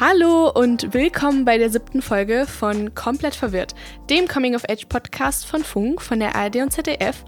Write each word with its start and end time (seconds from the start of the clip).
Hallo 0.00 0.48
und 0.48 0.94
willkommen 0.94 1.44
bei 1.44 1.58
der 1.58 1.68
siebten 1.68 2.00
Folge 2.00 2.46
von 2.46 2.94
Komplett 2.94 3.34
Verwirrt, 3.34 3.74
dem 4.08 4.26
Coming-of-Age-Podcast 4.26 5.44
von 5.44 5.62
Funk, 5.62 6.00
von 6.00 6.20
der 6.20 6.34
ARD 6.34 6.56
und 6.56 6.72
ZDF. 6.72 7.22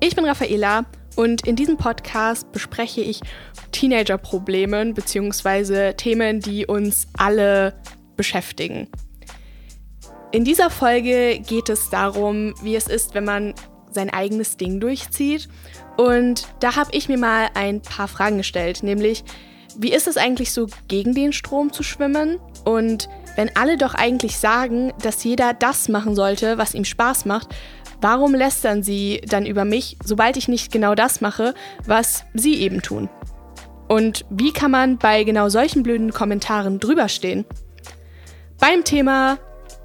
Ich 0.00 0.16
bin 0.16 0.24
Raffaela 0.24 0.86
und 1.14 1.46
in 1.46 1.54
diesem 1.54 1.76
Podcast 1.76 2.50
bespreche 2.50 3.00
ich 3.00 3.20
Teenager-Probleme 3.70 4.92
bzw. 4.92 5.92
Themen, 5.92 6.40
die 6.40 6.66
uns 6.66 7.06
alle 7.16 7.80
beschäftigen. 8.16 8.88
In 10.32 10.42
dieser 10.42 10.70
Folge 10.70 11.38
geht 11.38 11.68
es 11.68 11.90
darum, 11.90 12.54
wie 12.60 12.74
es 12.74 12.88
ist, 12.88 13.14
wenn 13.14 13.24
man 13.24 13.54
sein 13.92 14.10
eigenes 14.10 14.56
Ding 14.56 14.80
durchzieht. 14.80 15.48
Und 15.96 16.48
da 16.58 16.74
habe 16.74 16.90
ich 16.90 17.08
mir 17.08 17.18
mal 17.18 17.50
ein 17.54 17.82
paar 17.82 18.08
Fragen 18.08 18.38
gestellt, 18.38 18.82
nämlich, 18.82 19.22
wie 19.78 19.92
ist 19.92 20.06
es 20.06 20.16
eigentlich 20.16 20.52
so, 20.52 20.68
gegen 20.88 21.14
den 21.14 21.32
Strom 21.32 21.72
zu 21.72 21.82
schwimmen? 21.82 22.38
Und 22.64 23.08
wenn 23.36 23.54
alle 23.56 23.76
doch 23.76 23.94
eigentlich 23.94 24.38
sagen, 24.38 24.92
dass 25.02 25.24
jeder 25.24 25.54
das 25.54 25.88
machen 25.88 26.14
sollte, 26.14 26.58
was 26.58 26.74
ihm 26.74 26.84
Spaß 26.84 27.26
macht, 27.26 27.54
warum 28.00 28.34
lästern 28.34 28.82
sie 28.82 29.20
dann 29.26 29.46
über 29.46 29.64
mich, 29.64 29.96
sobald 30.04 30.36
ich 30.36 30.48
nicht 30.48 30.72
genau 30.72 30.94
das 30.94 31.20
mache, 31.20 31.54
was 31.86 32.24
sie 32.34 32.54
eben 32.56 32.82
tun? 32.82 33.08
Und 33.88 34.24
wie 34.30 34.52
kann 34.52 34.70
man 34.70 34.98
bei 34.98 35.22
genau 35.24 35.48
solchen 35.48 35.82
blöden 35.82 36.12
Kommentaren 36.12 36.80
drüberstehen? 36.80 37.44
Beim 38.58 38.84
Thema 38.84 39.38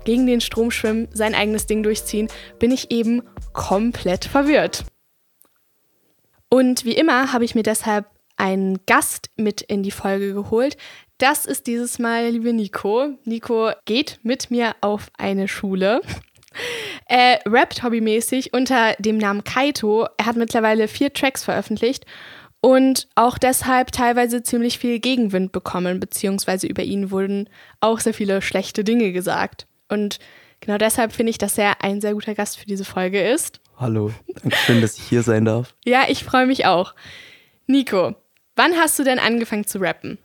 gegen 0.05 0.25
den 0.25 0.41
Strom 0.41 0.71
schwimmen, 0.71 1.07
sein 1.13 1.35
eigenes 1.35 1.67
Ding 1.67 1.83
durchziehen, 1.83 2.27
bin 2.57 2.71
ich 2.71 2.89
eben 2.89 3.21
komplett 3.53 4.25
verwirrt. 4.25 4.85
Und 6.49 6.83
wie 6.85 6.95
immer 6.95 7.31
habe 7.33 7.45
ich 7.45 7.53
mir 7.53 7.63
deshalb 7.63 8.05
einen 8.41 8.79
Gast 8.87 9.29
mit 9.37 9.61
in 9.61 9.83
die 9.83 9.91
Folge 9.91 10.33
geholt. 10.33 10.75
Das 11.19 11.45
ist 11.45 11.67
dieses 11.67 11.99
Mal 11.99 12.23
der 12.23 12.31
liebe 12.31 12.51
Nico. 12.51 13.09
Nico 13.23 13.71
geht 13.85 14.19
mit 14.23 14.49
mir 14.49 14.75
auf 14.81 15.11
eine 15.17 15.47
Schule. 15.47 16.01
Er 17.05 17.39
rappt 17.45 17.81
hobbymäßig 17.81 18.53
unter 18.53 18.93
dem 18.99 19.17
Namen 19.17 19.45
Kaito. 19.45 20.07
Er 20.17 20.25
hat 20.25 20.35
mittlerweile 20.35 20.89
vier 20.89 21.13
Tracks 21.13 21.45
veröffentlicht 21.45 22.05
und 22.61 23.07
auch 23.15 23.37
deshalb 23.37 23.91
teilweise 23.91 24.43
ziemlich 24.43 24.77
viel 24.77 24.99
Gegenwind 24.99 25.51
bekommen, 25.51 25.99
beziehungsweise 25.99 26.67
über 26.67 26.83
ihn 26.83 27.09
wurden 27.09 27.49
auch 27.79 27.99
sehr 27.99 28.13
viele 28.13 28.41
schlechte 28.41 28.83
Dinge 28.83 29.11
gesagt. 29.13 29.65
Und 29.89 30.19
genau 30.59 30.77
deshalb 30.77 31.13
finde 31.13 31.31
ich, 31.31 31.37
dass 31.37 31.57
er 31.57 31.83
ein 31.83 32.01
sehr 32.01 32.13
guter 32.13 32.35
Gast 32.35 32.59
für 32.59 32.65
diese 32.65 32.85
Folge 32.85 33.21
ist. 33.21 33.61
Hallo, 33.77 34.11
schön, 34.65 34.81
dass 34.81 34.97
ich 34.97 35.03
hier 35.03 35.23
sein 35.23 35.45
darf. 35.45 35.73
Ja, 35.85 36.03
ich 36.07 36.23
freue 36.23 36.45
mich 36.45 36.65
auch. 36.65 36.95
Nico, 37.67 38.15
wann 38.61 38.77
hast 38.77 38.99
du 38.99 39.03
denn 39.03 39.17
angefangen 39.17 39.65
zu 39.65 39.79
rappen? 39.79 40.19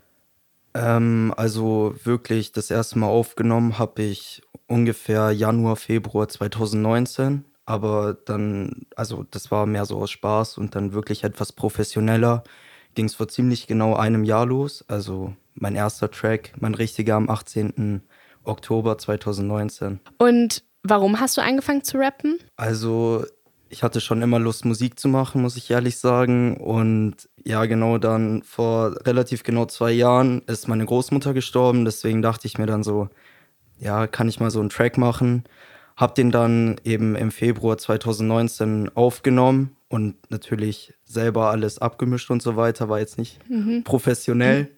Ähm, 0.75 1.33
also 1.37 1.95
wirklich 2.05 2.53
das 2.53 2.70
erste 2.70 2.98
Mal 2.98 3.06
aufgenommen 3.06 3.78
habe 3.78 4.03
ich 4.03 4.43
ungefähr 4.67 5.31
Januar, 5.31 5.77
Februar 5.77 6.28
2019. 6.28 7.47
Aber 7.65 8.17
dann, 8.27 8.87
also 8.95 9.25
das 9.31 9.51
war 9.51 9.65
mehr 9.65 9.87
so 9.87 9.97
aus 9.97 10.11
Spaß 10.11 10.59
und 10.59 10.75
dann 10.75 10.93
wirklich 10.93 11.25
etwas 11.25 11.53
professioneller. 11.53 12.45
Ging 12.95 13.06
es 13.06 13.15
vor 13.15 13.28
ziemlich 13.28 13.67
genau 13.67 13.97
einem 13.97 14.23
Jahr 14.23 14.45
los. 14.45 14.84
Also 14.87 15.34
mein 15.55 15.75
erster 15.75 16.11
Track, 16.11 16.53
mein 16.61 16.75
richtiger 16.75 17.17
am 17.17 17.31
18. 17.31 18.03
Oktober 18.45 18.98
2019. 18.98 19.98
Und 20.19 20.62
warum 20.83 21.21
hast 21.21 21.37
du 21.39 21.41
angefangen 21.41 21.83
zu 21.83 21.97
rappen? 21.97 22.39
Also 22.56 23.25
ich 23.69 23.83
hatte 23.83 24.00
schon 24.00 24.22
immer 24.22 24.39
Lust, 24.39 24.64
Musik 24.64 24.98
zu 24.98 25.09
machen, 25.09 25.42
muss 25.42 25.56
ich 25.56 25.70
ehrlich 25.70 25.98
sagen. 25.98 26.56
Und 26.56 27.28
ja, 27.45 27.64
genau 27.67 27.98
dann 27.98 28.42
vor 28.42 28.97
relativ 29.06 29.42
genau 29.42 29.67
zwei 29.67 29.92
Jahren 29.92 30.42
ist 30.47 30.69
meine 30.69 30.84
Großmutter 30.84 31.34
gestorben. 31.34 31.84
Deswegen 31.84 32.22
dachte 32.22 32.47
ich 32.47 32.59
mir 32.59 32.67
dann 32.67 32.83
so, 32.83 33.09
ja, 33.78 34.06
kann 34.06 34.28
ich 34.28 34.41
mal 34.41 34.50
so 34.50 34.61
einen 34.61 34.70
Track 34.70 34.98
machen. 34.98 35.44
Hab 35.97 36.14
den 36.14 36.31
dann 36.31 36.77
eben 36.84 37.17
im 37.17 37.31
Februar 37.31 37.78
2019 37.78 38.91
aufgenommen 38.94 39.77
und 39.88 40.31
natürlich 40.31 40.94
selber 41.04 41.50
alles 41.50 41.78
abgemischt 41.78 42.31
und 42.31 42.43
so 42.43 42.56
weiter. 42.56 42.88
War 42.88 42.98
jetzt 42.98 43.19
nicht 43.19 43.38
mhm. 43.48 43.83
professionell, 43.83 44.65
mhm. 44.65 44.69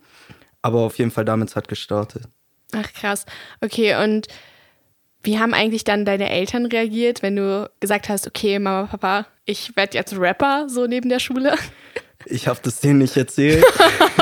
aber 0.63 0.81
auf 0.81 0.99
jeden 0.99 1.11
Fall 1.11 1.25
damit 1.25 1.55
hat 1.57 1.69
gestartet. 1.69 2.25
Ach 2.73 2.93
krass. 2.93 3.27
Okay, 3.61 4.03
und 4.03 4.29
wie 5.23 5.39
haben 5.39 5.55
eigentlich 5.55 5.85
dann 5.85 6.05
deine 6.05 6.31
Eltern 6.31 6.67
reagiert, 6.67 7.23
wenn 7.23 7.37
du 7.37 7.71
gesagt 7.81 8.09
hast, 8.09 8.27
okay, 8.27 8.59
Mama, 8.59 8.87
Papa, 8.87 9.27
ich 9.45 9.77
werde 9.77 9.97
jetzt 9.97 10.19
Rapper, 10.19 10.69
so 10.69 10.87
neben 10.87 11.09
der 11.09 11.21
Schule? 11.21 11.55
Ich 12.31 12.49
habe 12.49 12.59
das 12.63 12.81
denen 12.81 12.99
nicht 12.99 13.17
erzählt. 13.17 13.65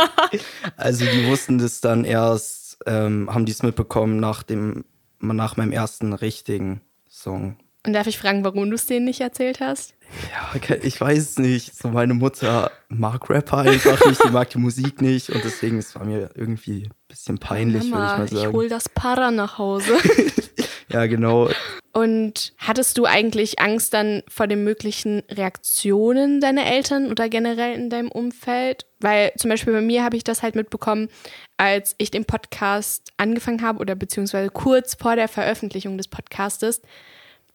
also 0.77 1.05
die 1.07 1.27
wussten 1.27 1.59
das 1.59 1.81
dann 1.81 2.05
erst, 2.05 2.79
ähm, 2.87 3.29
haben 3.33 3.47
die 3.47 3.53
es 3.53 3.63
mitbekommen 3.63 4.21
nach 4.21 4.43
dem, 4.43 4.85
nach 5.19 5.57
meinem 5.57 5.73
ersten 5.73 6.13
richtigen 6.13 6.83
Song. 7.09 7.57
Und 7.87 7.95
darf 7.95 8.07
ich 8.07 8.19
fragen, 8.19 8.45
warum 8.45 8.69
du 8.69 8.75
es 8.75 8.87
denen 8.87 9.07
nicht 9.07 9.23
erzählt 9.23 9.61
hast? 9.61 9.95
Ja, 10.31 10.77
ich 10.83 11.01
weiß 11.01 11.19
es 11.19 11.39
nicht. 11.39 11.75
So 11.75 11.89
meine 11.89 12.15
Mutter 12.15 12.71
mag 12.89 13.29
Rapper 13.31 13.59
einfach 13.59 14.07
nicht, 14.07 14.23
die 14.23 14.31
mag 14.31 14.51
die 14.51 14.59
Musik 14.59 15.01
nicht 15.01 15.31
und 15.31 15.43
deswegen 15.43 15.79
es 15.79 15.95
war 15.95 16.05
mir 16.05 16.31
irgendwie 16.35 16.85
ein 16.85 16.95
bisschen 17.09 17.39
peinlich, 17.39 17.85
würde 17.85 17.87
ich 17.87 18.19
mal 18.19 18.29
sagen. 18.29 18.49
Ich 18.49 18.53
hol 18.53 18.69
das 18.69 18.89
Para 18.89 19.31
nach 19.31 19.59
Hause. 19.59 19.95
ja, 20.97 21.07
genau. 21.07 21.51
Und 21.93 22.53
hattest 22.59 22.99
du 22.99 23.05
eigentlich 23.05 23.59
Angst 23.59 23.95
dann 23.95 24.23
vor 24.29 24.47
den 24.47 24.65
möglichen 24.65 25.23
Reaktionen 25.31 26.41
deiner 26.41 26.67
Eltern 26.67 27.11
oder 27.11 27.29
generell 27.29 27.75
in 27.75 27.91
deinem 27.91 28.11
Umfeld? 28.11 28.87
Weil 29.01 29.33
zum 29.37 29.51
Beispiel 29.51 29.73
bei 29.73 29.81
mir 29.81 30.05
habe 30.05 30.17
ich 30.17 30.25
das 30.25 30.43
halt 30.43 30.55
mitbekommen, 30.55 31.09
als 31.57 31.95
ich 31.99 32.11
den 32.11 32.25
Podcast 32.25 33.13
angefangen 33.17 33.63
habe 33.63 33.79
oder 33.79 33.95
beziehungsweise 33.95 34.51
kurz 34.51 34.95
vor 34.95 35.17
der 35.17 35.29
Veröffentlichung 35.29 35.97
des 35.97 36.09
Podcastes, 36.09 36.81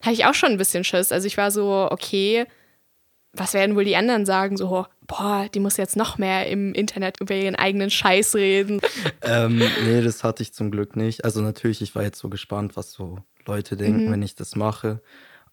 hatte 0.00 0.14
ich 0.14 0.24
auch 0.24 0.34
schon 0.34 0.52
ein 0.52 0.58
bisschen 0.58 0.84
Schiss. 0.84 1.12
Also 1.12 1.26
ich 1.26 1.36
war 1.36 1.50
so, 1.50 1.88
okay, 1.90 2.46
was 3.32 3.54
werden 3.54 3.76
wohl 3.76 3.84
die 3.84 3.96
anderen 3.96 4.26
sagen? 4.26 4.56
So, 4.56 4.86
boah, 5.06 5.48
die 5.54 5.60
muss 5.60 5.76
jetzt 5.76 5.96
noch 5.96 6.18
mehr 6.18 6.48
im 6.48 6.74
Internet 6.74 7.20
über 7.20 7.34
ihren 7.34 7.56
eigenen 7.56 7.90
Scheiß 7.90 8.34
reden. 8.34 8.80
ähm, 9.22 9.62
nee, 9.84 10.02
das 10.02 10.22
hatte 10.22 10.42
ich 10.42 10.52
zum 10.52 10.70
Glück 10.70 10.96
nicht. 10.96 11.24
Also 11.24 11.40
natürlich, 11.40 11.80
ich 11.80 11.94
war 11.94 12.02
jetzt 12.02 12.18
so 12.18 12.28
gespannt, 12.28 12.76
was 12.76 12.92
so 12.92 13.18
Leute 13.46 13.76
denken, 13.76 14.06
mhm. 14.06 14.12
wenn 14.12 14.22
ich 14.22 14.34
das 14.34 14.56
mache. 14.56 15.00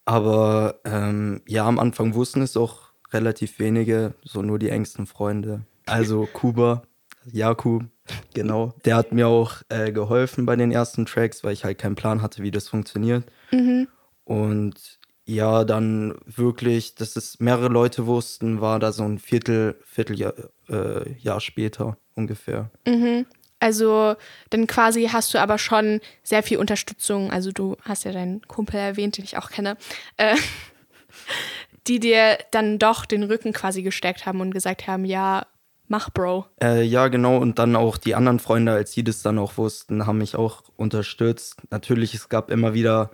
Aber 0.05 0.79
ähm, 0.85 1.41
ja, 1.47 1.65
am 1.65 1.79
Anfang 1.79 2.13
wussten 2.13 2.41
es 2.41 2.57
auch 2.57 2.89
relativ 3.11 3.59
wenige, 3.59 4.13
so 4.23 4.41
nur 4.41 4.59
die 4.59 4.69
engsten 4.69 5.05
Freunde. 5.05 5.61
Also 5.85 6.27
Kuba, 6.31 6.83
Jakub, 7.31 7.83
genau. 8.33 8.73
Der 8.85 8.95
hat 8.95 9.11
mir 9.11 9.27
auch 9.27 9.61
äh, 9.69 9.91
geholfen 9.91 10.45
bei 10.45 10.55
den 10.55 10.71
ersten 10.71 11.05
Tracks, 11.05 11.43
weil 11.43 11.53
ich 11.53 11.63
halt 11.63 11.77
keinen 11.77 11.95
Plan 11.95 12.21
hatte, 12.21 12.43
wie 12.43 12.51
das 12.51 12.67
funktioniert. 12.67 13.25
Mhm. 13.51 13.87
Und 14.23 14.99
ja, 15.25 15.63
dann 15.63 16.15
wirklich, 16.25 16.95
dass 16.95 17.15
es 17.15 17.39
mehrere 17.39 17.67
Leute 17.67 18.07
wussten, 18.07 18.61
war 18.61 18.79
da 18.79 18.91
so 18.91 19.03
ein 19.03 19.19
Viertel, 19.19 19.75
Vierteljahr 19.85 20.33
äh, 20.69 21.11
Jahr 21.19 21.39
später 21.39 21.97
ungefähr. 22.15 22.71
Mhm. 22.87 23.27
Also 23.59 24.15
dann 24.49 24.67
quasi 24.67 25.09
hast 25.11 25.33
du 25.33 25.37
aber 25.37 25.57
schon 25.57 26.01
sehr 26.23 26.43
viel 26.43 26.57
Unterstützung. 26.57 27.31
Also 27.31 27.51
du 27.51 27.75
hast 27.81 28.05
ja 28.05 28.11
deinen 28.11 28.41
Kumpel 28.47 28.77
erwähnt, 28.77 29.17
den 29.17 29.25
ich 29.25 29.37
auch 29.37 29.49
kenne, 29.49 29.77
äh, 30.17 30.35
die 31.87 31.99
dir 31.99 32.37
dann 32.51 32.79
doch 32.79 33.05
den 33.05 33.23
Rücken 33.23 33.53
quasi 33.53 33.81
gesteckt 33.81 34.25
haben 34.25 34.41
und 34.41 34.51
gesagt 34.51 34.87
haben, 34.87 35.05
ja, 35.05 35.45
mach 35.87 36.09
Bro. 36.11 36.45
Äh, 36.61 36.83
ja, 36.83 37.07
genau. 37.09 37.37
Und 37.37 37.59
dann 37.59 37.75
auch 37.75 37.97
die 37.97 38.15
anderen 38.15 38.39
Freunde, 38.39 38.71
als 38.71 38.93
sie 38.93 39.03
das 39.03 39.21
dann 39.21 39.37
auch 39.37 39.57
wussten, 39.57 40.05
haben 40.05 40.19
mich 40.19 40.35
auch 40.35 40.63
unterstützt. 40.77 41.57
Natürlich, 41.69 42.13
es 42.13 42.29
gab 42.29 42.49
immer 42.49 42.73
wieder 42.73 43.11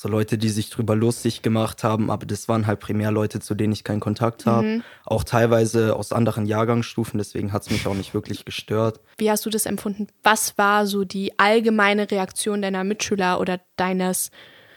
so 0.00 0.08
Leute, 0.08 0.38
die 0.38 0.48
sich 0.48 0.70
drüber 0.70 0.94
lustig 0.94 1.42
gemacht 1.42 1.82
haben, 1.82 2.08
aber 2.08 2.24
das 2.24 2.48
waren 2.48 2.68
halt 2.68 2.78
primär 2.78 3.10
Leute, 3.10 3.40
zu 3.40 3.56
denen 3.56 3.72
ich 3.72 3.82
keinen 3.82 3.98
Kontakt 3.98 4.46
habe. 4.46 4.64
Mhm. 4.64 4.82
Auch 5.04 5.24
teilweise 5.24 5.96
aus 5.96 6.12
anderen 6.12 6.46
Jahrgangsstufen, 6.46 7.18
deswegen 7.18 7.52
hat 7.52 7.62
es 7.62 7.70
mich 7.70 7.84
auch 7.88 7.96
nicht 7.96 8.14
wirklich 8.14 8.44
gestört. 8.44 9.00
Wie 9.16 9.28
hast 9.28 9.44
du 9.44 9.50
das 9.50 9.66
empfunden? 9.66 10.06
Was 10.22 10.56
war 10.56 10.86
so 10.86 11.02
die 11.02 11.36
allgemeine 11.40 12.08
Reaktion 12.08 12.62
deiner 12.62 12.84
Mitschüler 12.84 13.40
oder 13.40 13.60
deines 13.74 14.30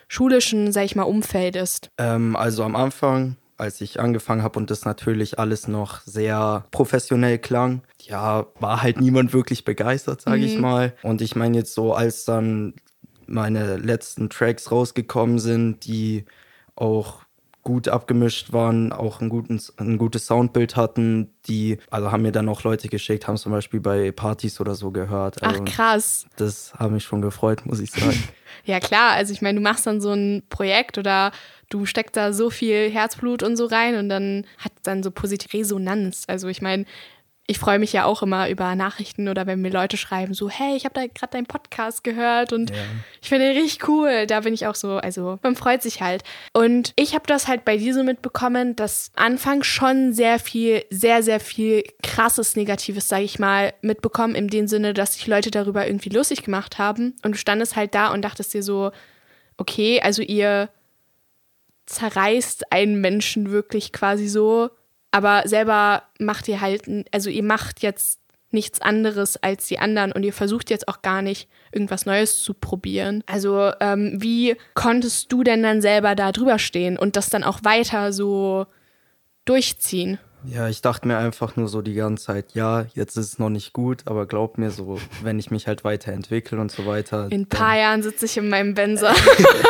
schulischen, 0.07 0.71
sag 0.71 0.85
ich 0.85 0.95
mal, 0.95 1.03
Umfeldes? 1.03 1.81
Ähm, 1.99 2.35
also 2.35 2.63
am 2.63 2.75
Anfang 2.75 3.37
als 3.57 3.79
ich 3.79 3.99
angefangen 3.99 4.41
habe 4.41 4.57
und 4.57 4.71
das 4.71 4.85
natürlich 4.85 5.37
alles 5.37 5.67
noch 5.67 6.01
sehr 6.01 6.65
professionell 6.71 7.37
klang. 7.37 7.83
Ja, 8.01 8.47
war 8.59 8.81
halt 8.81 8.99
niemand 8.99 9.33
wirklich 9.33 9.65
begeistert, 9.65 10.21
sage 10.21 10.39
mhm. 10.39 10.43
ich 10.45 10.57
mal. 10.57 10.93
Und 11.03 11.21
ich 11.21 11.35
meine 11.35 11.57
jetzt 11.57 11.75
so, 11.75 11.93
als 11.93 12.25
dann 12.25 12.73
meine 13.31 13.77
letzten 13.77 14.29
Tracks 14.29 14.71
rausgekommen 14.71 15.39
sind, 15.39 15.85
die 15.85 16.25
auch 16.75 17.21
gut 17.63 17.87
abgemischt 17.87 18.53
waren, 18.53 18.91
auch 18.91 19.21
ein, 19.21 19.29
guten, 19.29 19.61
ein 19.77 19.97
gutes 19.97 20.25
Soundbild 20.25 20.75
hatten, 20.75 21.31
die, 21.45 21.77
also 21.91 22.11
haben 22.11 22.23
mir 22.23 22.31
dann 22.31 22.49
auch 22.49 22.63
Leute 22.63 22.87
geschickt, 22.87 23.27
haben 23.27 23.37
zum 23.37 23.51
Beispiel 23.51 23.79
bei 23.79 24.11
Partys 24.11 24.59
oder 24.59 24.73
so 24.73 24.91
gehört. 24.91 25.43
Also 25.43 25.61
Ach 25.61 25.65
krass. 25.71 26.25
Das 26.37 26.73
hat 26.73 26.89
mich 26.91 27.03
schon 27.03 27.21
gefreut, 27.21 27.65
muss 27.65 27.79
ich 27.79 27.91
sagen. 27.91 28.23
ja 28.65 28.79
klar, 28.79 29.11
also 29.11 29.31
ich 29.31 29.41
meine, 29.41 29.59
du 29.59 29.63
machst 29.63 29.85
dann 29.85 30.01
so 30.01 30.11
ein 30.11 30.41
Projekt 30.49 30.97
oder 30.97 31.31
du 31.69 31.85
steckst 31.85 32.17
da 32.17 32.33
so 32.33 32.49
viel 32.49 32.89
Herzblut 32.89 33.43
und 33.43 33.57
so 33.57 33.65
rein 33.65 33.95
und 33.95 34.09
dann 34.09 34.45
hat 34.57 34.71
dann 34.83 35.03
so 35.03 35.11
positive 35.11 35.55
Resonanz. 35.55 36.23
Also 36.27 36.47
ich 36.47 36.63
meine, 36.63 36.85
ich 37.51 37.59
freue 37.59 37.79
mich 37.79 37.91
ja 37.91 38.05
auch 38.05 38.23
immer 38.23 38.49
über 38.49 38.75
Nachrichten 38.75 39.27
oder 39.27 39.45
wenn 39.45 39.61
mir 39.61 39.71
Leute 39.71 39.97
schreiben, 39.97 40.33
so, 40.33 40.49
hey, 40.49 40.77
ich 40.77 40.85
habe 40.85 40.95
da 40.95 41.05
gerade 41.05 41.33
deinen 41.33 41.45
Podcast 41.45 42.01
gehört 42.01 42.53
und 42.53 42.69
ja. 42.69 42.77
ich 43.21 43.27
finde 43.27 43.53
den 43.53 43.61
richtig 43.61 43.89
cool. 43.89 44.25
Da 44.25 44.39
bin 44.39 44.53
ich 44.53 44.67
auch 44.67 44.75
so, 44.75 44.95
also 44.95 45.37
man 45.43 45.57
freut 45.57 45.83
sich 45.83 46.01
halt. 46.01 46.23
Und 46.53 46.93
ich 46.95 47.13
habe 47.13 47.25
das 47.27 47.49
halt 47.49 47.65
bei 47.65 47.75
dir 47.75 47.93
so 47.93 48.03
mitbekommen, 48.03 48.77
dass 48.77 49.11
Anfang 49.17 49.63
schon 49.63 50.13
sehr 50.13 50.39
viel, 50.39 50.85
sehr, 50.89 51.23
sehr 51.23 51.41
viel 51.41 51.83
krasses 52.01 52.55
Negatives, 52.55 53.09
sage 53.09 53.23
ich 53.23 53.37
mal, 53.37 53.73
mitbekommen, 53.81 54.35
in 54.35 54.47
dem 54.47 54.67
Sinne, 54.67 54.93
dass 54.93 55.15
sich 55.15 55.27
Leute 55.27 55.51
darüber 55.51 55.85
irgendwie 55.85 56.09
lustig 56.09 56.43
gemacht 56.43 56.77
haben. 56.77 57.17
Und 57.21 57.33
du 57.33 57.37
standest 57.37 57.75
halt 57.75 57.93
da 57.93 58.13
und 58.13 58.21
dachtest 58.21 58.53
dir 58.53 58.63
so, 58.63 58.91
okay, 59.57 59.99
also 60.01 60.21
ihr 60.21 60.69
zerreißt 61.85 62.71
einen 62.71 63.01
Menschen 63.01 63.51
wirklich 63.51 63.91
quasi 63.91 64.29
so, 64.29 64.69
aber 65.11 65.43
selber 65.45 66.03
macht 66.19 66.47
ihr 66.47 66.61
halt, 66.61 66.83
also 67.11 67.29
ihr 67.29 67.43
macht 67.43 67.81
jetzt 67.81 68.21
nichts 68.51 68.81
anderes 68.81 69.37
als 69.37 69.67
die 69.67 69.79
anderen 69.79 70.11
und 70.11 70.23
ihr 70.23 70.33
versucht 70.33 70.69
jetzt 70.69 70.87
auch 70.87 71.01
gar 71.01 71.21
nicht 71.21 71.47
irgendwas 71.71 72.05
Neues 72.05 72.41
zu 72.43 72.53
probieren. 72.53 73.23
Also 73.25 73.71
ähm, 73.79 74.17
wie 74.21 74.57
konntest 74.73 75.31
du 75.31 75.43
denn 75.43 75.63
dann 75.63 75.81
selber 75.81 76.15
da 76.15 76.31
drüber 76.31 76.59
stehen 76.59 76.97
und 76.97 77.15
das 77.15 77.29
dann 77.29 77.43
auch 77.43 77.63
weiter 77.63 78.11
so 78.11 78.67
durchziehen? 79.45 80.19
Ja, 80.43 80.67
ich 80.67 80.81
dachte 80.81 81.07
mir 81.07 81.17
einfach 81.17 81.55
nur 81.55 81.67
so 81.67 81.81
die 81.81 81.93
ganze 81.93 82.25
Zeit, 82.25 82.53
ja, 82.53 82.87
jetzt 82.93 83.15
ist 83.15 83.33
es 83.33 83.39
noch 83.39 83.49
nicht 83.49 83.73
gut, 83.73 84.03
aber 84.05 84.25
glaub 84.25 84.57
mir 84.57 84.71
so, 84.71 84.99
wenn 85.21 85.37
ich 85.37 85.51
mich 85.51 85.67
halt 85.67 85.83
weiterentwickle 85.83 86.59
und 86.59 86.71
so 86.71 86.85
weiter. 86.85 87.27
In 87.29 87.41
ein 87.41 87.45
paar 87.45 87.77
Jahren 87.77 88.01
sitze 88.01 88.25
ich 88.25 88.37
in 88.37 88.49
meinem 88.49 88.73
Benzer. 88.73 89.13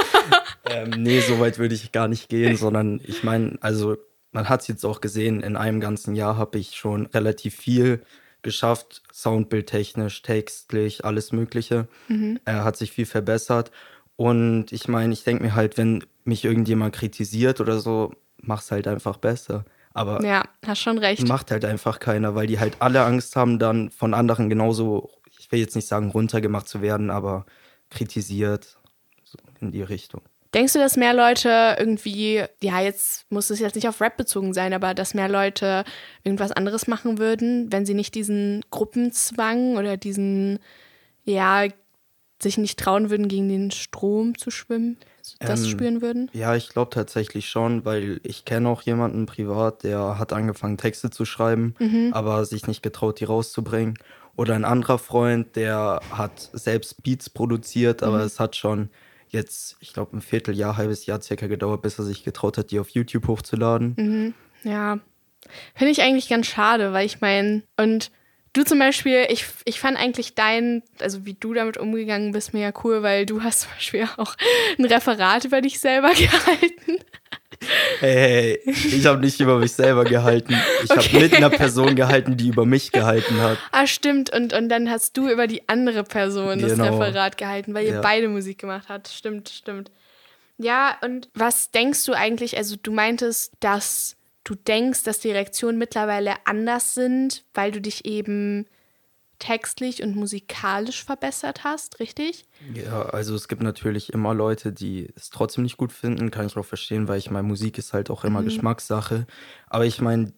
ähm, 0.69 0.91
nee, 0.97 1.19
so 1.19 1.39
weit 1.39 1.59
würde 1.59 1.75
ich 1.75 1.91
gar 1.91 2.07
nicht 2.07 2.29
gehen, 2.29 2.55
sondern 2.55 3.01
ich 3.03 3.23
meine, 3.23 3.57
also 3.59 3.97
man 4.31 4.49
hat 4.49 4.61
es 4.61 4.67
jetzt 4.67 4.85
auch 4.85 5.01
gesehen, 5.01 5.41
in 5.41 5.55
einem 5.55 5.79
ganzen 5.79 6.15
Jahr 6.15 6.37
habe 6.37 6.57
ich 6.57 6.75
schon 6.75 7.05
relativ 7.07 7.55
viel 7.55 8.03
geschafft, 8.41 9.03
soundbildtechnisch, 9.13 10.21
textlich, 10.21 11.05
alles 11.05 11.31
Mögliche. 11.31 11.87
Mhm. 12.07 12.39
Er 12.45 12.63
hat 12.63 12.77
sich 12.77 12.91
viel 12.91 13.05
verbessert. 13.05 13.71
Und 14.15 14.71
ich 14.71 14.87
meine, 14.87 15.13
ich 15.13 15.23
denke 15.23 15.43
mir 15.43 15.55
halt, 15.55 15.77
wenn 15.77 16.03
mich 16.23 16.45
irgendjemand 16.45 16.95
kritisiert 16.95 17.59
oder 17.59 17.79
so, 17.79 18.13
mach's 18.37 18.71
halt 18.71 18.87
einfach 18.87 19.17
besser. 19.17 19.65
Aber 19.93 20.23
ja, 20.23 20.43
hast 20.65 20.79
schon 20.79 20.97
recht. 20.97 21.27
Macht 21.27 21.51
halt 21.51 21.65
einfach 21.65 21.99
keiner, 21.99 22.33
weil 22.33 22.47
die 22.47 22.59
halt 22.59 22.77
alle 22.79 23.03
Angst 23.03 23.35
haben, 23.35 23.59
dann 23.59 23.91
von 23.91 24.13
anderen 24.13 24.49
genauso, 24.49 25.11
ich 25.37 25.51
will 25.51 25.59
jetzt 25.59 25.75
nicht 25.75 25.87
sagen, 25.87 26.11
runtergemacht 26.11 26.67
zu 26.67 26.81
werden, 26.81 27.09
aber 27.09 27.45
kritisiert 27.89 28.77
so 29.23 29.37
in 29.59 29.71
die 29.71 29.83
Richtung. 29.83 30.21
Denkst 30.53 30.73
du, 30.73 30.79
dass 30.79 30.97
mehr 30.97 31.13
Leute 31.13 31.77
irgendwie, 31.79 32.43
ja, 32.61 32.81
jetzt 32.81 33.25
muss 33.31 33.49
es 33.49 33.59
jetzt 33.59 33.75
nicht 33.75 33.87
auf 33.87 34.01
Rap 34.01 34.17
bezogen 34.17 34.53
sein, 34.53 34.73
aber 34.73 34.93
dass 34.93 35.13
mehr 35.13 35.29
Leute 35.29 35.85
irgendwas 36.23 36.51
anderes 36.51 36.87
machen 36.87 37.17
würden, 37.17 37.71
wenn 37.71 37.85
sie 37.85 37.93
nicht 37.93 38.15
diesen 38.15 38.65
Gruppenzwang 38.69 39.77
oder 39.77 39.95
diesen, 39.95 40.59
ja, 41.23 41.67
sich 42.41 42.57
nicht 42.57 42.79
trauen 42.79 43.09
würden, 43.09 43.27
gegen 43.27 43.47
den 43.47 43.71
Strom 43.71 44.37
zu 44.37 44.51
schwimmen? 44.51 44.97
das 45.39 45.63
ähm, 45.63 45.69
spüren 45.69 46.01
würden? 46.01 46.29
Ja, 46.33 46.55
ich 46.55 46.69
glaube 46.69 46.91
tatsächlich 46.91 47.49
schon, 47.49 47.85
weil 47.85 48.19
ich 48.23 48.45
kenne 48.45 48.69
auch 48.69 48.81
jemanden 48.81 49.25
privat, 49.25 49.83
der 49.83 50.17
hat 50.17 50.33
angefangen, 50.33 50.77
Texte 50.77 51.09
zu 51.09 51.25
schreiben, 51.25 51.75
mhm. 51.79 52.11
aber 52.13 52.45
sich 52.45 52.67
nicht 52.67 52.83
getraut, 52.83 53.19
die 53.19 53.25
rauszubringen. 53.25 53.97
Oder 54.35 54.55
ein 54.55 54.65
anderer 54.65 54.97
Freund, 54.97 55.55
der 55.55 55.99
hat 56.11 56.49
selbst 56.53 57.03
Beats 57.03 57.29
produziert, 57.29 58.01
aber 58.01 58.19
mhm. 58.19 58.23
es 58.23 58.39
hat 58.39 58.55
schon 58.55 58.89
jetzt, 59.31 59.77
ich 59.79 59.93
glaube, 59.93 60.15
ein 60.15 60.21
Vierteljahr, 60.21 60.77
halbes 60.77 61.05
Jahr 61.05 61.21
circa 61.21 61.47
gedauert, 61.47 61.81
bis 61.81 61.97
er 61.97 62.05
sich 62.05 62.23
getraut 62.23 62.57
hat, 62.57 62.71
die 62.71 62.79
auf 62.79 62.89
YouTube 62.89 63.27
hochzuladen. 63.27 63.95
Mhm. 63.97 64.33
Ja. 64.63 64.99
Finde 65.73 65.91
ich 65.91 66.01
eigentlich 66.01 66.29
ganz 66.29 66.47
schade, 66.47 66.93
weil 66.93 67.05
ich 67.05 67.19
meine, 67.21 67.63
und 67.77 68.11
Du 68.53 68.63
zum 68.63 68.79
Beispiel, 68.79 69.27
ich, 69.29 69.45
ich 69.63 69.79
fand 69.79 69.97
eigentlich 69.97 70.35
dein, 70.35 70.83
also 70.99 71.25
wie 71.25 71.35
du 71.35 71.53
damit 71.53 71.77
umgegangen 71.77 72.33
bist, 72.33 72.53
mega 72.53 72.73
cool, 72.83 73.01
weil 73.01 73.25
du 73.25 73.43
hast 73.43 73.61
zum 73.61 73.71
Beispiel 73.71 74.07
auch 74.17 74.35
ein 74.77 74.83
Referat 74.83 75.45
über 75.45 75.61
dich 75.61 75.79
selber 75.79 76.09
gehalten. 76.13 76.97
Hey, 77.99 78.59
hey 78.65 78.73
ich 78.73 79.05
habe 79.05 79.19
nicht 79.19 79.39
über 79.39 79.59
mich 79.59 79.73
selber 79.73 80.03
gehalten. 80.03 80.55
Ich 80.83 80.89
okay. 80.89 81.01
habe 81.01 81.19
mit 81.19 81.33
einer 81.35 81.49
Person 81.49 81.95
gehalten, 81.95 82.37
die 82.37 82.47
über 82.47 82.65
mich 82.65 82.91
gehalten 82.91 83.39
hat. 83.41 83.57
Ah, 83.71 83.87
stimmt. 83.87 84.33
Und, 84.33 84.53
und 84.53 84.69
dann 84.69 84.89
hast 84.89 85.17
du 85.17 85.29
über 85.29 85.47
die 85.47 85.67
andere 85.69 86.03
Person 86.03 86.59
genau. 86.59 86.67
das 86.67 86.79
Referat 86.79 87.37
gehalten, 87.37 87.73
weil 87.73 87.85
ihr 87.85 87.93
ja. 87.93 88.01
beide 88.01 88.27
Musik 88.27 88.59
gemacht 88.59 88.87
habt. 88.89 89.07
Stimmt, 89.07 89.49
stimmt. 89.49 89.91
Ja, 90.57 90.97
und 91.01 91.29
was 91.33 91.71
denkst 91.71 92.05
du 92.05 92.13
eigentlich, 92.13 92.57
also 92.57 92.75
du 92.81 92.91
meintest, 92.91 93.53
dass 93.59 94.15
du 94.43 94.55
denkst, 94.55 95.03
dass 95.03 95.19
die 95.19 95.31
Reaktionen 95.31 95.77
mittlerweile 95.77 96.35
anders 96.45 96.93
sind, 96.93 97.43
weil 97.53 97.71
du 97.71 97.81
dich 97.81 98.05
eben 98.05 98.67
textlich 99.41 100.03
und 100.03 100.15
musikalisch 100.15 101.03
verbessert 101.03 101.63
hast, 101.63 101.99
richtig? 101.99 102.45
Ja, 102.73 103.01
also 103.01 103.35
es 103.35 103.47
gibt 103.47 103.63
natürlich 103.63 104.13
immer 104.13 104.33
Leute, 104.33 104.71
die 104.71 105.09
es 105.15 105.31
trotzdem 105.31 105.63
nicht 105.63 105.77
gut 105.77 105.91
finden, 105.91 106.29
kann 106.29 106.45
ich 106.45 106.55
auch 106.55 106.65
verstehen, 106.65 107.07
weil 107.07 107.17
ich 107.17 107.31
meine, 107.31 107.47
Musik 107.47 107.77
ist 107.77 107.91
halt 107.91 108.09
auch 108.11 108.23
immer 108.23 108.41
mhm. 108.41 108.45
Geschmackssache. 108.45 109.25
Aber 109.67 109.85
ich 109.85 109.99
meine, 109.99 110.31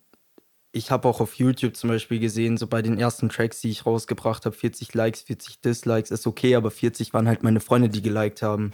ich 0.72 0.90
habe 0.90 1.08
auch 1.08 1.20
auf 1.20 1.36
YouTube 1.36 1.76
zum 1.76 1.90
Beispiel 1.90 2.20
gesehen, 2.20 2.58
so 2.58 2.66
bei 2.66 2.82
den 2.82 2.98
ersten 2.98 3.28
Tracks, 3.28 3.60
die 3.60 3.70
ich 3.70 3.86
rausgebracht 3.86 4.46
habe, 4.46 4.56
40 4.56 4.94
Likes, 4.94 5.22
40 5.22 5.60
Dislikes, 5.60 6.10
ist 6.10 6.26
okay, 6.26 6.56
aber 6.56 6.72
40 6.72 7.14
waren 7.14 7.28
halt 7.28 7.44
meine 7.44 7.60
Freunde, 7.60 7.90
die 7.90 8.02
geliked 8.02 8.42
haben. 8.42 8.72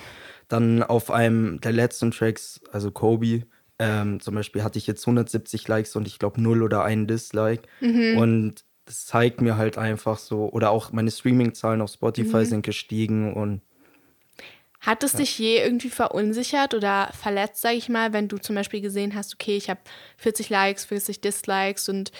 Dann 0.47 0.83
auf 0.83 1.09
einem 1.09 1.59
der 1.59 1.73
letzten 1.73 2.11
Tracks, 2.11 2.61
also 2.71 2.91
Kobe, 2.91 3.47
ähm, 3.79 4.19
zum 4.19 4.35
Beispiel 4.35 4.63
hatte 4.63 4.77
ich 4.77 4.85
jetzt 4.85 5.03
170 5.07 5.67
Likes 5.67 5.95
und 5.95 6.05
ich 6.05 6.19
glaube 6.19 6.39
0 6.39 6.61
oder 6.61 6.83
ein 6.83 7.07
Dislike. 7.07 7.63
Mhm. 7.81 8.17
Und 8.17 8.68
das 8.89 9.05
zeigt 9.05 9.39
mir 9.39 9.55
halt 9.55 9.77
einfach 9.77 10.17
so, 10.17 10.49
oder 10.51 10.71
auch 10.71 10.91
meine 10.91 11.11
Streaming-Zahlen 11.11 11.79
auf 11.81 11.91
Spotify 11.91 12.37
mhm. 12.37 12.45
sind 12.45 12.65
gestiegen 12.65 13.35
und 13.35 13.61
hat 14.79 15.03
es 15.03 15.13
ja. 15.13 15.19
dich 15.19 15.37
je 15.37 15.57
irgendwie 15.57 15.91
verunsichert 15.91 16.73
oder 16.73 17.11
verletzt, 17.13 17.61
sage 17.61 17.75
ich 17.75 17.87
mal, 17.87 18.13
wenn 18.13 18.27
du 18.27 18.39
zum 18.39 18.55
Beispiel 18.55 18.81
gesehen 18.81 19.13
hast, 19.13 19.35
okay, 19.35 19.55
ich 19.57 19.69
habe 19.69 19.79
40 20.17 20.49
Likes, 20.49 20.85
40 20.85 21.21
Dislikes 21.21 21.87
und 21.87 22.11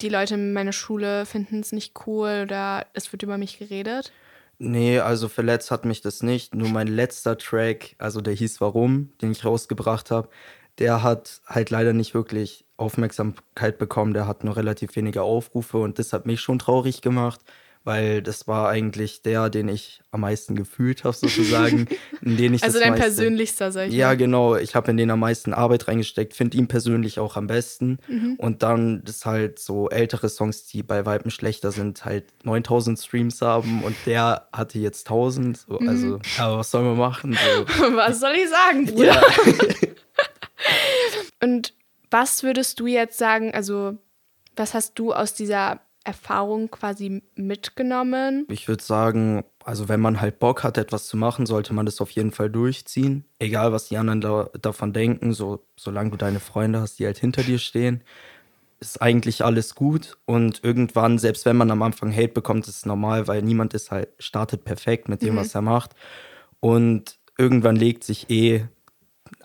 die 0.00 0.08
Leute 0.08 0.34
in 0.34 0.52
meiner 0.52 0.72
Schule 0.72 1.26
finden 1.26 1.58
es 1.58 1.72
nicht 1.72 2.06
cool 2.06 2.42
oder 2.44 2.86
es 2.92 3.10
wird 3.10 3.24
über 3.24 3.36
mich 3.36 3.58
geredet? 3.58 4.12
Nee, 4.58 5.00
also 5.00 5.26
verletzt 5.26 5.72
hat 5.72 5.84
mich 5.84 6.02
das 6.02 6.22
nicht. 6.22 6.54
Nur 6.54 6.68
mein 6.68 6.86
letzter 6.86 7.36
Track, 7.36 7.96
also 7.98 8.20
der 8.20 8.34
hieß 8.34 8.60
Warum, 8.60 9.12
den 9.20 9.32
ich 9.32 9.44
rausgebracht 9.44 10.12
habe, 10.12 10.28
der 10.78 11.02
hat 11.02 11.40
halt 11.46 11.70
leider 11.70 11.92
nicht 11.92 12.14
wirklich 12.14 12.64
Aufmerksamkeit 12.76 13.78
bekommen. 13.78 14.14
Der 14.14 14.26
hat 14.26 14.44
nur 14.44 14.56
relativ 14.56 14.94
wenige 14.96 15.22
Aufrufe 15.22 15.78
und 15.78 15.98
das 15.98 16.12
hat 16.12 16.26
mich 16.26 16.40
schon 16.40 16.58
traurig 16.58 17.02
gemacht 17.02 17.40
weil 17.88 18.20
das 18.20 18.46
war 18.46 18.68
eigentlich 18.68 19.22
der, 19.22 19.48
den 19.48 19.66
ich 19.68 20.02
am 20.10 20.20
meisten 20.20 20.54
gefühlt 20.54 21.04
habe, 21.04 21.16
sozusagen. 21.16 21.86
in 22.20 22.36
den 22.36 22.52
ich 22.52 22.62
also 22.62 22.78
dein 22.78 22.90
meiste, 22.90 23.04
persönlichster, 23.06 23.72
sag 23.72 23.88
ich 23.88 23.94
Ja, 23.94 24.08
mal. 24.08 24.16
genau. 24.18 24.56
Ich 24.56 24.74
habe 24.74 24.90
in 24.90 24.98
den 24.98 25.10
am 25.10 25.20
meisten 25.20 25.54
Arbeit 25.54 25.88
reingesteckt, 25.88 26.34
finde 26.34 26.58
ihn 26.58 26.68
persönlich 26.68 27.18
auch 27.18 27.38
am 27.38 27.46
besten. 27.46 27.98
Mhm. 28.06 28.34
Und 28.36 28.62
dann 28.62 29.02
ist 29.06 29.24
halt 29.24 29.58
so 29.58 29.88
ältere 29.88 30.28
Songs, 30.28 30.66
die 30.66 30.82
bei 30.82 31.06
Weitem 31.06 31.30
schlechter 31.30 31.72
sind, 31.72 32.04
halt 32.04 32.26
9000 32.44 32.98
Streams 32.98 33.40
haben 33.40 33.82
und 33.82 33.96
der 34.04 34.48
hatte 34.52 34.78
jetzt 34.78 35.08
1000. 35.08 35.56
So, 35.56 35.78
mhm. 35.80 35.88
Also, 35.88 36.18
aber 36.38 36.58
was 36.58 36.70
soll 36.70 36.82
man 36.84 36.98
machen? 36.98 37.32
So. 37.32 37.82
was 37.96 38.20
soll 38.20 38.32
ich 38.34 38.50
sagen, 38.50 38.84
Bruder? 38.84 39.14
Ja. 39.14 39.22
und 41.42 41.74
was 42.10 42.42
würdest 42.42 42.80
du 42.80 42.86
jetzt 42.86 43.18
sagen, 43.18 43.52
also 43.54 43.98
was 44.56 44.74
hast 44.74 44.98
du 44.98 45.12
aus 45.12 45.34
dieser 45.34 45.80
Erfahrung 46.04 46.70
quasi 46.70 47.22
mitgenommen? 47.34 48.46
Ich 48.50 48.66
würde 48.66 48.82
sagen, 48.82 49.44
also 49.64 49.88
wenn 49.88 50.00
man 50.00 50.20
halt 50.20 50.38
Bock 50.38 50.64
hat, 50.64 50.78
etwas 50.78 51.06
zu 51.06 51.16
machen, 51.16 51.44
sollte 51.44 51.74
man 51.74 51.86
das 51.86 52.00
auf 52.00 52.10
jeden 52.10 52.32
Fall 52.32 52.48
durchziehen. 52.48 53.24
Egal, 53.38 53.72
was 53.72 53.88
die 53.88 53.98
anderen 53.98 54.20
da, 54.22 54.48
davon 54.60 54.92
denken, 54.92 55.34
so, 55.34 55.64
solange 55.76 56.10
du 56.10 56.16
deine 56.16 56.40
Freunde 56.40 56.80
hast, 56.80 56.98
die 56.98 57.04
halt 57.04 57.18
hinter 57.18 57.42
dir 57.42 57.58
stehen, 57.58 58.02
ist 58.80 59.02
eigentlich 59.02 59.44
alles 59.44 59.74
gut. 59.74 60.16
Und 60.24 60.64
irgendwann, 60.64 61.18
selbst 61.18 61.44
wenn 61.44 61.56
man 61.56 61.70
am 61.70 61.82
Anfang 61.82 62.10
Hate 62.10 62.28
bekommt, 62.28 62.66
ist 62.68 62.76
es 62.76 62.86
normal, 62.86 63.28
weil 63.28 63.42
niemand 63.42 63.74
ist 63.74 63.90
halt, 63.90 64.08
startet 64.18 64.64
perfekt 64.64 65.08
mit 65.08 65.20
dem, 65.20 65.34
mhm. 65.34 65.40
was 65.40 65.54
er 65.54 65.62
macht. 65.62 65.94
Und 66.60 67.18
irgendwann 67.36 67.76
legt 67.76 68.04
sich 68.04 68.30
eh, 68.30 68.66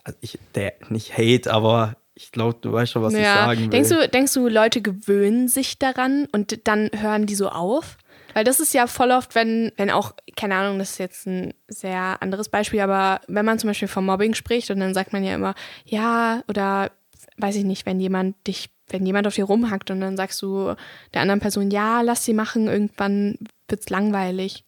also 0.02 0.18
ich, 0.20 0.38
der, 0.54 0.74
nicht 0.88 1.16
Hate, 1.16 1.52
aber 1.52 1.96
ich 2.14 2.30
glaube, 2.30 2.58
du 2.60 2.72
weißt 2.72 2.92
schon, 2.92 3.02
was 3.02 3.12
ja. 3.12 3.18
ich 3.18 3.26
sagen 3.26 3.60
will. 3.60 3.68
Denkst 3.68 3.88
du, 3.88 4.08
denkst 4.08 4.34
du, 4.34 4.48
Leute 4.48 4.82
gewöhnen 4.82 5.48
sich 5.48 5.78
daran 5.78 6.26
und 6.32 6.66
dann 6.68 6.90
hören 6.94 7.26
die 7.26 7.34
so 7.34 7.48
auf? 7.48 7.98
Weil 8.34 8.44
das 8.44 8.60
ist 8.60 8.74
ja 8.74 8.86
voll 8.86 9.12
oft, 9.12 9.34
wenn, 9.34 9.72
wenn 9.76 9.90
auch, 9.90 10.12
keine 10.36 10.56
Ahnung, 10.56 10.78
das 10.78 10.92
ist 10.92 10.98
jetzt 10.98 11.26
ein 11.26 11.54
sehr 11.68 12.20
anderes 12.20 12.48
Beispiel, 12.48 12.80
aber 12.80 13.20
wenn 13.28 13.44
man 13.44 13.58
zum 13.58 13.68
Beispiel 13.68 13.88
vom 13.88 14.06
Mobbing 14.06 14.34
spricht 14.34 14.70
und 14.70 14.80
dann 14.80 14.92
sagt 14.92 15.12
man 15.12 15.22
ja 15.24 15.34
immer, 15.34 15.54
ja, 15.84 16.42
oder 16.48 16.90
weiß 17.36 17.56
ich 17.56 17.64
nicht, 17.64 17.86
wenn 17.86 18.00
jemand 18.00 18.34
dich, 18.46 18.70
wenn 18.88 19.06
jemand 19.06 19.26
auf 19.26 19.34
dir 19.34 19.44
rumhackt 19.44 19.90
und 19.90 20.00
dann 20.00 20.16
sagst 20.16 20.42
du 20.42 20.74
der 21.14 21.22
anderen 21.22 21.40
Person, 21.40 21.70
ja, 21.70 22.00
lass 22.02 22.24
sie 22.24 22.34
machen, 22.34 22.66
irgendwann 22.66 23.38
wird's 23.68 23.88
langweilig. 23.88 24.64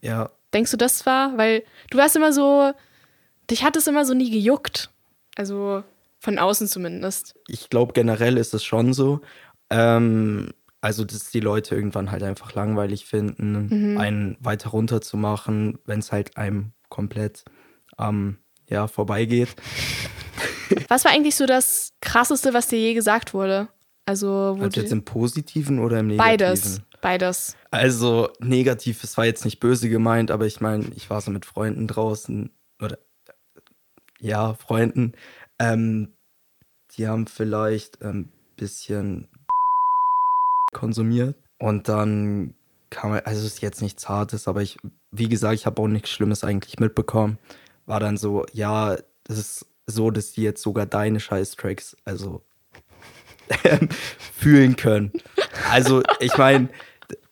Ja. 0.00 0.30
Denkst 0.54 0.70
du, 0.70 0.76
das 0.76 1.04
war? 1.04 1.36
Weil 1.36 1.64
du 1.90 1.98
warst 1.98 2.16
immer 2.16 2.32
so, 2.32 2.72
dich 3.50 3.64
hat 3.64 3.76
es 3.76 3.86
immer 3.86 4.04
so 4.04 4.14
nie 4.14 4.30
gejuckt. 4.30 4.90
Also 5.36 5.82
von 6.18 6.38
außen 6.38 6.68
zumindest. 6.68 7.34
Ich 7.48 7.70
glaube, 7.70 7.92
generell 7.92 8.36
ist 8.36 8.52
es 8.54 8.62
schon 8.64 8.92
so. 8.92 9.20
Ähm, 9.70 10.50
also 10.80 11.04
dass 11.04 11.30
die 11.30 11.40
Leute 11.40 11.74
irgendwann 11.74 12.10
halt 12.10 12.22
einfach 12.22 12.54
langweilig 12.54 13.04
finden, 13.06 13.68
Mhm. 13.92 13.98
einen 13.98 14.36
weiter 14.40 14.70
runter 14.70 15.00
zu 15.00 15.16
machen, 15.16 15.78
wenn 15.86 15.98
es 16.00 16.10
halt 16.12 16.36
einem 16.36 16.72
komplett 16.88 17.44
ähm, 17.98 18.38
ja, 18.68 18.86
vorbeigeht. 18.88 19.48
Was 20.88 21.04
war 21.04 21.12
eigentlich 21.12 21.34
so 21.34 21.46
das 21.46 21.92
Krasseste, 22.00 22.54
was 22.54 22.68
dir 22.68 22.78
je 22.78 22.94
gesagt 22.94 23.34
wurde? 23.34 23.68
Also, 24.06 24.54
wo 24.56 24.62
Also 24.62 24.80
jetzt 24.80 24.92
im 24.92 25.04
Positiven 25.04 25.80
oder 25.80 25.98
im 26.00 26.06
Negativen? 26.06 26.38
beides. 26.38 26.80
Beides. 27.00 27.56
Also 27.70 28.28
negativ, 28.40 29.02
es 29.02 29.16
war 29.16 29.24
jetzt 29.24 29.44
nicht 29.44 29.58
böse 29.58 29.88
gemeint, 29.88 30.30
aber 30.30 30.46
ich 30.46 30.60
meine, 30.60 30.84
ich 30.94 31.08
war 31.10 31.20
so 31.20 31.30
mit 31.30 31.44
Freunden 31.46 31.86
draußen 31.88 32.50
ja, 34.20 34.54
Freunden. 34.54 35.12
Ähm, 35.58 36.14
die 36.92 37.08
haben 37.08 37.26
vielleicht 37.26 38.02
ein 38.02 38.30
bisschen 38.56 39.28
konsumiert 40.72 41.36
und 41.58 41.88
dann 41.88 42.54
kam, 42.90 43.12
also 43.12 43.40
es 43.40 43.54
ist 43.54 43.62
jetzt 43.62 43.82
nichts 43.82 44.08
Hartes, 44.08 44.48
aber 44.48 44.62
ich, 44.62 44.78
wie 45.10 45.28
gesagt, 45.28 45.54
ich 45.54 45.66
habe 45.66 45.80
auch 45.80 45.88
nichts 45.88 46.10
Schlimmes 46.10 46.44
eigentlich 46.44 46.78
mitbekommen. 46.78 47.38
War 47.86 48.00
dann 48.00 48.16
so, 48.16 48.44
ja, 48.52 48.96
das 49.24 49.38
ist 49.38 49.66
so, 49.86 50.10
dass 50.10 50.32
die 50.32 50.42
jetzt 50.42 50.62
sogar 50.62 50.86
deine 50.86 51.20
Scheiß-Tracks, 51.20 51.96
also 52.04 52.42
ähm, 53.64 53.88
fühlen 54.36 54.76
können. 54.76 55.12
Also 55.70 56.02
ich 56.20 56.36
meine, 56.36 56.68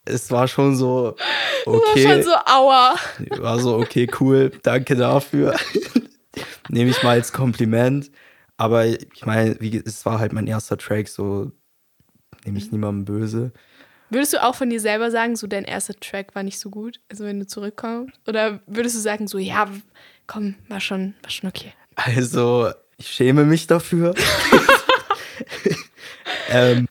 es 0.05 0.31
war 0.31 0.49
schon 0.49 0.75
so, 0.75 1.17
okay. 1.67 2.03
Schon 2.03 2.23
so, 2.23 2.31
aua. 2.31 2.97
War 3.39 3.59
so, 3.59 3.77
okay, 3.77 4.09
cool, 4.21 4.51
danke 4.63 4.97
dafür. 4.97 5.55
Nehme 6.69 6.91
ich 6.91 7.03
mal 7.03 7.13
als 7.13 7.33
Kompliment. 7.33 8.11
Aber 8.57 8.87
ich 8.87 9.25
meine, 9.25 9.57
wie, 9.61 9.77
es 9.77 10.05
war 10.05 10.19
halt 10.19 10.33
mein 10.33 10.47
erster 10.47 10.77
Track, 10.77 11.09
so 11.09 11.53
nehme 12.45 12.59
ich 12.59 12.73
niemandem 12.73 13.05
böse. 13.05 13.53
Würdest 14.11 14.33
du 14.33 14.43
auch 14.43 14.55
von 14.55 14.71
dir 14.71 14.81
selber 14.81 15.11
sagen, 15.11 15.37
so 15.37 15.47
dein 15.47 15.65
erster 15.65 15.95
Track 15.95 16.35
war 16.35 16.43
nicht 16.43 16.59
so 16.59 16.71
gut, 16.71 17.01
also 17.11 17.25
wenn 17.25 17.39
du 17.39 17.47
zurückkommst? 17.47 18.19
Oder 18.27 18.61
würdest 18.67 18.97
du 18.97 19.01
sagen, 19.01 19.29
so, 19.29 19.39
ja, 19.39 19.69
komm, 20.27 20.55
war 20.69 20.81
schon, 20.81 21.15
war 21.23 21.31
schon 21.31 21.49
okay? 21.49 21.73
Also, 21.95 22.71
ich 22.97 23.09
schäme 23.09 23.45
mich 23.45 23.67
dafür. 23.67 24.15
ähm, 26.49 26.89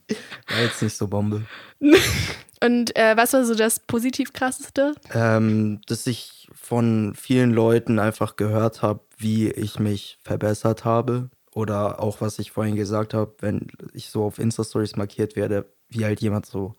war 0.48 0.62
jetzt 0.62 0.82
nicht 0.82 0.96
so 0.96 1.08
Bombe. 1.08 1.46
Und 2.64 2.96
äh, 2.96 3.16
was 3.16 3.34
war 3.34 3.46
so 3.46 3.56
das 3.56 3.80
positiv 3.80 4.34
krasseste? 4.34 4.96
Ähm, 5.14 5.82
dass 5.88 6.08
ich 6.08 6.48
von 6.54 7.14
vielen 7.16 7.52
Leuten 7.52 8.00
einfach 8.00 8.36
gehört 8.36 8.82
habe, 8.82 9.02
wie 9.18 9.50
ich 9.50 9.80
mich 9.80 10.18
verbessert 10.24 10.86
habe. 10.86 11.30
Oder 11.54 12.00
auch, 12.00 12.22
was 12.22 12.40
ich 12.40 12.52
vorhin 12.52 12.76
gesagt 12.76 13.14
habe, 13.14 13.34
wenn 13.40 13.68
ich 13.94 14.10
so 14.10 14.24
auf 14.26 14.38
Insta-Stories 14.38 14.96
markiert 14.96 15.36
werde, 15.36 15.66
wie 15.90 16.06
halt 16.06 16.22
jemand 16.22 16.46
so 16.46 16.76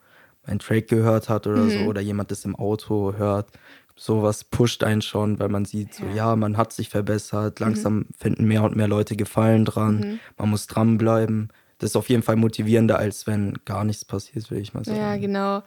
meinen 0.47 0.61
Track 0.61 0.89
gehört 0.89 1.29
hat 1.29 1.47
oder 1.47 1.69
so, 1.69 1.81
oder 1.87 2.01
jemand 2.01 2.31
das 2.31 2.45
im 2.45 2.55
Auto 2.57 3.15
hört. 3.17 3.51
Sowas 3.97 4.45
pusht 4.45 4.85
einen 4.85 5.03
schon, 5.03 5.41
weil 5.41 5.49
man 5.49 5.65
sieht, 5.65 5.95
so, 5.95 6.05
ja, 6.15 6.37
man 6.37 6.57
hat 6.57 6.73
sich 6.73 6.89
verbessert, 6.89 7.59
langsam 7.59 8.07
finden 8.17 8.45
mehr 8.47 8.63
und 8.63 8.77
mehr 8.77 8.87
Leute 8.87 9.17
Gefallen 9.17 9.65
dran, 9.65 10.21
man 10.37 10.51
muss 10.51 10.69
dranbleiben. 10.69 11.49
Das 11.79 11.91
ist 11.91 11.97
auf 11.97 12.09
jeden 12.09 12.23
Fall 12.23 12.37
motivierender, 12.37 12.99
als 12.99 13.27
wenn 13.27 13.55
gar 13.65 13.85
nichts 13.85 14.05
passiert, 14.05 14.51
will 14.51 14.59
ich 14.59 14.75
mal 14.75 14.85
sagen. 14.85 14.99
Ja, 14.99 15.17
genau. 15.17 15.63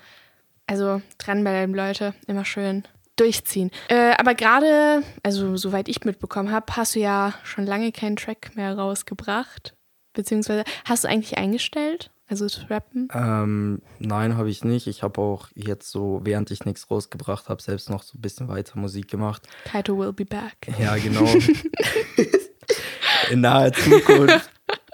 Also 0.67 1.01
dranbleiben, 1.17 1.75
Leute, 1.75 2.13
immer 2.27 2.45
schön 2.45 2.83
durchziehen. 3.15 3.71
Äh, 3.87 4.13
aber 4.17 4.35
gerade, 4.35 5.03
also 5.23 5.57
soweit 5.57 5.87
ich 5.87 6.05
mitbekommen 6.05 6.51
habe, 6.51 6.65
hast 6.75 6.95
du 6.95 6.99
ja 6.99 7.33
schon 7.43 7.65
lange 7.65 7.91
keinen 7.91 8.15
Track 8.15 8.55
mehr 8.55 8.77
rausgebracht. 8.77 9.75
Beziehungsweise 10.13 10.63
hast 10.85 11.03
du 11.03 11.07
eigentlich 11.07 11.37
eingestellt? 11.37 12.11
Also 12.27 12.45
das 12.45 12.69
Rappen? 12.69 13.09
Ähm, 13.13 13.81
nein, 13.99 14.37
habe 14.37 14.49
ich 14.49 14.63
nicht. 14.63 14.87
Ich 14.87 15.03
habe 15.03 15.19
auch 15.19 15.49
jetzt 15.53 15.91
so, 15.91 16.21
während 16.23 16.49
ich 16.49 16.63
nichts 16.63 16.89
rausgebracht 16.89 17.49
habe, 17.49 17.61
selbst 17.61 17.89
noch 17.89 18.03
so 18.03 18.17
ein 18.17 18.21
bisschen 18.21 18.47
weiter 18.47 18.79
Musik 18.79 19.09
gemacht. 19.09 19.47
Kaito 19.65 19.97
will 19.97 20.13
be 20.13 20.25
back. 20.25 20.55
Ja, 20.79 20.95
genau. 20.95 21.25
In 23.31 23.41
naher 23.41 23.73
Zukunft. 23.73 24.49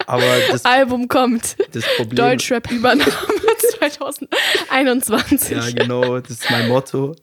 Aber 0.08 0.24
das, 0.50 0.64
Album 0.64 1.06
kommt. 1.08 1.56
das 1.72 1.84
Problem. 1.96 2.16
Deutschrap-Übernahme 2.16 3.12
2021. 3.78 5.50
Ja, 5.56 5.70
genau, 5.70 6.18
das 6.18 6.30
ist 6.30 6.50
mein 6.50 6.68
Motto. 6.68 7.14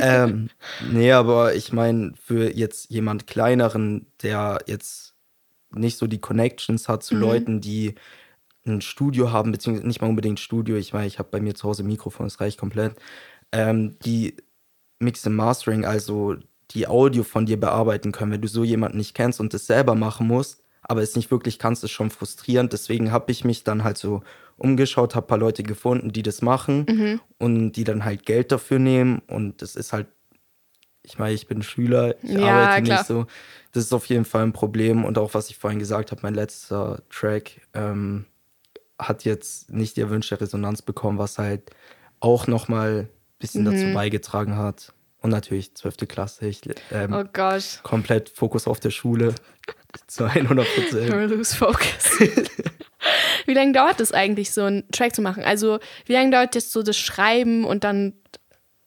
ähm, 0.00 0.50
nee, 0.90 1.12
aber 1.12 1.54
ich 1.54 1.72
meine, 1.72 2.12
für 2.22 2.52
jetzt 2.54 2.90
jemand 2.90 3.26
kleineren, 3.26 4.06
der 4.22 4.58
jetzt 4.66 5.14
nicht 5.70 5.98
so 5.98 6.06
die 6.06 6.20
Connections 6.20 6.88
hat 6.88 7.02
zu 7.02 7.14
Mhm. 7.14 7.20
Leuten, 7.20 7.60
die 7.60 7.94
ein 8.66 8.80
Studio 8.80 9.30
haben, 9.30 9.52
beziehungsweise 9.52 9.86
nicht 9.86 10.00
mal 10.00 10.08
unbedingt 10.08 10.40
Studio, 10.40 10.76
ich 10.76 10.92
meine, 10.92 11.06
ich 11.06 11.18
habe 11.20 11.28
bei 11.30 11.40
mir 11.40 11.54
zu 11.54 11.68
Hause 11.68 11.84
ein 11.84 11.86
Mikrofon, 11.86 12.26
das 12.26 12.40
reicht 12.40 12.58
komplett, 12.58 12.96
ähm, 13.52 13.96
die 14.04 14.36
Mix 14.98 15.24
and 15.26 15.36
Mastering, 15.36 15.84
also 15.84 16.34
die 16.72 16.88
Audio 16.88 17.22
von 17.22 17.46
dir 17.46 17.60
bearbeiten 17.60 18.10
können, 18.10 18.32
wenn 18.32 18.42
du 18.42 18.48
so 18.48 18.64
jemanden 18.64 18.98
nicht 18.98 19.14
kennst 19.14 19.38
und 19.38 19.54
das 19.54 19.66
selber 19.66 19.94
machen 19.94 20.26
musst, 20.26 20.64
aber 20.88 21.02
es 21.02 21.16
nicht 21.16 21.30
wirklich 21.30 21.58
kannst, 21.58 21.84
ist 21.84 21.90
schon 21.90 22.10
frustrierend. 22.10 22.72
Deswegen 22.72 23.12
habe 23.12 23.32
ich 23.32 23.44
mich 23.44 23.64
dann 23.64 23.84
halt 23.84 23.98
so 23.98 24.22
umgeschaut, 24.56 25.14
habe 25.14 25.26
ein 25.26 25.28
paar 25.28 25.38
Leute 25.38 25.62
gefunden, 25.62 26.12
die 26.12 26.22
das 26.22 26.42
machen 26.42 26.86
und 27.38 27.72
die 27.72 27.84
dann 27.84 28.04
halt 28.04 28.24
Geld 28.26 28.52
dafür 28.52 28.78
nehmen. 28.78 29.20
Und 29.26 29.60
das 29.62 29.76
ist 29.76 29.92
halt, 29.92 30.06
ich 31.02 31.18
meine, 31.18 31.34
ich 31.34 31.46
bin 31.46 31.62
Schüler, 31.62 32.14
ich 32.22 32.30
Ja, 32.32 32.48
arbeite 32.48 32.82
klar. 32.82 32.98
nicht 32.98 33.06
so. 33.06 33.26
Das 33.72 33.84
ist 33.84 33.92
auf 33.92 34.06
jeden 34.06 34.24
Fall 34.24 34.42
ein 34.44 34.52
Problem. 34.52 35.04
Und 35.04 35.18
auch 35.18 35.34
was 35.34 35.50
ich 35.50 35.56
vorhin 35.58 35.78
gesagt 35.78 36.10
habe, 36.10 36.20
mein 36.22 36.34
letzter 36.34 37.02
Track 37.10 37.60
ähm, 37.74 38.24
hat 38.98 39.24
jetzt 39.24 39.70
nicht 39.70 39.96
die 39.96 40.00
erwünschte 40.00 40.40
Resonanz 40.40 40.82
bekommen, 40.82 41.18
was 41.18 41.38
halt 41.38 41.70
auch 42.20 42.46
nochmal 42.46 43.00
ein 43.00 43.08
bisschen 43.38 43.62
Mhm. 43.64 43.72
dazu 43.72 43.92
beigetragen 43.92 44.56
hat. 44.56 44.92
Und 45.20 45.30
natürlich 45.30 45.74
12. 45.74 46.06
Klasse, 46.06 46.46
ich 46.46 46.60
ähm, 46.92 47.12
Oh 47.12 47.24
Gott. 47.32 47.80
komplett 47.82 48.28
Fokus 48.30 48.66
auf 48.68 48.78
der 48.80 48.90
Schule 48.90 49.34
zu 50.06 50.24
100 50.24 50.66
Prozent. 50.74 51.30
Lose 51.30 51.56
focus. 51.56 52.20
wie 53.46 53.54
lange 53.54 53.72
dauert 53.72 54.00
es 54.00 54.12
eigentlich, 54.12 54.50
so 54.50 54.64
einen 54.64 54.90
Track 54.90 55.14
zu 55.14 55.22
machen? 55.22 55.44
Also, 55.44 55.78
wie 56.06 56.12
lange 56.12 56.30
dauert 56.30 56.54
jetzt 56.54 56.72
so 56.72 56.82
das 56.82 56.96
Schreiben 56.96 57.64
und 57.64 57.84
dann 57.84 58.14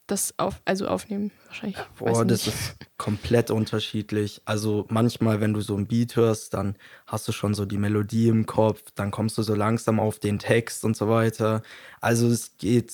das 0.08 0.34
auf, 0.38 0.62
also 0.66 0.88
aufnehmen? 0.88 1.32
Wahrscheinlich. 1.48 1.78
Boah, 1.98 2.26
das 2.26 2.48
ist 2.48 2.76
komplett 2.98 3.52
unterschiedlich. 3.52 4.42
Also 4.46 4.86
manchmal, 4.90 5.42
wenn 5.42 5.54
du 5.54 5.62
so 5.62 5.76
ein 5.76 5.88
Beat 5.88 6.16
hörst, 6.16 6.54
dann 6.54 6.76
hast 7.08 7.28
du 7.28 7.32
schon 7.32 7.54
so 7.54 7.66
die 7.66 7.78
Melodie 7.78 8.28
im 8.28 8.46
Kopf, 8.46 8.84
dann 8.96 9.12
kommst 9.12 9.38
du 9.38 9.44
so 9.44 9.56
langsam 9.56 10.00
auf 10.00 10.20
den 10.20 10.40
Text 10.40 10.84
und 10.84 10.98
so 10.98 11.10
weiter. 11.10 11.62
Also 12.02 12.28
es 12.28 12.58
geht 12.58 12.94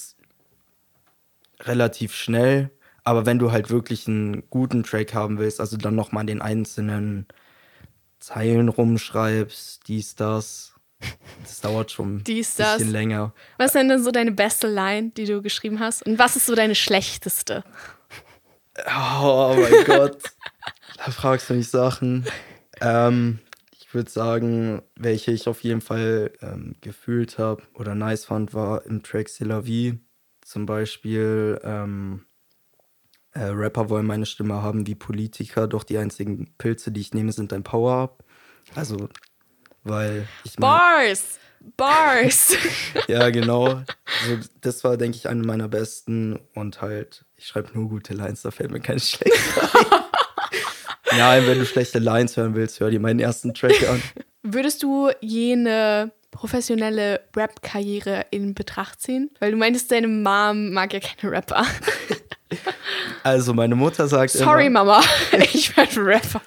relativ 1.62 2.14
schnell, 2.14 2.70
aber 3.04 3.26
wenn 3.26 3.40
du 3.40 3.52
halt 3.52 3.70
wirklich 3.70 4.08
einen 4.08 4.50
guten 4.50 4.84
Track 4.84 5.14
haben 5.14 5.38
willst, 5.38 5.60
also 5.60 5.78
dann 5.78 5.96
nochmal 5.96 6.26
den 6.26 6.42
einzelnen 6.42 7.28
Zeilen 8.26 8.70
rumschreibst, 8.70 9.88
dies, 9.88 10.16
das, 10.16 10.74
das 11.44 11.62
dauert 11.62 11.92
schon 11.92 12.16
ein 12.16 12.24
Dies, 12.24 12.56
bisschen 12.56 12.80
das. 12.80 12.88
länger. 12.88 13.34
Was 13.60 13.68
ist 13.68 13.76
denn 13.76 14.04
so 14.04 14.10
deine 14.10 14.32
beste 14.32 14.68
Line, 14.68 15.12
die 15.16 15.26
du 15.26 15.44
geschrieben 15.44 15.80
hast? 15.80 16.04
Und 16.08 16.18
was 16.18 16.36
ist 16.36 16.48
so 16.48 16.56
deine 16.56 16.74
schlechteste? 16.74 17.64
Oh 18.88 19.56
mein 19.56 19.84
Gott. 19.86 20.24
Da 20.98 21.12
fragst 21.12 21.52
du 21.52 21.54
mich 21.54 21.70
Sachen. 21.70 22.26
Ähm, 22.82 23.38
ich 23.80 23.94
würde 23.94 24.10
sagen, 24.10 24.82
welche 24.96 25.32
ich 25.32 25.48
auf 25.48 25.62
jeden 25.64 25.82
Fall 25.82 26.32
ähm, 26.42 26.74
gefühlt 26.82 27.38
habe 27.38 27.62
oder 27.76 27.94
nice 27.94 28.26
fand, 28.26 28.56
war 28.56 28.88
im 28.88 29.04
Track 29.04 29.28
C'est 29.28 29.46
la 29.46 29.66
vie. 29.66 30.00
Zum 30.42 30.66
Beispiel, 30.66 31.60
ähm, 31.64 32.26
äh, 33.36 33.44
Rapper 33.46 33.90
wollen 33.90 34.06
meine 34.08 34.26
Stimme 34.26 34.62
haben 34.64 34.88
wie 34.88 34.96
Politiker, 34.96 35.68
doch 35.68 35.84
die 35.84 35.98
einzigen 35.98 36.52
Pilze, 36.58 36.92
die 36.92 37.02
ich 37.02 37.14
nehme, 37.14 37.32
sind 37.32 37.54
ein 37.54 37.64
Power-Up. 37.64 38.24
Also, 38.76 39.10
weil 39.84 40.28
ich 40.44 40.58
mein- 40.58 40.70
Bars! 40.70 41.40
Bars! 41.78 42.56
ja, 43.08 43.30
genau. 43.30 43.66
Also, 44.22 44.48
das 44.62 44.84
war, 44.84 44.98
denke 44.98 45.18
ich, 45.18 45.28
eine 45.28 45.44
meiner 45.44 45.68
besten. 45.68 46.40
Und 46.54 46.82
halt, 46.82 47.26
ich 47.38 47.48
schreibe 47.48 47.70
nur 47.74 47.90
gute 47.90 48.14
Lines, 48.14 48.42
da 48.44 48.52
fällt 48.52 48.72
mir 48.72 48.80
keine 48.80 49.00
schlechte 49.00 49.62
ein. 49.74 51.18
Nein, 51.18 51.48
wenn 51.48 51.60
du 51.60 51.66
schlechte 51.66 52.00
Lines 52.00 52.36
hören 52.38 52.56
willst, 52.56 52.80
hör 52.80 52.90
dir 52.90 53.00
meinen 53.00 53.20
ersten 53.20 53.54
Track 53.54 53.88
an. 53.90 54.02
Würdest 54.44 54.84
du 54.84 55.10
jene 55.22 56.12
professionelle 56.32 57.22
Rap-Karriere 57.36 58.26
in 58.32 58.54
Betracht 58.54 59.02
ziehen? 59.02 59.32
Weil 59.40 59.52
du 59.52 59.58
meintest, 59.58 59.92
deine 59.92 60.08
Mom 60.08 60.72
mag 60.72 60.94
ja 60.94 61.00
keine 61.00 61.32
Rapper. 61.32 61.66
Also, 63.24 63.54
meine 63.54 63.76
Mutter 63.76 64.08
sagt 64.08 64.32
Sorry, 64.32 64.68
immer, 64.68 64.84
Mama, 64.84 65.04
ich 65.54 65.76
werde 65.76 66.06
Rapper. 66.06 66.42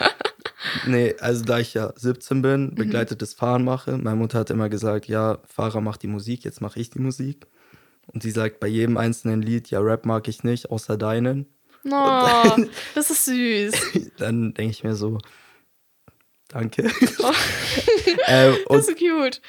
nee, 0.87 1.15
also 1.19 1.45
da 1.45 1.59
ich 1.59 1.75
ja 1.75 1.93
17 1.97 2.41
bin, 2.41 2.75
begleitetes 2.75 3.35
Fahren 3.35 3.65
mache, 3.65 3.99
meine 3.99 4.17
Mutter 4.17 4.39
hat 4.39 4.51
immer 4.51 4.69
gesagt, 4.69 5.07
ja, 5.09 5.39
Fahrer 5.47 5.81
macht 5.81 6.03
die 6.03 6.09
Musik, 6.09 6.45
jetzt 6.45 6.61
mache 6.61 6.79
ich 6.79 6.91
die 6.91 7.01
Musik. 7.01 7.47
Und 8.07 8.23
sie 8.23 8.31
sagt 8.31 8.61
bei 8.61 8.69
jedem 8.69 8.97
einzelnen 8.97 9.43
Lied, 9.43 9.71
ja, 9.71 9.81
Rap 9.81 10.07
mag 10.07 10.29
ich 10.29 10.45
nicht, 10.45 10.71
außer 10.71 10.97
deinen. 10.97 11.47
Oh, 11.85 12.57
das 12.95 13.11
ist 13.11 13.25
süß. 13.27 14.11
Dann 14.19 14.55
denke 14.55 14.71
ich 14.71 14.85
mir 14.85 14.95
so, 14.95 15.19
Danke. 16.49 16.91
Oh. 17.19 17.31
ähm, 18.27 18.57
Das 18.69 18.89
ist 18.89 18.99
cute. 18.99 19.41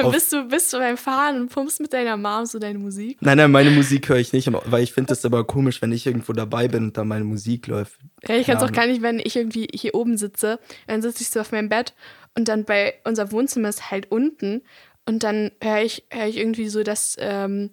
Bist 0.10 0.32
du, 0.32 0.48
bist 0.48 0.72
du 0.72 0.78
beim 0.78 0.96
Fahren 0.96 1.40
und 1.40 1.48
pumpst 1.50 1.80
mit 1.80 1.92
deiner 1.92 2.16
Mom 2.16 2.46
so 2.46 2.58
deine 2.58 2.78
Musik. 2.78 3.18
nein, 3.20 3.36
nein, 3.36 3.50
meine 3.50 3.70
Musik 3.70 4.08
höre 4.08 4.16
ich 4.16 4.32
nicht, 4.32 4.50
weil 4.50 4.82
ich 4.82 4.92
finde 4.92 5.12
es 5.12 5.24
aber 5.24 5.44
komisch, 5.44 5.82
wenn 5.82 5.92
ich 5.92 6.06
irgendwo 6.06 6.32
dabei 6.32 6.66
bin 6.66 6.84
und 6.84 6.96
da 6.96 7.04
meine 7.04 7.24
Musik 7.24 7.66
läuft. 7.66 7.98
Ja, 8.26 8.36
ich 8.36 8.46
kann 8.46 8.56
es 8.56 8.62
auch 8.62 8.72
gar 8.72 8.86
nicht, 8.86 9.02
wenn 9.02 9.18
ich 9.18 9.36
irgendwie 9.36 9.68
hier 9.72 9.94
oben 9.94 10.16
sitze. 10.16 10.58
Dann 10.86 11.02
sitze 11.02 11.22
ich 11.22 11.30
so 11.30 11.40
auf 11.40 11.52
meinem 11.52 11.68
Bett 11.68 11.94
und 12.36 12.48
dann 12.48 12.64
bei 12.64 12.94
unser 13.04 13.32
Wohnzimmer 13.32 13.68
ist 13.68 13.90
halt 13.90 14.10
unten 14.10 14.62
und 15.06 15.22
dann 15.22 15.52
höre 15.62 15.82
ich, 15.82 16.04
hör 16.10 16.26
ich 16.26 16.38
irgendwie 16.38 16.68
so 16.68 16.82
das, 16.82 17.16
ähm, 17.18 17.70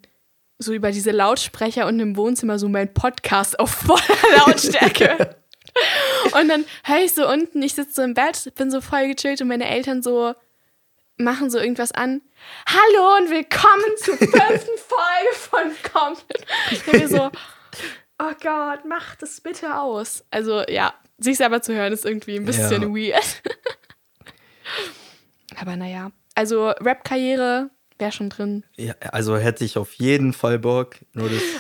so 0.58 0.74
über 0.74 0.92
diese 0.92 1.12
Lautsprecher 1.12 1.88
und 1.88 2.00
im 2.00 2.18
Wohnzimmer 2.18 2.60
so 2.60 2.68
mein 2.68 2.94
Podcast 2.94 3.60
auf 3.60 3.72
voller 3.72 4.02
Lautstärke. 4.46 5.36
und 6.40 6.48
dann 6.50 6.66
höre 6.84 7.04
ich 7.04 7.14
so 7.14 7.28
unten, 7.28 7.62
ich 7.62 7.74
sitze 7.74 7.94
so 7.96 8.02
im 8.02 8.14
Bett, 8.14 8.52
bin 8.56 8.72
so 8.72 8.82
voll 8.82 9.08
gechillt 9.14 9.42
und 9.42 9.48
meine 9.48 9.68
Eltern 9.70 10.02
so 10.02 10.34
machen 11.18 11.50
so 11.50 11.60
irgendwas 11.60 11.92
an. 11.92 12.22
Hallo 12.68 13.18
und 13.18 13.30
willkommen 13.30 13.98
zur 13.98 14.16
fünften 14.18 14.78
Folge 14.78 15.34
von 15.34 15.92
Komplett. 15.92 16.46
Ich 16.72 16.84
denke 16.84 17.08
so, 17.08 17.30
oh 18.20 18.32
Gott, 18.42 18.86
mach 18.86 19.16
das 19.16 19.42
bitte 19.42 19.76
aus. 19.78 20.24
Also 20.32 20.64
ja, 20.68 20.94
sich 21.18 21.38
selber 21.38 21.62
zu 21.62 21.74
hören 21.74 21.94
ist 21.94 22.06
irgendwie 22.06 22.38
ein 22.38 22.46
bisschen 22.46 22.82
Ja. 22.82 22.88
weird. 23.16 23.42
Aber 25.60 25.76
naja, 25.76 26.12
also 26.36 26.70
Rap-Karriere 26.70 27.70
wäre 27.98 28.12
schon 28.14 28.30
drin. 28.30 28.64
Ja, 28.78 28.94
also 29.12 29.36
hätte 29.36 29.66
ich 29.66 29.78
auf 29.78 29.94
jeden 29.96 30.32
Fall 30.32 30.58
Bock. 30.60 30.96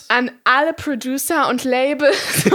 An 0.08 0.32
alle 0.46 0.74
Producer 0.74 1.50
und 1.50 1.66
Labels. 1.66 2.46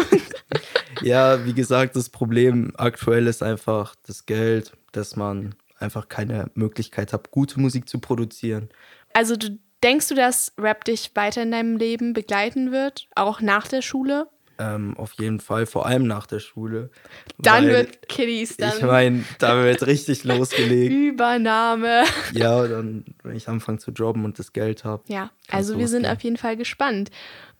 Ja, 1.04 1.44
wie 1.44 1.54
gesagt, 1.54 1.96
das 1.96 2.08
Problem 2.08 2.72
aktuell 2.76 3.26
ist 3.26 3.42
einfach 3.42 3.94
das 4.06 4.26
Geld, 4.26 4.72
dass 4.92 5.16
man 5.16 5.54
einfach 5.78 6.08
keine 6.08 6.50
Möglichkeit 6.54 7.12
hat, 7.12 7.30
gute 7.30 7.60
Musik 7.60 7.88
zu 7.88 7.98
produzieren. 7.98 8.70
Also 9.12 9.36
du 9.36 9.58
denkst 9.82 10.08
du, 10.08 10.14
dass 10.14 10.52
Rap 10.58 10.84
dich 10.84 11.10
weiter 11.14 11.42
in 11.42 11.50
deinem 11.50 11.76
Leben 11.76 12.14
begleiten 12.14 12.72
wird, 12.72 13.06
auch 13.14 13.40
nach 13.40 13.68
der 13.68 13.82
Schule? 13.82 14.28
Ähm, 14.56 14.96
auf 14.96 15.14
jeden 15.14 15.40
Fall, 15.40 15.66
vor 15.66 15.84
allem 15.84 16.06
nach 16.06 16.26
der 16.26 16.38
Schule. 16.38 16.90
Dann 17.38 17.66
wird 17.66 18.08
Kiddies 18.08 18.56
dann 18.56 18.72
Ich 18.78 18.82
meine, 18.84 19.24
da 19.40 19.62
wird 19.62 19.84
richtig 19.86 20.24
losgelegt. 20.24 20.94
Übernahme. 20.94 22.04
Ja, 22.32 22.66
dann, 22.66 23.04
wenn 23.24 23.36
ich 23.36 23.48
anfange 23.48 23.78
zu 23.78 23.90
jobben 23.90 24.24
und 24.24 24.38
das 24.38 24.52
Geld 24.52 24.84
habe. 24.84 25.02
Ja, 25.08 25.30
also 25.50 25.76
wir 25.76 25.88
sind 25.88 26.06
auf 26.06 26.22
jeden 26.22 26.36
Fall 26.36 26.56
gespannt. 26.56 27.10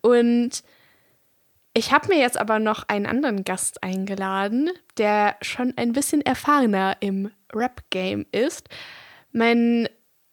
Und 0.02 0.62
ich 1.74 1.92
habe 1.92 2.08
mir 2.08 2.20
jetzt 2.20 2.38
aber 2.38 2.60
noch 2.60 2.88
einen 2.88 3.06
anderen 3.06 3.44
Gast 3.44 3.82
eingeladen, 3.82 4.70
der 4.96 5.36
schon 5.42 5.74
ein 5.76 5.92
bisschen 5.92 6.22
erfahrener 6.22 6.96
im 7.00 7.30
Rap-Game 7.52 8.26
ist. 8.30 8.68
Mein 9.32 9.88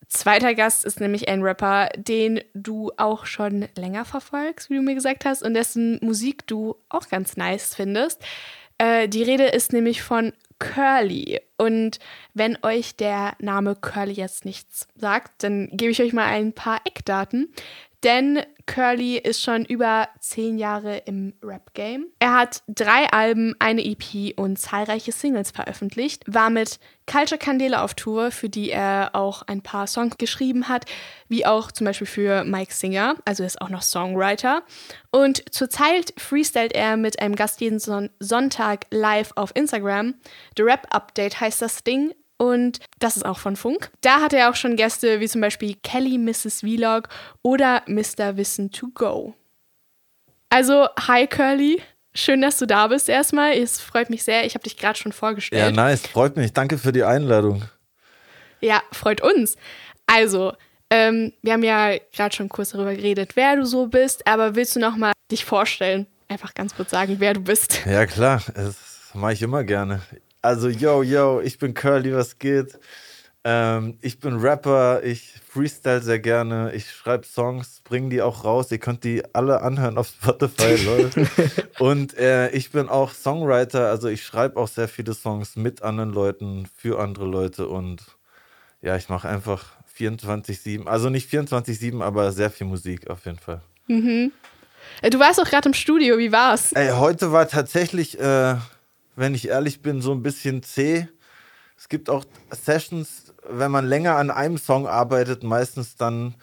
zweiter 0.07 0.53
Gast 0.53 0.85
ist 0.85 0.99
nämlich 0.99 1.27
ein 1.27 1.41
Rapper, 1.41 1.89
den 1.97 2.41
du 2.53 2.91
auch 2.97 3.25
schon 3.25 3.67
länger 3.75 4.05
verfolgst, 4.05 4.69
wie 4.69 4.75
du 4.75 4.83
mir 4.83 4.93
gesagt 4.93 5.25
hast, 5.25 5.41
und 5.41 5.55
dessen 5.55 5.99
Musik 6.03 6.45
du 6.45 6.75
auch 6.89 7.09
ganz 7.09 7.37
nice 7.37 7.73
findest. 7.73 8.21
Äh, 8.77 9.07
die 9.07 9.23
Rede 9.23 9.45
ist 9.45 9.73
nämlich 9.73 10.03
von 10.03 10.33
Curly. 10.59 11.41
Und 11.57 11.99
wenn 12.35 12.57
euch 12.61 12.95
der 12.95 13.33
Name 13.39 13.75
Curly 13.75 14.13
jetzt 14.13 14.45
nichts 14.45 14.87
sagt, 14.95 15.43
dann 15.43 15.69
gebe 15.71 15.91
ich 15.91 16.01
euch 16.03 16.13
mal 16.13 16.25
ein 16.25 16.53
paar 16.53 16.81
Eckdaten. 16.85 17.51
Denn 18.03 18.39
Curly 18.65 19.17
ist 19.17 19.41
schon 19.43 19.65
über 19.65 20.07
zehn 20.19 20.57
Jahre 20.57 20.97
im 21.05 21.33
Rap-Game. 21.43 22.07
Er 22.19 22.33
hat 22.33 22.63
drei 22.67 23.11
Alben, 23.11 23.55
eine 23.59 23.83
EP 23.85 24.37
und 24.37 24.57
zahlreiche 24.57 25.11
Singles 25.11 25.51
veröffentlicht, 25.51 26.23
war 26.25 26.49
mit 26.49 26.79
Culture 27.05 27.37
Candela 27.37 27.83
auf 27.83 27.93
Tour, 27.93 28.31
für 28.31 28.49
die 28.49 28.71
er 28.71 29.11
auch 29.13 29.41
ein 29.43 29.61
paar 29.61 29.87
Songs 29.87 30.17
geschrieben 30.17 30.69
hat, 30.69 30.85
wie 31.27 31.45
auch 31.45 31.71
zum 31.71 31.85
Beispiel 31.85 32.07
für 32.07 32.43
Mike 32.43 32.73
Singer, 32.73 33.15
also 33.25 33.43
er 33.43 33.47
ist 33.47 33.61
auch 33.61 33.69
noch 33.69 33.81
Songwriter. 33.81 34.63
Und 35.11 35.53
zurzeit 35.53 36.13
freestylt 36.17 36.73
er 36.73 36.97
mit 36.97 37.19
einem 37.19 37.35
Gast 37.35 37.59
jeden 37.61 37.79
Son 37.79 38.09
Sonntag 38.19 38.85
live 38.91 39.31
auf 39.35 39.51
Instagram. 39.55 40.15
The 40.55 40.63
Rap 40.63 40.87
Update 40.91 41.39
heißt 41.39 41.61
das 41.61 41.83
Ding. 41.83 42.13
Und 42.41 42.79
das 42.97 43.17
ist 43.17 43.23
auch 43.25 43.37
von 43.37 43.55
Funk. 43.55 43.91
Da 44.01 44.19
hat 44.19 44.33
er 44.33 44.49
auch 44.49 44.55
schon 44.55 44.75
Gäste 44.75 45.19
wie 45.19 45.27
zum 45.27 45.41
Beispiel 45.41 45.75
Kelly 45.83 46.17
Mrs. 46.17 46.61
Vlog 46.61 47.07
oder 47.43 47.83
Mr. 47.85 48.35
Wissen 48.35 48.71
to 48.71 48.87
Go. 48.95 49.35
Also, 50.49 50.87
hi 51.07 51.27
Curly. 51.27 51.83
Schön, 52.15 52.41
dass 52.41 52.57
du 52.57 52.65
da 52.65 52.87
bist 52.87 53.09
erstmal. 53.09 53.53
Es 53.53 53.79
freut 53.79 54.09
mich 54.09 54.23
sehr. 54.23 54.43
Ich 54.47 54.55
habe 54.55 54.63
dich 54.63 54.75
gerade 54.75 54.97
schon 54.97 55.11
Ja, 55.11 55.17
vorgestellt. 55.17 55.75
nice. 55.75 56.01
Freut 56.07 56.35
mich. 56.35 56.51
Danke 56.51 56.79
für 56.79 56.91
die 56.91 57.03
Einladung. 57.03 57.63
Ja, 58.59 58.81
freut 58.91 59.21
uns. 59.21 59.55
Also, 60.07 60.53
ähm, 60.89 61.33
wir 61.43 61.53
haben 61.53 61.63
ja 61.63 61.95
gerade 62.11 62.35
schon 62.35 62.49
kurz 62.49 62.71
darüber 62.71 62.95
geredet, 62.95 63.35
wer 63.35 63.55
du 63.55 63.65
so 63.67 63.85
bist, 63.85 64.25
aber 64.25 64.55
willst 64.55 64.75
du 64.75 64.79
noch 64.79 64.97
mal 64.97 65.13
dich 65.31 65.45
vorstellen? 65.45 66.07
Einfach 66.27 66.55
ganz 66.55 66.75
kurz 66.75 66.89
sagen, 66.89 67.17
wer 67.19 67.35
du 67.35 67.41
bist. 67.41 67.85
Ja, 67.85 68.07
klar. 68.07 68.41
Das 68.55 69.11
mache 69.13 69.33
ich 69.33 69.43
immer 69.43 69.63
gerne. 69.63 70.01
Also, 70.41 70.69
yo, 70.69 71.03
yo, 71.03 71.39
ich 71.41 71.59
bin 71.59 71.73
Curly, 71.73 72.15
was 72.15 72.39
geht? 72.39 72.79
Ähm, 73.43 73.97
ich 74.01 74.19
bin 74.19 74.37
Rapper, 74.37 75.03
ich 75.03 75.33
freestyle 75.47 76.01
sehr 76.01 76.19
gerne, 76.19 76.71
ich 76.73 76.91
schreibe 76.91 77.25
Songs, 77.25 77.81
bringe 77.83 78.09
die 78.09 78.21
auch 78.21 78.43
raus. 78.43 78.71
Ihr 78.71 78.77
könnt 78.77 79.03
die 79.03 79.23
alle 79.33 79.61
anhören 79.61 79.97
auf 79.97 80.07
Spotify, 80.19 80.75
Leute. 80.83 81.27
Und 81.79 82.15
äh, 82.17 82.49
ich 82.51 82.71
bin 82.71 82.87
auch 82.89 83.13
Songwriter, 83.13 83.89
also 83.89 84.07
ich 84.07 84.23
schreibe 84.23 84.57
auch 84.59 84.67
sehr 84.67 84.87
viele 84.87 85.13
Songs 85.13 85.55
mit 85.55 85.81
anderen 85.81 86.11
Leuten, 86.13 86.67
für 86.75 86.99
andere 86.99 87.25
Leute 87.25 87.67
und 87.67 88.01
ja, 88.83 88.95
ich 88.95 89.09
mache 89.09 89.27
einfach 89.27 89.65
24-7, 89.97 90.87
also 90.87 91.09
nicht 91.09 91.31
24-7, 91.31 92.01
aber 92.03 92.31
sehr 92.31 92.49
viel 92.49 92.65
Musik 92.67 93.09
auf 93.09 93.25
jeden 93.25 93.37
Fall. 93.39 93.61
Äh, 93.87 95.09
Du 95.09 95.19
warst 95.19 95.39
auch 95.39 95.45
gerade 95.45 95.69
im 95.69 95.73
Studio, 95.73 96.17
wie 96.17 96.31
war's? 96.31 96.71
Ey, 96.73 96.89
heute 96.89 97.31
war 97.31 97.47
tatsächlich, 97.47 98.19
äh, 98.19 98.55
wenn 99.15 99.35
ich 99.35 99.47
ehrlich 99.47 99.81
bin, 99.81 100.01
so 100.01 100.11
ein 100.11 100.23
bisschen 100.23 100.63
zäh. 100.63 101.07
Es 101.77 101.89
gibt 101.89 102.09
auch 102.09 102.23
Sessions, 102.51 103.33
wenn 103.49 103.71
man 103.71 103.85
länger 103.87 104.15
an 104.17 104.29
einem 104.31 104.57
Song 104.57 104.87
arbeitet, 104.87 105.43
meistens 105.43 105.95
dann 105.95 106.35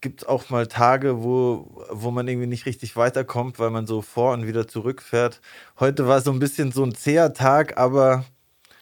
gibt 0.00 0.22
es 0.22 0.28
auch 0.28 0.48
mal 0.50 0.66
Tage, 0.66 1.22
wo, 1.22 1.84
wo 1.90 2.10
man 2.10 2.26
irgendwie 2.26 2.46
nicht 2.46 2.66
richtig 2.66 2.96
weiterkommt, 2.96 3.58
weil 3.58 3.70
man 3.70 3.86
so 3.86 4.00
vor 4.02 4.32
und 4.32 4.46
wieder 4.46 4.66
zurückfährt. 4.66 5.40
Heute 5.78 6.08
war 6.08 6.20
so 6.22 6.32
ein 6.32 6.38
bisschen 6.38 6.72
so 6.72 6.82
ein 6.84 6.94
zäher 6.94 7.34
Tag, 7.34 7.76
aber 7.76 8.24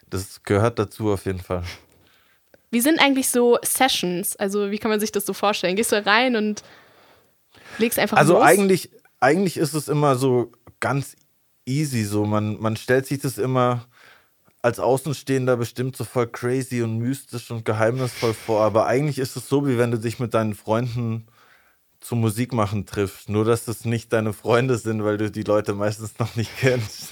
das 0.09 0.43
gehört 0.45 0.79
dazu 0.79 1.11
auf 1.11 1.27
jeden 1.27 1.41
Fall. 1.41 1.65
Wie 2.71 2.81
sind 2.81 3.01
eigentlich 3.01 3.31
so 3.31 3.59
Sessions? 3.63 4.37
Also, 4.37 4.71
wie 4.71 4.79
kann 4.79 4.91
man 4.91 5.01
sich 5.01 5.11
das 5.11 5.27
so 5.27 5.33
vorstellen? 5.33 5.75
Gehst 5.77 5.91
du 5.93 6.05
rein 6.05 6.37
und 6.37 6.63
legst 7.79 7.99
einfach 7.99 8.17
Also 8.17 8.35
los? 8.35 8.43
eigentlich, 8.45 8.91
eigentlich 9.21 9.57
ist 9.57 9.75
es 9.75 9.89
immer 9.89 10.17
so 10.17 10.53
ganz 10.81 11.17
easy 11.69 12.05
so. 12.05 12.25
Man, 12.25 12.61
man 12.61 12.77
stellt 12.77 13.07
sich 13.07 13.21
das 13.21 13.39
immer 13.39 13.87
als 14.63 14.81
Außenstehender 14.81 15.57
bestimmt 15.57 15.97
so 15.97 16.05
voll 16.05 16.27
crazy 16.27 16.83
und 16.83 16.99
mystisch 16.99 17.51
und 17.51 17.65
geheimnisvoll 17.65 18.35
vor. 18.35 18.63
Aber 18.63 18.87
eigentlich 18.87 19.19
ist 19.19 19.37
es 19.37 19.49
so, 19.49 19.67
wie 19.67 19.79
wenn 19.79 19.91
du 19.91 19.99
dich 19.99 20.19
mit 20.19 20.35
deinen 20.35 20.55
Freunden 20.55 21.27
zum 22.01 22.21
Musik 22.21 22.53
machen 22.53 22.87
triffst. 22.87 23.29
Nur, 23.29 23.45
dass 23.45 23.69
es 23.69 23.85
nicht 23.85 24.13
deine 24.13 24.33
Freunde 24.33 24.79
sind, 24.79 25.05
weil 25.05 25.17
du 25.17 25.31
die 25.31 25.43
Leute 25.43 25.75
meistens 25.75 26.19
noch 26.19 26.35
nicht 26.37 26.51
kennst. 26.59 27.09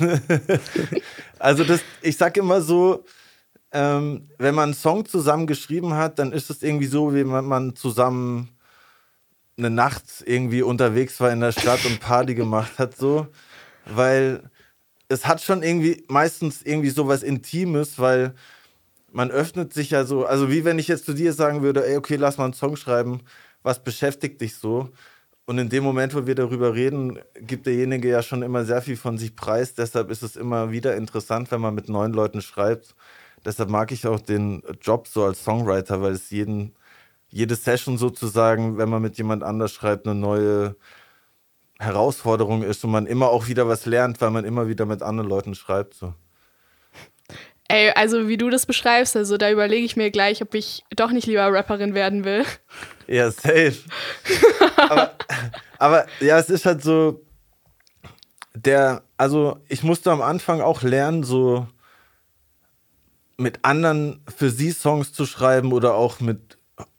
also 1.39 1.65
das, 1.65 1.81
ich 2.03 2.17
sag 2.17 2.37
immer 2.37 2.61
so, 2.61 3.05
ähm, 3.73 4.29
wenn 4.39 4.55
man 4.55 4.65
einen 4.65 4.75
Song 4.75 5.07
zusammen 5.07 5.47
geschrieben 5.47 5.95
hat, 5.95 6.19
dann 6.19 6.33
ist 6.33 6.51
es 6.51 6.63
irgendwie 6.63 6.87
so, 6.87 7.15
wie 7.15 7.29
wenn 7.29 7.45
man 7.45 7.77
zusammen 7.77 8.51
eine 9.59 9.71
Nacht 9.71 10.05
irgendwie 10.25 10.63
unterwegs 10.63 11.19
war 11.21 11.33
in 11.33 11.41
der 11.41 11.53
Stadt 11.53 11.85
und 11.87 12.01
Party 12.01 12.35
gemacht 12.35 12.79
hat, 12.79 12.97
so. 12.97 13.27
Weil 13.87 14.51
es 15.09 15.27
hat 15.27 15.43
schon 15.43 15.63
irgendwie 15.63 16.05
meistens 16.09 16.63
irgendwie 16.63 16.91
sowas 16.91 17.23
Intimes, 17.23 17.99
weil 17.99 18.35
man 19.13 19.31
öffnet 19.31 19.73
sich 19.73 19.91
ja 19.91 20.05
so, 20.05 20.27
also 20.27 20.51
wie 20.51 20.65
wenn 20.65 20.79
ich 20.79 20.89
jetzt 20.89 21.07
zu 21.07 21.15
dir 21.15 21.33
sagen 21.33 21.63
würde, 21.63 21.87
ey, 21.87 21.97
okay, 21.97 22.17
lass 22.17 22.39
mal 22.39 22.45
einen 22.45 22.53
Song 22.55 22.77
schreiben, 22.77 23.23
was 23.63 23.83
beschäftigt 23.83 24.41
dich 24.41 24.57
so? 24.57 24.91
Und 25.47 25.59
in 25.59 25.69
dem 25.69 25.85
Moment, 25.85 26.15
wo 26.15 26.27
wir 26.27 26.35
darüber 26.35 26.75
reden, 26.75 27.21
gibt 27.41 27.67
derjenige 27.67 28.09
ja 28.09 28.23
schon 28.23 28.43
immer 28.43 28.65
sehr 28.65 28.83
viel 28.83 28.97
von 28.97 29.17
sich 29.17 29.37
preis. 29.37 29.75
Deshalb 29.75 30.11
ist 30.11 30.23
es 30.23 30.37
immer 30.37 30.73
wieder 30.73 30.97
interessant, 30.97 31.53
wenn 31.53 31.61
man 31.61 31.75
mit 31.75 31.89
neuen 31.89 32.13
Leuten 32.13 32.43
schreibt. 32.43 32.97
Deshalb 33.45 33.71
mag 33.71 33.93
ich 33.93 34.07
auch 34.09 34.21
den 34.21 34.63
Job 34.83 35.07
so 35.07 35.25
als 35.25 35.45
Songwriter, 35.45 36.03
weil 36.03 36.13
es 36.13 36.31
jeden, 36.31 36.75
jede 37.29 37.55
Session 37.55 37.97
sozusagen, 37.97 38.77
wenn 38.77 38.89
man 38.89 39.03
mit 39.03 39.19
jemand 39.19 39.45
anders 39.45 39.73
schreibt, 39.73 40.07
eine 40.07 40.17
neue 40.19 40.77
Herausforderung 41.79 42.63
ist 42.63 42.85
und 42.85 42.91
man 42.91 43.07
immer 43.07 43.29
auch 43.29 43.49
wieder 43.49 43.69
was 43.69 43.87
lernt, 43.87 44.21
weil 44.21 44.31
man 44.31 44.45
immer 44.45 44.69
wieder 44.69 44.87
mit 44.87 45.03
anderen 45.03 45.29
Leuten 45.29 45.55
schreibt. 45.55 45.95
So. 45.95 46.15
Ey, 47.69 47.91
also 47.91 48.29
wie 48.29 48.37
du 48.37 48.49
das 48.49 48.65
beschreibst, 48.65 49.17
also 49.17 49.37
da 49.37 49.51
überlege 49.51 49.85
ich 49.85 49.97
mir 49.97 50.11
gleich, 50.11 50.41
ob 50.41 50.55
ich 50.55 50.85
doch 50.95 51.11
nicht 51.11 51.27
lieber 51.27 51.53
Rapperin 51.53 51.95
werden 51.95 52.25
will. 52.25 52.45
Ja, 53.09 53.31
safe. 53.31 53.77
aber, 54.77 55.13
aber 55.79 56.07
ja, 56.21 56.39
es 56.39 56.49
ist 56.49 56.65
halt 56.65 56.83
so, 56.83 57.23
der, 58.55 59.03
also 59.17 59.59
ich 59.69 59.83
musste 59.83 60.11
am 60.11 60.23
Anfang 60.23 60.61
auch 60.61 60.83
lernen, 60.83 61.25
so 61.25 61.67
mit 63.37 63.65
anderen 63.65 64.21
für 64.35 64.51
sie 64.51 64.71
Songs 64.71 65.13
zu 65.13 65.27
schreiben 65.27 65.73
oder 65.73 65.95
auch 65.95 66.21
mit 66.21 66.57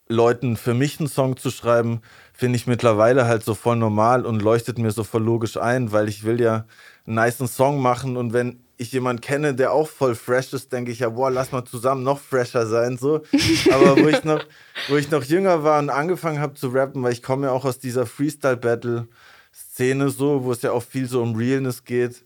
Leuten 0.08 0.56
für 0.56 0.74
mich 0.74 1.00
einen 1.00 1.10
Song 1.10 1.38
zu 1.38 1.50
schreiben, 1.50 2.02
finde 2.38 2.56
ich 2.56 2.68
mittlerweile 2.68 3.26
halt 3.26 3.44
so 3.44 3.56
voll 3.56 3.76
normal 3.76 4.26
und 4.26 4.44
leuchtet 4.44 4.78
mir 4.78 4.92
so 4.92 5.04
voll 5.04 5.24
logisch 5.24 5.58
ein, 5.58 5.92
weil 5.92 6.08
ich 6.08 6.24
will 6.24 6.40
ja 6.40 6.66
einen 7.08 7.16
nice 7.16 7.38
Song 7.38 7.82
machen 7.82 8.16
und 8.16 8.32
wenn 8.32 8.64
ich 8.78 8.92
jemanden 8.92 9.22
kenne, 9.22 9.56
der 9.56 9.72
auch 9.72 9.90
voll 9.90 10.14
fresh 10.14 10.54
ist, 10.54 10.72
denke 10.72 10.92
ich 10.92 11.00
ja, 11.00 11.10
boah, 11.10 11.32
lass 11.32 11.52
mal 11.52 11.66
zusammen 11.66 12.04
noch 12.04 12.20
fresher 12.20 12.68
sein, 12.68 12.98
so. 12.98 13.24
Aber 13.74 13.98
wo 13.98 14.08
ich 14.08 14.24
noch, 14.24 14.46
wo 14.88 14.98
ich 14.98 15.10
noch 15.10 15.24
jünger 15.24 15.64
war 15.64 15.80
und 15.80 15.90
angefangen 15.90 16.40
habe 16.40 16.54
zu 16.54 16.68
rappen, 16.68 17.02
weil 17.02 17.14
ich 17.14 17.24
komme 17.24 17.48
ja 17.48 17.54
auch 17.54 17.66
aus 17.66 17.80
dieser 17.80 18.06
Freestyle-Battle-Szene 18.06 20.12
so, 20.12 20.44
wo 20.44 20.52
es 20.52 20.62
ja 20.62 20.74
auch 20.74 20.84
viel 20.84 21.08
so 21.08 21.24
um 21.24 21.36
Realness 21.36 21.86
geht. 21.86 22.24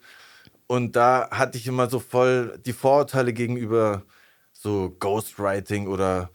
Und 0.68 0.98
da 0.98 1.30
hatte 1.32 1.58
ich 1.58 1.68
immer 1.68 1.90
so 1.90 2.00
voll 2.00 2.60
die 2.66 2.74
Vorurteile 2.74 3.32
gegenüber 3.32 4.04
so 4.52 4.94
Ghostwriting 5.00 5.88
oder 5.88 6.32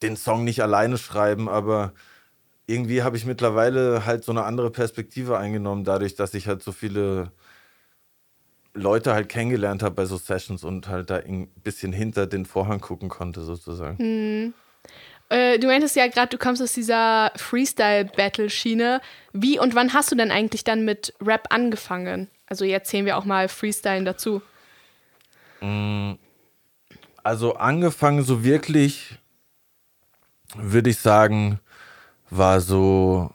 den 0.00 0.16
Song 0.16 0.44
nicht 0.44 0.62
alleine 0.62 0.96
schreiben, 0.96 1.48
aber 1.48 1.92
irgendwie 2.66 3.02
habe 3.02 3.16
ich 3.16 3.26
mittlerweile 3.26 4.06
halt 4.06 4.24
so 4.24 4.32
eine 4.32 4.44
andere 4.44 4.70
Perspektive 4.70 5.38
eingenommen, 5.38 5.84
dadurch, 5.84 6.14
dass 6.14 6.34
ich 6.34 6.46
halt 6.46 6.62
so 6.62 6.72
viele 6.72 7.32
Leute 8.74 9.12
halt 9.12 9.28
kennengelernt 9.28 9.82
habe 9.82 9.94
bei 9.94 10.06
so 10.06 10.16
Sessions 10.16 10.64
und 10.64 10.88
halt 10.88 11.10
da 11.10 11.16
ein 11.16 11.48
bisschen 11.62 11.92
hinter 11.92 12.26
den 12.26 12.46
Vorhang 12.46 12.80
gucken 12.80 13.08
konnte, 13.08 13.42
sozusagen. 13.42 13.98
Hm. 13.98 14.54
Äh, 15.28 15.58
du 15.58 15.66
meintest 15.66 15.96
ja 15.96 16.06
gerade, 16.08 16.28
du 16.28 16.38
kommst 16.38 16.62
aus 16.62 16.72
dieser 16.72 17.32
Freestyle-Battle-Schiene. 17.36 19.00
Wie 19.32 19.58
und 19.58 19.74
wann 19.74 19.92
hast 19.92 20.10
du 20.10 20.14
denn 20.14 20.30
eigentlich 20.30 20.64
dann 20.64 20.84
mit 20.84 21.14
Rap 21.20 21.48
angefangen? 21.50 22.28
Also 22.46 22.64
jetzt 22.64 22.90
sehen 22.90 23.06
wir 23.06 23.16
auch 23.16 23.24
mal 23.24 23.48
Freestyle 23.48 24.04
dazu. 24.04 24.42
Hm. 25.60 26.18
Also 27.22 27.54
angefangen 27.54 28.22
so 28.22 28.44
wirklich, 28.44 29.16
würde 30.56 30.90
ich 30.90 30.98
sagen, 30.98 31.60
war 32.36 32.60
so 32.60 33.30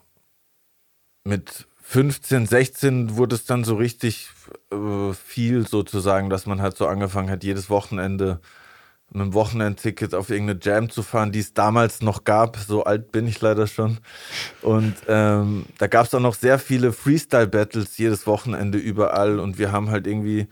mit 1.23 1.67
15, 1.83 2.47
16 2.47 3.15
wurde 3.15 3.35
es 3.35 3.45
dann 3.45 3.63
so 3.63 3.75
richtig 3.75 4.29
äh, 4.71 5.13
viel 5.13 5.67
sozusagen, 5.67 6.29
dass 6.29 6.45
man 6.45 6.61
halt 6.61 6.75
so 6.77 6.87
angefangen 6.87 7.29
hat, 7.29 7.43
jedes 7.43 7.69
Wochenende 7.69 8.39
mit 9.09 9.21
einem 9.21 9.33
Wochenendticket 9.33 10.13
auf 10.13 10.29
irgendeine 10.29 10.59
Jam 10.61 10.89
zu 10.89 11.01
fahren, 11.01 11.31
die 11.31 11.39
es 11.39 11.53
damals 11.53 12.01
noch 12.01 12.25
gab. 12.25 12.57
So 12.57 12.83
alt 12.83 13.13
bin 13.13 13.25
ich 13.25 13.39
leider 13.39 13.67
schon. 13.67 13.99
Und 14.61 14.95
ähm, 15.07 15.65
da 15.77 15.87
gab 15.87 16.07
es 16.07 16.13
auch 16.13 16.19
noch 16.19 16.35
sehr 16.35 16.59
viele 16.59 16.91
Freestyle-Battles 16.91 17.97
jedes 17.97 18.27
Wochenende 18.27 18.77
überall. 18.77 19.39
Und 19.39 19.59
wir 19.59 19.71
haben 19.71 19.89
halt 19.91 20.07
irgendwie 20.07 20.47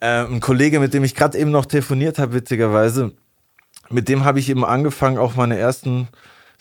äh, 0.00 0.24
ein 0.24 0.40
Kollege, 0.40 0.80
mit 0.80 0.94
dem 0.94 1.04
ich 1.04 1.14
gerade 1.14 1.36
eben 1.36 1.50
noch 1.50 1.66
telefoniert 1.66 2.18
habe, 2.18 2.32
witzigerweise, 2.32 3.12
mit 3.90 4.08
dem 4.08 4.24
habe 4.24 4.38
ich 4.38 4.48
eben 4.48 4.64
angefangen, 4.64 5.18
auch 5.18 5.36
meine 5.36 5.58
ersten 5.58 6.08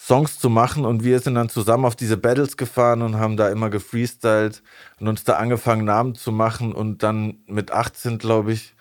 Songs 0.03 0.39
zu 0.39 0.49
machen 0.49 0.83
und 0.83 1.03
wir 1.03 1.19
sind 1.19 1.35
dann 1.35 1.49
zusammen 1.49 1.85
auf 1.85 1.95
diese 1.95 2.17
Battles 2.17 2.57
gefahren 2.57 3.03
und 3.03 3.19
haben 3.19 3.37
da 3.37 3.49
immer 3.49 3.69
gefreestylt 3.69 4.63
und 4.99 5.07
uns 5.07 5.23
da 5.23 5.33
angefangen, 5.33 5.85
Namen 5.85 6.15
zu 6.15 6.31
machen 6.31 6.73
und 6.73 7.03
dann 7.03 7.37
mit 7.45 7.71
18, 7.71 8.17
glaube 8.17 8.51
ich, 8.51 8.73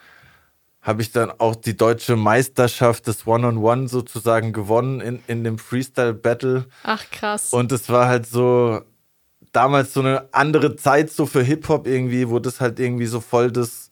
habe 0.80 1.02
ich 1.02 1.12
dann 1.12 1.30
auch 1.30 1.56
die 1.56 1.76
deutsche 1.76 2.16
Meisterschaft 2.16 3.06
des 3.06 3.26
One-on-One 3.26 3.82
-on 3.82 3.84
-One 3.84 3.88
sozusagen 3.88 4.54
gewonnen 4.54 5.02
in, 5.02 5.22
in 5.26 5.44
dem 5.44 5.58
Freestyle-Battle. 5.58 6.64
Ach, 6.84 7.04
krass. 7.10 7.52
Und 7.52 7.70
es 7.70 7.90
war 7.90 8.08
halt 8.08 8.26
so 8.26 8.80
damals 9.52 9.92
so 9.92 10.00
eine 10.00 10.26
andere 10.32 10.76
Zeit 10.76 11.10
so 11.10 11.26
für 11.26 11.42
Hip-Hop 11.42 11.86
irgendwie, 11.86 12.30
wo 12.30 12.38
das 12.38 12.62
halt 12.62 12.80
irgendwie 12.80 13.06
so 13.06 13.20
voll 13.20 13.52
das 13.52 13.90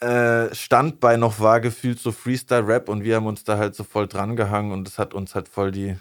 äh, 0.00 0.54
Standbein 0.54 1.20
noch 1.20 1.38
war, 1.38 1.60
gefühlt 1.60 1.98
so 1.98 2.12
Freestyle-Rap 2.12 2.88
und 2.88 3.04
wir 3.04 3.16
haben 3.16 3.26
uns 3.26 3.44
da 3.44 3.58
halt 3.58 3.74
so 3.74 3.84
voll 3.84 4.08
dran 4.08 4.36
gehangen 4.36 4.72
und 4.72 4.88
das 4.88 4.98
hat 4.98 5.12
uns 5.12 5.34
halt 5.34 5.48
voll 5.48 5.70
die 5.70 5.96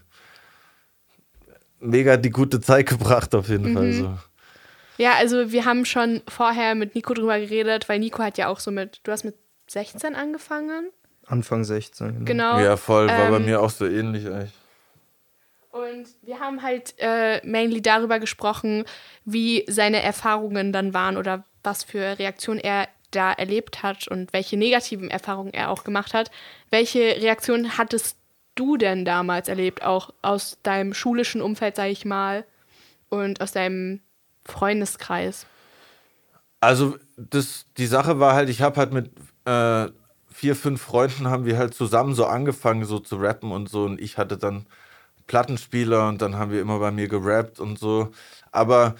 mega 1.83 2.17
die 2.17 2.29
gute 2.29 2.61
Zeit 2.61 2.87
gebracht, 2.87 3.35
auf 3.35 3.49
jeden 3.49 3.71
mhm. 3.71 3.73
Fall. 3.75 3.93
So. 3.93 4.17
Ja, 4.97 5.13
also 5.13 5.51
wir 5.51 5.65
haben 5.65 5.85
schon 5.85 6.21
vorher 6.27 6.75
mit 6.75 6.95
Nico 6.95 7.13
drüber 7.13 7.39
geredet, 7.39 7.89
weil 7.89 7.99
Nico 7.99 8.21
hat 8.23 8.37
ja 8.37 8.47
auch 8.47 8.59
so 8.59 8.71
mit, 8.71 9.01
du 9.03 9.11
hast 9.11 9.23
mit 9.23 9.35
16 9.67 10.15
angefangen? 10.15 10.89
Anfang 11.25 11.63
16. 11.63 12.25
Genau. 12.25 12.59
Ja, 12.59 12.77
voll, 12.77 13.07
war 13.07 13.25
ähm, 13.25 13.31
bei 13.31 13.39
mir 13.39 13.61
auch 13.61 13.69
so 13.69 13.85
ähnlich 13.85 14.27
eigentlich. 14.27 14.53
Und 15.71 16.07
wir 16.21 16.39
haben 16.39 16.61
halt 16.61 16.93
äh, 16.99 17.41
mainly 17.43 17.81
darüber 17.81 18.19
gesprochen, 18.19 18.85
wie 19.25 19.65
seine 19.67 20.03
Erfahrungen 20.03 20.71
dann 20.71 20.93
waren 20.93 21.17
oder 21.17 21.45
was 21.63 21.83
für 21.83 22.19
Reaktionen 22.19 22.59
er 22.59 22.87
da 23.09 23.31
erlebt 23.31 23.81
hat 23.81 24.07
und 24.07 24.33
welche 24.33 24.57
negativen 24.57 25.09
Erfahrungen 25.09 25.53
er 25.53 25.71
auch 25.71 25.83
gemacht 25.83 26.13
hat. 26.13 26.29
Welche 26.69 26.99
Reaktionen 26.99 27.77
hattest 27.77 28.17
du 28.55 28.77
denn 28.77 29.05
damals 29.05 29.47
erlebt, 29.47 29.83
auch 29.83 30.13
aus 30.21 30.57
deinem 30.63 30.93
schulischen 30.93 31.41
Umfeld, 31.41 31.75
sage 31.75 31.91
ich 31.91 32.05
mal, 32.05 32.45
und 33.09 33.41
aus 33.41 33.51
deinem 33.51 34.01
Freundeskreis? 34.45 35.45
Also 36.59 36.97
das, 37.17 37.65
die 37.77 37.87
Sache 37.87 38.19
war 38.19 38.33
halt, 38.35 38.49
ich 38.49 38.61
habe 38.61 38.77
halt 38.77 38.93
mit 38.93 39.11
äh, 39.45 39.89
vier, 40.31 40.55
fünf 40.55 40.81
Freunden 40.81 41.27
haben 41.27 41.45
wir 41.45 41.57
halt 41.57 41.73
zusammen 41.73 42.15
so 42.15 42.25
angefangen, 42.25 42.85
so 42.85 42.99
zu 42.99 43.17
rappen 43.17 43.51
und 43.51 43.69
so. 43.69 43.83
Und 43.83 44.01
ich 44.01 44.17
hatte 44.17 44.37
dann 44.37 44.65
Plattenspieler 45.27 46.07
und 46.07 46.21
dann 46.21 46.35
haben 46.35 46.51
wir 46.51 46.61
immer 46.61 46.79
bei 46.79 46.91
mir 46.91 47.07
gerappt 47.07 47.59
und 47.59 47.79
so. 47.79 48.11
Aber 48.51 48.95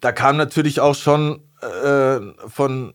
da 0.00 0.12
kam 0.12 0.36
natürlich 0.36 0.80
auch 0.80 0.94
schon 0.94 1.42
äh, 1.60 2.20
von 2.48 2.94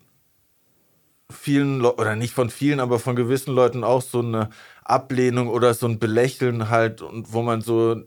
vielen, 1.30 1.80
Le 1.80 1.96
oder 1.96 2.16
nicht 2.16 2.34
von 2.34 2.50
vielen, 2.50 2.80
aber 2.80 3.00
von 3.00 3.16
gewissen 3.16 3.54
Leuten 3.54 3.84
auch 3.84 4.02
so 4.02 4.20
eine 4.20 4.50
Ablehnung 4.84 5.48
oder 5.48 5.74
so 5.74 5.88
ein 5.88 6.00
Belächeln 6.00 6.70
halt 6.70 7.02
und 7.02 7.34
wo 7.34 7.42
man 7.42 7.62
so 7.62 8.02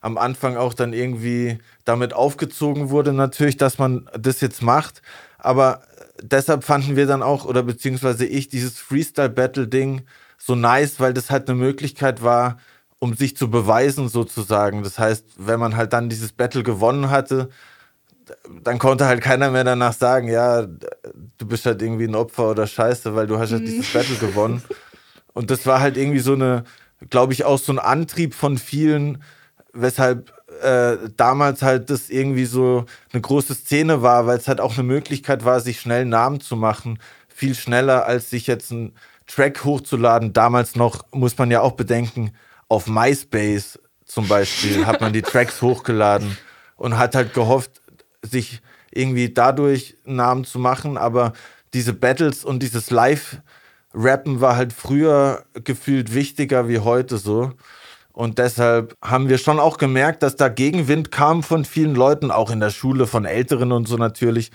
am 0.00 0.16
Anfang 0.16 0.56
auch 0.56 0.74
dann 0.74 0.92
irgendwie 0.92 1.58
damit 1.84 2.14
aufgezogen 2.14 2.90
wurde, 2.90 3.12
natürlich, 3.12 3.56
dass 3.56 3.78
man 3.78 4.08
das 4.18 4.40
jetzt 4.40 4.62
macht. 4.62 5.02
Aber 5.38 5.82
deshalb 6.22 6.64
fanden 6.64 6.96
wir 6.96 7.06
dann 7.06 7.22
auch, 7.22 7.44
oder 7.44 7.62
beziehungsweise 7.62 8.24
ich, 8.24 8.48
dieses 8.48 8.78
Freestyle-Battle-Ding 8.78 10.02
so 10.38 10.54
nice, 10.54 11.00
weil 11.00 11.12
das 11.12 11.30
halt 11.30 11.48
eine 11.48 11.58
Möglichkeit 11.58 12.22
war, 12.22 12.58
um 12.98 13.14
sich 13.14 13.36
zu 13.36 13.50
beweisen 13.50 14.08
sozusagen. 14.08 14.82
Das 14.82 14.98
heißt, 14.98 15.24
wenn 15.36 15.60
man 15.60 15.76
halt 15.76 15.92
dann 15.92 16.08
dieses 16.08 16.32
Battle 16.32 16.62
gewonnen 16.62 17.10
hatte, 17.10 17.50
dann 18.62 18.78
konnte 18.78 19.06
halt 19.06 19.20
keiner 19.22 19.50
mehr 19.50 19.64
danach 19.64 19.92
sagen, 19.92 20.28
ja, 20.28 20.62
du 20.62 21.46
bist 21.46 21.66
halt 21.66 21.82
irgendwie 21.82 22.04
ein 22.04 22.14
Opfer 22.14 22.50
oder 22.50 22.66
Scheiße, 22.66 23.14
weil 23.14 23.26
du 23.26 23.38
hast 23.38 23.52
halt 23.52 23.66
dieses 23.66 23.92
Battle 23.92 24.16
gewonnen. 24.16 24.62
Und 25.32 25.50
das 25.50 25.66
war 25.66 25.80
halt 25.80 25.96
irgendwie 25.96 26.20
so 26.20 26.34
eine, 26.34 26.64
glaube 27.08 27.32
ich, 27.32 27.44
auch 27.44 27.58
so 27.58 27.72
ein 27.72 27.78
Antrieb 27.78 28.34
von 28.34 28.58
vielen, 28.58 29.22
weshalb 29.72 30.32
äh, 30.62 30.96
damals 31.16 31.62
halt 31.62 31.90
das 31.90 32.10
irgendwie 32.10 32.44
so 32.44 32.84
eine 33.12 33.20
große 33.22 33.54
Szene 33.54 34.02
war, 34.02 34.26
weil 34.26 34.38
es 34.38 34.48
halt 34.48 34.60
auch 34.60 34.74
eine 34.74 34.82
Möglichkeit 34.82 35.44
war, 35.44 35.60
sich 35.60 35.80
schnell 35.80 36.02
einen 36.02 36.10
Namen 36.10 36.40
zu 36.40 36.56
machen. 36.56 36.98
Viel 37.28 37.54
schneller, 37.54 38.06
als 38.06 38.30
sich 38.30 38.46
jetzt 38.46 38.72
einen 38.72 38.92
Track 39.26 39.64
hochzuladen. 39.64 40.32
Damals 40.32 40.76
noch, 40.76 41.04
muss 41.12 41.38
man 41.38 41.50
ja 41.50 41.60
auch 41.60 41.72
bedenken, 41.72 42.32
auf 42.68 42.86
MySpace 42.86 43.78
zum 44.04 44.26
Beispiel 44.26 44.86
hat 44.86 45.00
man 45.00 45.12
die 45.12 45.22
Tracks 45.22 45.62
hochgeladen 45.62 46.36
und 46.76 46.98
hat 46.98 47.14
halt 47.14 47.32
gehofft, 47.32 47.80
sich 48.22 48.60
irgendwie 48.90 49.32
dadurch 49.32 49.96
einen 50.04 50.16
Namen 50.16 50.44
zu 50.44 50.58
machen. 50.58 50.98
Aber 50.98 51.32
diese 51.72 51.92
Battles 51.92 52.44
und 52.44 52.62
dieses 52.62 52.90
Live- 52.90 53.38
Rappen 53.92 54.40
war 54.40 54.56
halt 54.56 54.72
früher 54.72 55.44
gefühlt 55.64 56.14
wichtiger 56.14 56.68
wie 56.68 56.78
heute 56.78 57.18
so. 57.18 57.52
Und 58.12 58.38
deshalb 58.38 58.96
haben 59.02 59.28
wir 59.28 59.38
schon 59.38 59.60
auch 59.60 59.78
gemerkt, 59.78 60.22
dass 60.22 60.36
da 60.36 60.48
Gegenwind 60.48 61.10
kam 61.10 61.42
von 61.42 61.64
vielen 61.64 61.94
Leuten, 61.94 62.30
auch 62.30 62.50
in 62.50 62.60
der 62.60 62.70
Schule, 62.70 63.06
von 63.06 63.24
Älteren 63.24 63.72
und 63.72 63.88
so 63.88 63.96
natürlich. 63.96 64.50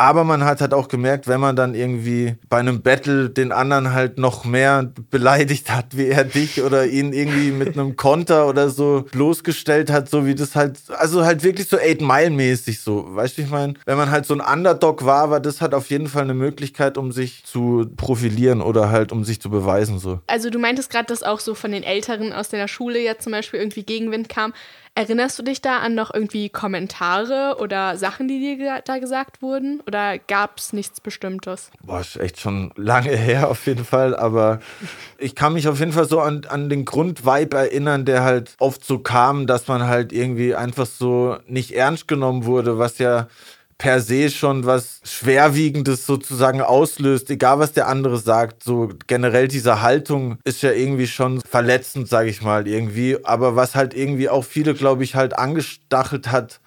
Aber 0.00 0.24
man 0.24 0.44
hat 0.44 0.62
halt 0.62 0.72
auch 0.72 0.88
gemerkt, 0.88 1.28
wenn 1.28 1.40
man 1.40 1.56
dann 1.56 1.74
irgendwie 1.74 2.36
bei 2.48 2.56
einem 2.56 2.80
Battle 2.80 3.28
den 3.28 3.52
anderen 3.52 3.92
halt 3.92 4.16
noch 4.16 4.46
mehr 4.46 4.90
beleidigt 5.10 5.70
hat, 5.70 5.94
wie 5.94 6.06
er 6.06 6.24
dich 6.24 6.62
oder 6.62 6.86
ihn 6.86 7.12
irgendwie 7.12 7.50
mit 7.50 7.74
einem 7.74 7.96
Konter 7.96 8.48
oder 8.48 8.70
so 8.70 9.04
bloßgestellt 9.12 9.90
hat, 9.90 10.08
so 10.08 10.24
wie 10.24 10.34
das 10.34 10.56
halt, 10.56 10.78
also 10.96 11.26
halt 11.26 11.42
wirklich 11.42 11.68
so 11.68 11.76
Eight 11.76 12.00
Mile 12.00 12.30
mäßig 12.30 12.80
so, 12.80 13.14
weißt 13.14 13.36
du, 13.36 13.42
ich 13.42 13.50
meine, 13.50 13.74
wenn 13.84 13.98
man 13.98 14.10
halt 14.10 14.24
so 14.24 14.32
ein 14.32 14.40
Underdog 14.40 15.04
war, 15.04 15.28
war 15.28 15.38
das 15.40 15.60
halt 15.60 15.74
auf 15.74 15.90
jeden 15.90 16.06
Fall 16.06 16.22
eine 16.22 16.32
Möglichkeit, 16.32 16.96
um 16.96 17.12
sich 17.12 17.44
zu 17.44 17.86
profilieren 17.98 18.62
oder 18.62 18.88
halt 18.88 19.12
um 19.12 19.24
sich 19.24 19.38
zu 19.38 19.50
beweisen 19.50 19.98
so. 19.98 20.20
Also 20.28 20.48
du 20.48 20.58
meintest 20.58 20.88
gerade, 20.88 21.08
dass 21.08 21.22
auch 21.22 21.40
so 21.40 21.54
von 21.54 21.72
den 21.72 21.82
Älteren 21.82 22.32
aus 22.32 22.48
deiner 22.48 22.68
Schule 22.68 23.00
jetzt 23.00 23.24
zum 23.24 23.32
Beispiel 23.32 23.60
irgendwie 23.60 23.82
Gegenwind 23.82 24.30
kam. 24.30 24.54
Erinnerst 24.94 25.38
du 25.38 25.42
dich 25.42 25.62
da 25.62 25.78
an 25.78 25.94
noch 25.94 26.12
irgendwie 26.12 26.48
Kommentare 26.48 27.56
oder 27.60 27.96
Sachen, 27.96 28.28
die 28.28 28.56
dir 28.56 28.82
da 28.84 28.98
gesagt 28.98 29.40
wurden? 29.40 29.80
Oder 29.86 30.18
gab 30.18 30.58
es 30.58 30.72
nichts 30.72 31.00
Bestimmtes? 31.00 31.70
Boah, 31.82 32.00
ist 32.00 32.16
echt 32.16 32.40
schon 32.40 32.72
lange 32.76 33.10
her 33.16 33.48
auf 33.48 33.66
jeden 33.66 33.84
Fall. 33.84 34.16
Aber 34.16 34.60
ich 35.16 35.34
kann 35.34 35.52
mich 35.52 35.68
auf 35.68 35.78
jeden 35.78 35.92
Fall 35.92 36.06
so 36.06 36.20
an, 36.20 36.42
an 36.48 36.68
den 36.68 36.84
Grundvibe 36.84 37.56
erinnern, 37.56 38.04
der 38.04 38.24
halt 38.24 38.56
oft 38.58 38.84
so 38.84 38.98
kam, 38.98 39.46
dass 39.46 39.68
man 39.68 39.86
halt 39.86 40.12
irgendwie 40.12 40.54
einfach 40.54 40.86
so 40.86 41.38
nicht 41.46 41.72
ernst 41.72 42.08
genommen 42.08 42.44
wurde, 42.44 42.78
was 42.78 42.98
ja 42.98 43.28
per 43.80 44.02
se 44.02 44.28
schon 44.28 44.66
was 44.66 45.00
Schwerwiegendes 45.04 46.04
sozusagen 46.04 46.60
auslöst, 46.60 47.30
egal 47.30 47.60
was 47.60 47.72
der 47.72 47.88
andere 47.88 48.18
sagt. 48.18 48.62
So 48.62 48.90
generell 49.06 49.48
diese 49.48 49.80
Haltung 49.80 50.36
ist 50.44 50.60
ja 50.62 50.70
irgendwie 50.70 51.06
schon 51.06 51.40
verletzend, 51.40 52.06
sage 52.06 52.28
ich 52.28 52.42
mal, 52.42 52.68
irgendwie. 52.68 53.24
Aber 53.24 53.56
was 53.56 53.74
halt 53.74 53.94
irgendwie 53.94 54.28
auch 54.28 54.44
viele, 54.44 54.74
glaube 54.74 55.02
ich, 55.02 55.14
halt 55.14 55.38
angestachelt 55.38 56.30
hat, 56.30 56.60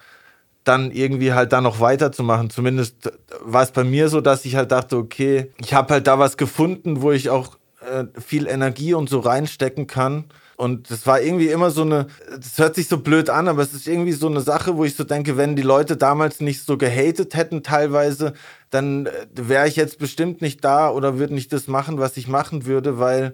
dann 0.64 0.90
irgendwie 0.90 1.32
halt 1.32 1.52
da 1.52 1.60
noch 1.60 1.78
weiterzumachen. 1.78 2.50
Zumindest 2.50 3.12
war 3.40 3.62
es 3.62 3.70
bei 3.70 3.84
mir 3.84 4.08
so, 4.08 4.20
dass 4.20 4.44
ich 4.44 4.56
halt 4.56 4.72
dachte, 4.72 4.96
okay, 4.96 5.52
ich 5.58 5.72
habe 5.72 5.94
halt 5.94 6.08
da 6.08 6.18
was 6.18 6.36
gefunden, 6.36 7.00
wo 7.00 7.12
ich 7.12 7.30
auch 7.30 7.58
äh, 7.80 8.06
viel 8.20 8.48
Energie 8.48 8.92
und 8.92 9.08
so 9.08 9.20
reinstecken 9.20 9.86
kann. 9.86 10.24
Und 10.56 10.90
das 10.90 11.06
war 11.06 11.20
irgendwie 11.20 11.48
immer 11.48 11.70
so 11.70 11.82
eine, 11.82 12.06
das 12.30 12.58
hört 12.58 12.76
sich 12.76 12.88
so 12.88 12.98
blöd 12.98 13.28
an, 13.28 13.48
aber 13.48 13.62
es 13.62 13.74
ist 13.74 13.88
irgendwie 13.88 14.12
so 14.12 14.28
eine 14.28 14.40
Sache, 14.40 14.76
wo 14.76 14.84
ich 14.84 14.94
so 14.94 15.04
denke, 15.04 15.36
wenn 15.36 15.56
die 15.56 15.62
Leute 15.62 15.96
damals 15.96 16.40
nicht 16.40 16.64
so 16.64 16.78
gehatet 16.78 17.34
hätten 17.34 17.62
teilweise, 17.62 18.34
dann 18.70 19.06
äh, 19.06 19.26
wäre 19.34 19.68
ich 19.68 19.76
jetzt 19.76 19.98
bestimmt 19.98 20.42
nicht 20.42 20.64
da 20.64 20.90
oder 20.90 21.18
würde 21.18 21.34
nicht 21.34 21.52
das 21.52 21.66
machen, 21.66 21.98
was 21.98 22.16
ich 22.16 22.28
machen 22.28 22.66
würde, 22.66 22.98
weil 22.98 23.32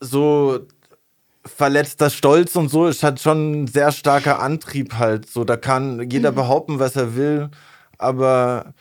so 0.00 0.66
verletzter 1.46 2.08
Stolz 2.08 2.56
und 2.56 2.70
so 2.70 2.86
ist 2.86 3.02
halt 3.02 3.20
schon 3.20 3.64
ein 3.64 3.66
sehr 3.66 3.92
starker 3.92 4.40
Antrieb 4.40 4.94
halt. 4.94 5.28
So, 5.28 5.44
da 5.44 5.56
kann 5.56 6.10
jeder 6.10 6.32
mhm. 6.32 6.36
behaupten, 6.36 6.78
was 6.78 6.96
er 6.96 7.14
will, 7.16 7.50
aber 7.98 8.72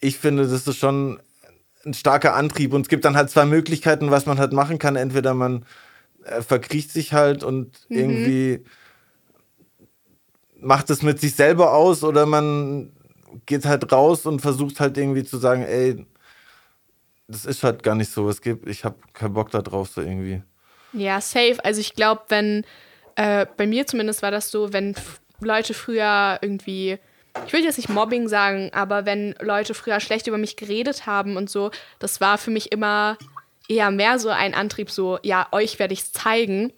ich 0.00 0.18
finde, 0.18 0.48
das 0.48 0.66
ist 0.66 0.76
schon 0.76 1.20
ein 1.84 1.94
starker 1.94 2.34
Antrieb. 2.34 2.72
Und 2.72 2.82
es 2.82 2.88
gibt 2.88 3.04
dann 3.04 3.16
halt 3.16 3.30
zwei 3.30 3.44
Möglichkeiten, 3.44 4.10
was 4.10 4.26
man 4.26 4.38
halt 4.38 4.52
machen 4.52 4.78
kann. 4.78 4.96
Entweder 4.96 5.34
man 5.34 5.64
er 6.24 6.42
verkriecht 6.42 6.90
sich 6.90 7.12
halt 7.12 7.44
und 7.44 7.86
mhm. 7.88 7.98
irgendwie 7.98 8.64
macht 10.58 10.90
es 10.90 11.02
mit 11.02 11.20
sich 11.20 11.34
selber 11.34 11.74
aus 11.74 12.04
oder 12.04 12.26
man 12.26 12.92
geht 13.46 13.64
halt 13.64 13.90
raus 13.92 14.26
und 14.26 14.40
versucht 14.40 14.80
halt 14.80 14.96
irgendwie 14.96 15.24
zu 15.24 15.38
sagen, 15.38 15.62
ey, 15.62 16.06
das 17.28 17.44
ist 17.44 17.62
halt 17.62 17.82
gar 17.82 17.94
nicht 17.94 18.10
so, 18.10 18.28
es 18.28 18.40
gibt, 18.40 18.68
ich 18.68 18.84
habe 18.84 18.96
keinen 19.12 19.34
Bock 19.34 19.50
da 19.50 19.62
drauf, 19.62 19.88
so 19.88 20.00
irgendwie. 20.00 20.42
Ja, 20.92 21.20
safe. 21.20 21.58
Also 21.64 21.80
ich 21.80 21.94
glaube, 21.94 22.22
wenn, 22.28 22.64
äh, 23.16 23.46
bei 23.56 23.66
mir 23.66 23.86
zumindest 23.86 24.22
war 24.22 24.30
das 24.30 24.50
so, 24.50 24.72
wenn 24.72 24.94
Leute 25.40 25.74
früher 25.74 26.38
irgendwie, 26.42 26.98
ich 27.46 27.52
will 27.52 27.64
jetzt 27.64 27.78
nicht 27.78 27.88
Mobbing 27.88 28.28
sagen, 28.28 28.70
aber 28.72 29.06
wenn 29.06 29.34
Leute 29.40 29.74
früher 29.74 30.00
schlecht 30.00 30.26
über 30.26 30.38
mich 30.38 30.56
geredet 30.56 31.06
haben 31.06 31.36
und 31.36 31.48
so, 31.48 31.70
das 31.98 32.20
war 32.20 32.38
für 32.38 32.50
mich 32.50 32.70
immer 32.70 33.16
eher 33.72 33.90
mehr 33.90 34.18
so 34.18 34.28
ein 34.28 34.54
Antrieb, 34.54 34.90
so, 34.90 35.18
ja, 35.22 35.48
euch 35.52 35.78
werde 35.78 35.94
ich 35.94 36.00
es 36.00 36.12
zeigen. 36.12 36.72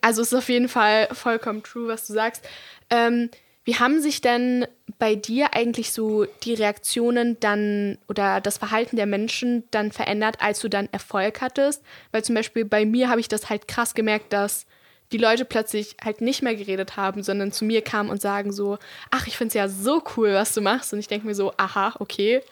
Also 0.00 0.22
ist 0.22 0.34
auf 0.34 0.48
jeden 0.48 0.68
Fall 0.68 1.08
vollkommen 1.12 1.62
true, 1.62 1.88
was 1.88 2.06
du 2.06 2.12
sagst. 2.12 2.44
Ähm, 2.90 3.30
wie 3.64 3.76
haben 3.76 4.00
sich 4.00 4.20
denn 4.20 4.66
bei 4.98 5.14
dir 5.14 5.54
eigentlich 5.54 5.92
so 5.92 6.24
die 6.42 6.54
Reaktionen 6.54 7.38
dann 7.40 7.98
oder 8.08 8.40
das 8.40 8.58
Verhalten 8.58 8.96
der 8.96 9.06
Menschen 9.06 9.64
dann 9.70 9.92
verändert, 9.92 10.36
als 10.40 10.60
du 10.60 10.68
dann 10.68 10.88
Erfolg 10.92 11.40
hattest? 11.40 11.82
Weil 12.10 12.24
zum 12.24 12.34
Beispiel 12.34 12.64
bei 12.64 12.84
mir 12.84 13.08
habe 13.08 13.20
ich 13.20 13.28
das 13.28 13.50
halt 13.50 13.68
krass 13.68 13.94
gemerkt, 13.94 14.32
dass 14.32 14.66
die 15.12 15.18
Leute 15.18 15.44
plötzlich 15.44 15.96
halt 16.02 16.20
nicht 16.20 16.42
mehr 16.42 16.54
geredet 16.54 16.96
haben, 16.96 17.22
sondern 17.22 17.52
zu 17.52 17.64
mir 17.64 17.82
kamen 17.82 18.10
und 18.10 18.20
sagen 18.20 18.52
so, 18.52 18.78
ach, 19.10 19.26
ich 19.26 19.36
finde 19.36 19.48
es 19.48 19.54
ja 19.54 19.68
so 19.68 20.02
cool, 20.16 20.34
was 20.34 20.54
du 20.54 20.60
machst. 20.60 20.92
Und 20.92 21.00
ich 21.00 21.08
denke 21.08 21.26
mir 21.26 21.34
so, 21.34 21.52
aha, 21.56 21.94
okay. 21.98 22.42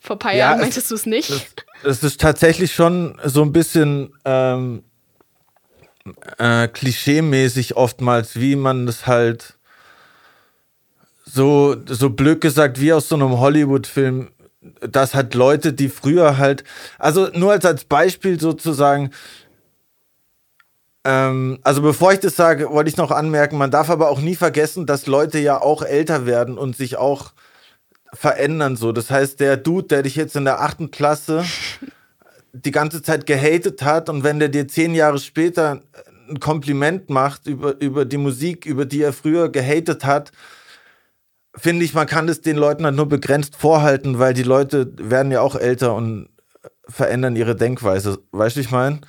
Vor 0.00 0.16
ein 0.16 0.20
paar 0.20 0.32
ja, 0.32 0.38
Jahren 0.38 0.60
meintest 0.60 0.90
du 0.90 0.94
es 0.94 1.06
nicht. 1.06 1.64
Es 1.82 2.02
ist 2.02 2.20
tatsächlich 2.20 2.74
schon 2.74 3.18
so 3.24 3.42
ein 3.42 3.52
bisschen 3.52 4.12
ähm, 4.24 4.82
äh, 6.38 6.68
klischee-mäßig 6.68 7.76
oftmals, 7.76 8.36
wie 8.36 8.56
man 8.56 8.86
das 8.86 9.06
halt 9.06 9.56
so, 11.24 11.76
so 11.86 12.10
blöd 12.10 12.40
gesagt, 12.40 12.80
wie 12.80 12.92
aus 12.92 13.08
so 13.08 13.14
einem 13.14 13.38
Hollywood-Film, 13.38 14.30
dass 14.80 15.14
halt 15.14 15.34
Leute, 15.34 15.72
die 15.72 15.88
früher 15.88 16.38
halt, 16.38 16.64
also 16.98 17.28
nur 17.34 17.52
als, 17.52 17.64
als 17.64 17.84
Beispiel 17.84 18.40
sozusagen, 18.40 19.10
ähm, 21.04 21.58
also 21.62 21.82
bevor 21.82 22.12
ich 22.12 22.20
das 22.20 22.36
sage, 22.36 22.70
wollte 22.70 22.90
ich 22.90 22.96
noch 22.96 23.10
anmerken, 23.10 23.56
man 23.56 23.70
darf 23.70 23.90
aber 23.90 24.10
auch 24.10 24.20
nie 24.20 24.36
vergessen, 24.36 24.86
dass 24.86 25.06
Leute 25.06 25.38
ja 25.38 25.60
auch 25.60 25.82
älter 25.82 26.26
werden 26.26 26.58
und 26.58 26.76
sich 26.76 26.96
auch 26.96 27.32
verändern 28.12 28.76
so. 28.76 28.92
Das 28.92 29.10
heißt, 29.10 29.40
der 29.40 29.56
Dude, 29.56 29.88
der 29.88 30.02
dich 30.02 30.16
jetzt 30.16 30.36
in 30.36 30.44
der 30.44 30.60
achten 30.60 30.90
Klasse 30.90 31.44
die 32.52 32.70
ganze 32.70 33.02
Zeit 33.02 33.26
gehatet 33.26 33.82
hat 33.82 34.08
und 34.08 34.24
wenn 34.24 34.38
der 34.38 34.48
dir 34.48 34.66
zehn 34.66 34.94
Jahre 34.94 35.18
später 35.18 35.82
ein 36.28 36.40
Kompliment 36.40 37.10
macht 37.10 37.46
über, 37.46 37.80
über 37.80 38.04
die 38.04 38.16
Musik, 38.16 38.66
über 38.66 38.84
die 38.84 39.02
er 39.02 39.12
früher 39.12 39.50
gehatet 39.50 40.04
hat, 40.04 40.32
finde 41.54 41.84
ich, 41.84 41.94
man 41.94 42.06
kann 42.06 42.28
es 42.28 42.40
den 42.40 42.56
Leuten 42.56 42.84
halt 42.84 42.96
nur 42.96 43.08
begrenzt 43.08 43.56
vorhalten, 43.56 44.18
weil 44.18 44.34
die 44.34 44.42
Leute 44.42 44.92
werden 44.96 45.32
ja 45.32 45.40
auch 45.40 45.56
älter 45.56 45.94
und 45.94 46.28
verändern 46.88 47.36
ihre 47.36 47.56
Denkweise. 47.56 48.18
Weißt 48.32 48.56
du, 48.56 48.60
ich 48.60 48.70
meine? 48.70 49.00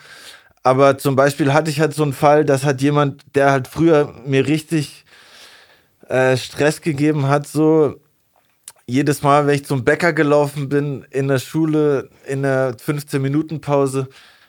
Aber 0.64 0.98
zum 0.98 1.16
Beispiel 1.16 1.54
hatte 1.54 1.72
ich 1.72 1.80
halt 1.80 1.94
so 1.94 2.04
einen 2.04 2.14
Fall, 2.14 2.46
dass 2.46 2.64
hat 2.64 2.82
jemand, 2.82 3.24
der 3.36 3.52
halt 3.52 3.68
früher 3.68 4.14
mir 4.26 4.48
richtig 4.48 5.06
äh, 6.08 6.38
Stress 6.38 6.82
gegeben 6.82 7.28
hat, 7.28 7.48
so 7.48 7.96
jedes 8.86 9.22
Mal, 9.22 9.48
wenn 9.48 9.56
ich 9.56 9.66
zum 9.66 9.84
Bäcker 9.84 10.14
gelaufen 10.14 10.70
bin, 10.70 11.06
in 11.10 11.28
der 11.28 11.40
Schule, 11.40 12.10
in 12.28 12.44
der 12.44 12.76
15-Minuten-Pause, 12.76 14.08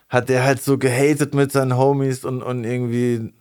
hat 0.09 0.29
der 0.29 0.45
halt 0.45 0.63
so 0.63 0.79
gehatet 0.79 1.35
mit 1.35 1.53
seinen 1.53 1.77
Homies 1.77 2.25
und, 2.25 2.43
und 2.43 2.65
irgendwie 2.65 3.33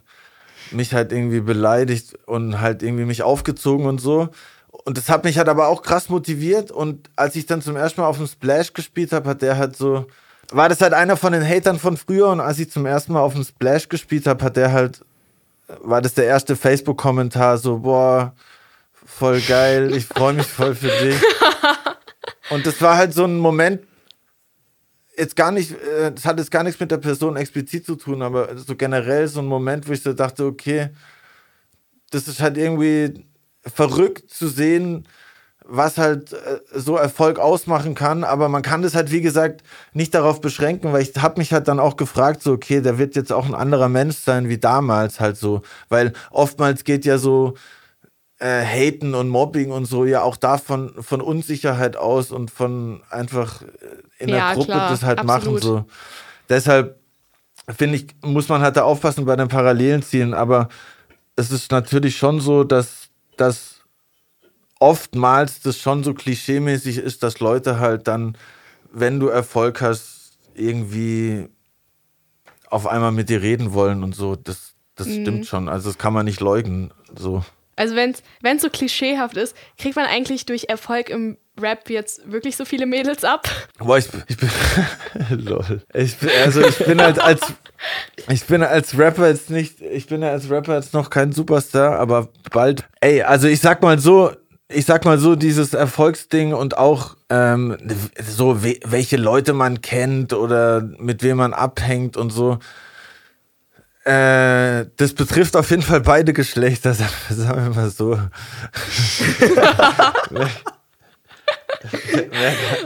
mich 0.72 0.94
halt 0.94 1.12
irgendwie 1.12 1.42
beleidigt 1.42 2.18
und 2.26 2.62
halt 2.62 2.84
irgendwie 2.84 3.06
mich 3.06 3.24
aufgezogen 3.24 3.86
und 3.86 4.00
so. 4.00 4.30
Und 4.86 4.98
das 4.98 5.10
hat 5.10 5.24
mich 5.24 5.38
halt 5.38 5.50
aber 5.50 5.68
auch 5.68 5.82
krass 5.82 6.10
motiviert. 6.10 6.72
Und 6.72 7.10
als 7.16 7.36
ich 7.36 7.46
dann 7.46 7.62
zum 7.62 7.76
ersten 7.76 8.02
Mal 8.02 8.08
auf 8.08 8.18
dem 8.18 8.28
Splash 8.28 8.74
gespielt 8.74 9.12
habe, 9.12 9.30
hat 9.30 9.42
der 9.42 9.58
halt 9.58 9.76
so, 9.76 10.08
war 10.52 10.70
das 10.70 10.82
halt 10.82 10.94
einer 10.94 11.18
von 11.18 11.34
den 11.34 11.48
Hatern 11.48 11.78
von 11.78 11.98
früher. 11.98 12.30
Und 12.30 12.40
als 12.40 12.60
ich 12.60 12.72
zum 12.72 12.86
ersten 12.86 13.14
Mal 13.14 13.22
auf 13.22 13.34
dem 13.34 13.44
Splash 13.44 13.90
gespielt 13.90 14.26
habe, 14.28 14.44
hat 14.44 14.56
der 14.56 14.72
halt, 14.72 15.04
war 15.82 16.02
das 16.02 16.14
der 16.14 16.26
erste 16.26 16.56
Facebook-Kommentar 16.56 17.58
so, 17.58 17.80
boah, 17.80 18.34
voll 19.22 19.42
geil, 19.42 19.96
ich 19.96 20.08
freue 20.08 20.34
mich 20.34 20.48
voll 20.48 20.74
für 20.74 20.88
dich. 20.88 21.16
Und 22.50 22.66
das 22.66 22.82
war 22.82 22.98
halt 22.98 23.14
so 23.14 23.24
ein 23.26 23.38
Moment, 23.38 23.84
jetzt 25.16 25.36
gar 25.36 25.52
nicht, 25.52 25.74
äh, 25.74 26.12
das 26.12 26.26
hat 26.26 26.40
jetzt 26.40 26.50
gar 26.50 26.64
nichts 26.64 26.80
mit 26.80 26.90
der 26.90 26.98
Person 26.98 27.36
explizit 27.36 27.86
zu 27.86 27.96
tun, 27.98 28.24
aber 28.24 28.58
so 28.58 28.76
generell 28.76 29.28
so 29.28 29.42
ein 29.42 29.46
Moment, 29.46 29.88
wo 29.88 29.92
ich 29.92 30.02
so 30.02 30.14
dachte, 30.14 30.46
okay, 30.46 30.90
das 32.10 32.28
ist 32.28 32.42
halt 32.42 32.58
irgendwie 32.58 33.28
verrückt 33.64 34.32
zu 34.32 34.48
sehen, 34.48 35.08
was 35.64 36.00
halt 36.00 36.34
äh, 36.34 36.60
so 36.74 36.98
Erfolg 36.98 37.38
ausmachen 37.38 37.94
kann, 37.94 38.24
aber 38.24 38.50
man 38.50 38.64
kann 38.64 38.82
das 38.82 38.96
halt, 38.96 39.12
wie 39.12 39.22
gesagt, 39.22 39.62
nicht 39.94 40.16
darauf 40.16 40.42
beschränken, 40.42 40.94
weil 40.94 41.04
ich 41.04 41.14
habe 41.22 41.40
mich 41.40 41.54
halt 41.54 41.68
dann 41.68 41.80
auch 41.80 41.96
gefragt, 41.96 42.42
so, 42.42 42.54
okay, 42.54 42.82
der 42.82 42.98
wird 42.98 43.16
jetzt 43.16 43.32
auch 43.32 43.46
ein 43.46 43.54
anderer 43.54 43.88
Mensch 43.88 44.18
sein 44.18 44.50
wie 44.50 44.58
damals 44.58 45.20
halt 45.20 45.38
so, 45.38 45.62
weil 45.90 46.14
oftmals 46.32 46.86
geht 46.86 47.06
ja 47.06 47.20
so 47.20 47.54
äh, 48.42 48.66
Haten 48.66 49.14
und 49.14 49.30
Mobbing 49.30 49.72
und 49.72 49.86
so 49.86 50.04
ja 50.04 50.24
auch 50.24 50.36
davon 50.36 50.92
von 51.00 51.22
Unsicherheit 51.22 51.96
aus 51.96 52.32
und 52.32 52.50
von 52.50 53.04
einfach 53.12 53.62
äh, 53.62 53.66
in 54.18 54.28
der 54.28 54.38
ja, 54.38 54.54
Gruppe 54.54 54.72
klar, 54.72 54.90
das 54.90 55.04
halt 55.04 55.20
absolut. 55.20 55.46
machen. 55.46 55.62
So. 55.62 55.86
Deshalb 56.50 57.00
finde 57.70 57.98
ich, 57.98 58.08
muss 58.24 58.50
man 58.50 58.62
halt 58.62 58.78
da 58.78 58.84
aufpassen 58.84 59.26
bei 59.26 59.36
den 59.36 59.48
Parallelen 59.48 60.02
ziehen, 60.02 60.34
aber 60.34 60.70
es 61.36 61.52
ist 61.52 61.72
natürlich 61.72 62.18
schon 62.18 62.42
so, 62.42 62.64
dass, 62.64 63.10
dass 63.38 63.82
oftmals 64.80 65.62
das 65.62 65.78
schon 65.78 66.04
so 66.04 66.16
klischeemäßig 66.16 66.98
ist, 66.98 67.22
dass 67.22 67.40
Leute 67.40 67.80
halt 67.80 68.08
dann, 68.08 68.36
wenn 68.92 69.20
du 69.20 69.28
Erfolg 69.28 69.82
hast, 69.82 70.40
irgendwie 70.56 71.48
auf 72.70 72.88
einmal 72.88 73.12
mit 73.12 73.30
dir 73.30 73.44
reden 73.44 73.74
wollen 73.74 74.04
und 74.04 74.16
so. 74.16 74.36
Das, 74.36 74.74
das 74.96 75.08
mhm. 75.08 75.22
stimmt 75.22 75.46
schon. 75.46 75.70
Also 75.70 75.90
das 75.90 76.00
kann 76.00 76.14
man 76.14 76.26
nicht 76.26 76.40
leugnen. 76.40 76.92
So. 77.16 77.44
Also 77.82 77.96
wenn 77.96 78.12
es 78.12 78.62
so 78.62 78.70
klischeehaft 78.70 79.36
ist, 79.38 79.56
kriegt 79.80 79.96
man 79.96 80.06
eigentlich 80.06 80.46
durch 80.46 80.66
Erfolg 80.70 81.10
im 81.10 81.40
Rap 81.60 81.90
jetzt 81.90 82.32
wirklich 82.32 82.56
so 82.56 82.64
viele 82.64 82.86
Mädels 82.86 83.24
ab? 83.24 83.50
Boah, 83.80 83.98
ich, 83.98 84.08
ich 84.28 84.38
bin. 84.38 84.50
lol. 85.46 85.82
Ich 85.92 86.16
also 86.44 86.62
ich 86.62 86.78
bin 86.78 87.02
halt 87.02 87.20
als. 87.20 87.42
Ich 88.30 88.46
bin 88.46 88.62
als 88.62 88.96
Rapper 89.00 89.30
jetzt 89.30 89.50
nicht. 89.50 89.82
Ich 89.82 90.06
bin 90.06 90.22
ja 90.22 90.30
als 90.30 90.48
Rapper 90.52 90.76
jetzt 90.76 90.94
noch 90.94 91.10
kein 91.10 91.32
Superstar, 91.32 91.98
aber 92.00 92.30
bald. 92.52 92.88
Ey, 93.00 93.24
also 93.24 93.48
ich 93.48 93.60
sag 93.60 93.82
mal 93.82 93.98
so. 93.98 94.32
Ich 94.70 94.86
sag 94.86 95.04
mal 95.04 95.18
so, 95.18 95.36
dieses 95.36 95.74
Erfolgsding 95.74 96.54
und 96.54 96.78
auch 96.78 97.18
ähm, 97.30 97.76
so, 98.24 98.64
we 98.64 98.80
welche 98.86 99.18
Leute 99.18 99.54
man 99.54 99.82
kennt 99.82 100.34
oder 100.34 100.82
mit 101.00 101.24
wem 101.24 101.38
man 101.38 101.54
abhängt 101.54 102.16
und 102.16 102.30
so 102.30 102.60
äh, 104.04 104.86
das 104.98 105.14
betrifft 105.14 105.56
auf 105.56 105.70
jeden 105.70 105.84
Fall 105.84 106.02
beide 106.02 106.34
Geschlechter, 106.34 106.94
sagen 107.30 107.64
wir 107.64 107.70
mal 107.76 107.90
so. 107.90 108.20
mehr, 110.32 110.50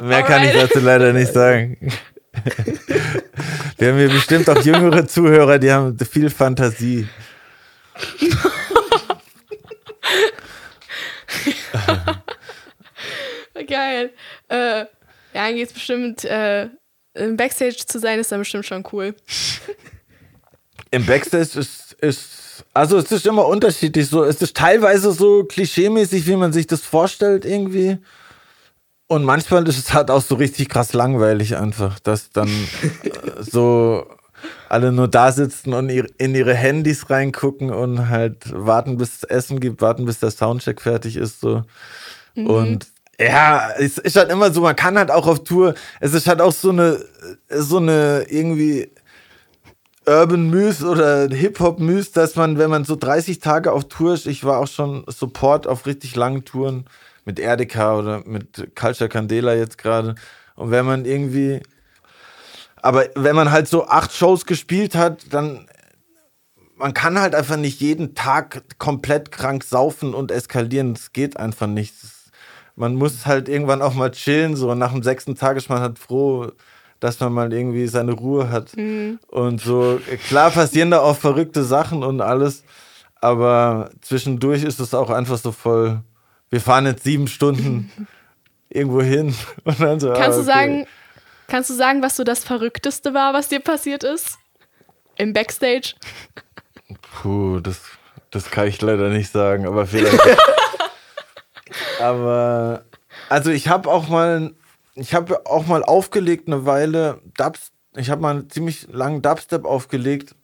mehr, 0.02 0.24
kann 0.24 0.44
ich 0.44 0.54
dazu 0.54 0.80
leider 0.80 1.14
nicht 1.14 1.32
sagen. 1.32 1.78
Wir 3.78 3.90
haben 3.90 3.98
hier 3.98 4.10
bestimmt 4.10 4.50
auch 4.50 4.62
jüngere 4.62 5.08
Zuhörer, 5.08 5.58
die 5.58 5.72
haben 5.72 5.98
viel 6.00 6.30
Fantasie. 6.30 7.08
Geil. 13.68 14.12
Äh, 14.50 14.80
ja, 14.80 14.86
dann 15.34 15.56
geht's 15.56 15.72
bestimmt, 15.74 16.26
äh, 16.26 16.68
im 17.14 17.38
Backstage 17.38 17.86
zu 17.88 18.00
sein, 18.00 18.20
ist 18.20 18.32
dann 18.32 18.40
bestimmt 18.40 18.66
schon 18.66 18.84
cool. 18.92 19.16
Im 20.96 21.06
Backstage 21.06 21.60
ist, 21.60 21.92
ist, 22.00 22.64
also 22.74 22.98
es 22.98 23.12
ist 23.12 23.28
immer 23.28 23.46
unterschiedlich. 23.46 24.08
So, 24.08 24.24
es 24.24 24.42
ist 24.42 24.56
teilweise 24.56 25.12
so 25.12 25.44
klischeemäßig, 25.44 26.26
wie 26.26 26.38
man 26.38 26.54
sich 26.54 26.68
das 26.68 26.82
vorstellt, 26.82 27.44
irgendwie. 27.44 27.98
Und 29.08 29.26
manchmal 29.26 29.68
ist 29.68 29.78
es 29.78 29.94
halt 29.94 30.10
auch 30.10 30.22
so 30.22 30.36
richtig 30.36 30.70
krass 30.70 30.94
langweilig 30.94 31.58
einfach, 31.58 32.00
dass 32.00 32.30
dann 32.30 32.48
äh, 32.48 33.44
so 33.44 34.08
alle 34.70 34.94
nur 34.94 35.10
da 35.10 35.34
sitzen 35.34 35.74
und 35.74 35.90
in 35.90 36.34
ihre 36.34 36.54
Handys 36.54 37.10
reingucken 37.10 37.72
und 37.72 38.08
halt 38.08 38.54
warten, 38.54 38.98
bis 38.98 39.18
es 39.18 39.24
Essen 39.26 39.60
gibt, 39.60 39.82
warten, 39.82 40.06
bis 40.06 40.20
der 40.20 40.32
Soundcheck 40.32 40.80
fertig 40.80 41.18
ist. 41.18 41.42
So. 41.42 41.64
Mhm. 42.36 42.48
Und 42.48 42.88
ja, 43.20 43.70
es 43.78 43.98
ist 43.98 44.16
halt 44.16 44.32
immer 44.32 44.50
so, 44.54 44.62
man 44.62 44.78
kann 44.78 44.98
halt 44.98 45.12
auch 45.12 45.28
auf 45.28 45.44
Tour, 45.44 45.76
es 46.00 46.14
ist 46.14 46.28
halt 46.28 46.40
auch 46.40 46.54
so 46.54 46.70
eine, 46.70 47.04
so 47.50 47.80
eine 47.80 48.26
irgendwie 48.30 48.90
Urban 50.08 50.50
Muse 50.50 50.86
oder 50.86 51.28
Hip-Hop 51.28 51.80
Muse, 51.80 52.12
dass 52.14 52.36
man, 52.36 52.58
wenn 52.58 52.70
man 52.70 52.86
so 52.86 52.96
30 52.96 53.40
Tage 53.40 53.72
auf 53.72 53.88
Tour 53.88 54.14
ist, 54.14 54.28
ich 54.28 54.44
war 54.44 54.60
auch 54.60 54.68
schon 54.68 55.04
Support 55.08 55.68
auf 55.68 55.86
richtig 55.86 56.16
langen 56.16 56.46
Touren 56.46 56.86
mit 57.26 57.40
Erdeka 57.40 57.98
oder 57.98 58.22
mit 58.26 58.76
Culture 58.76 59.10
Candela 59.10 59.56
jetzt 59.56 59.78
gerade. 59.78 60.16
Und 60.56 60.72
wenn 60.72 60.86
man 60.86 61.06
irgendwie 61.06 61.62
aber 62.86 63.06
wenn 63.16 63.36
man 63.36 63.50
halt 63.50 63.68
so 63.68 63.88
acht 63.88 64.14
Shows 64.14 64.46
gespielt 64.46 64.94
hat, 64.94 65.34
dann 65.34 65.68
man 66.76 66.94
kann 66.94 67.20
halt 67.20 67.34
einfach 67.34 67.58
nicht 67.58 67.82
jeden 67.82 68.14
Tag 68.14 68.62
komplett 68.78 69.32
krank 69.32 69.64
saufen 69.64 70.14
und 70.14 70.30
eskalieren. 70.30 70.94
Das 70.94 71.12
geht 71.12 71.36
einfach 71.38 71.66
nicht. 71.66 71.96
man 72.76 72.94
muss 72.94 73.26
halt 73.26 73.50
irgendwann 73.50 73.82
auch 73.82 73.96
mal 73.96 74.12
chillen. 74.12 74.56
So 74.56 74.76
nach 74.76 74.92
dem 74.92 75.02
sechsten 75.02 75.34
Tag 75.34 75.58
ist 75.58 75.68
man 75.68 75.80
halt 75.80 75.98
froh, 75.98 76.52
dass 77.06 77.20
man 77.20 77.34
mal 77.34 77.54
irgendwie 77.54 77.88
seine 77.88 78.14
Ruhe 78.14 78.50
hat. 78.50 78.76
Mhm. 78.76 79.20
Und 79.28 79.62
so, 79.62 80.00
klar 80.28 80.52
passieren 80.52 80.92
da 80.92 81.00
auch 81.00 81.18
verrückte 81.18 81.64
Sachen 81.64 82.04
und 82.04 82.22
alles. 82.22 82.64
Aber 83.22 83.90
zwischendurch 84.02 84.64
ist 84.64 84.80
es 84.80 84.94
auch 84.94 85.10
einfach 85.10 85.38
so 85.38 85.52
voll. 85.52 86.02
Wir 86.50 86.62
fahren 86.62 86.86
jetzt 86.86 87.04
sieben 87.04 87.28
Stunden 87.28 87.92
irgendwo 88.70 89.02
hin. 89.02 89.34
Und 89.64 89.80
dann 89.80 90.00
so, 90.00 90.10
Kannst 90.10 90.22
ah, 90.22 90.28
okay. 90.28 90.38
du 90.38 90.44
sagen, 90.44 90.88
Kannst 91.48 91.70
du 91.70 91.74
sagen, 91.76 92.02
was 92.02 92.16
so 92.16 92.24
das 92.24 92.44
Verrückteste 92.44 93.14
war, 93.14 93.34
was 93.34 93.50
dir 93.50 93.60
passiert 93.60 94.04
ist? 94.04 94.40
Im 95.16 95.34
Backstage? 95.34 95.94
Puh, 97.22 97.60
das, 97.60 97.82
das 98.32 98.50
kann 98.50 98.68
ich 98.68 98.82
leider 98.82 99.10
nicht 99.10 99.32
sagen, 99.32 99.68
aber 99.68 99.86
vielleicht. 99.88 100.20
aber, 102.00 102.84
also 103.30 103.52
ich 103.52 103.68
habe 103.68 103.90
auch 103.90 104.10
mal, 104.10 104.54
ich 104.96 105.14
habe 105.14 105.46
auch 105.46 105.68
mal 105.68 105.84
aufgelegt 105.84 106.48
eine 106.48 106.66
Weile 106.66 107.22
Dubs, 107.38 107.72
ich 107.96 108.10
habe 108.10 108.22
mal 108.22 108.32
einen 108.32 108.50
ziemlich 108.50 108.88
langen 108.92 109.22
Dubstep 109.22 109.66
aufgelegt. 109.66 110.36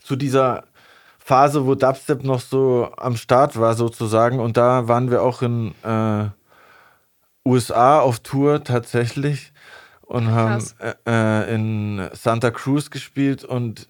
Zu 0.00 0.16
dieser 0.16 0.64
Phase, 1.18 1.66
wo 1.66 1.74
Dubstep 1.74 2.24
noch 2.24 2.40
so 2.40 2.90
am 2.96 3.16
Start 3.16 3.58
war 3.58 3.74
sozusagen. 3.74 4.40
Und 4.40 4.56
da 4.56 4.88
waren 4.88 5.10
wir 5.10 5.22
auch 5.22 5.42
in 5.42 5.74
äh, 5.82 6.28
USA 7.44 8.00
auf 8.00 8.20
Tour 8.20 8.64
tatsächlich 8.64 9.52
und 10.02 10.30
haben 10.30 10.64
äh, 10.78 10.94
äh, 11.06 11.54
in 11.54 12.08
Santa 12.12 12.50
Cruz 12.50 12.90
gespielt 12.90 13.44
und 13.44 13.88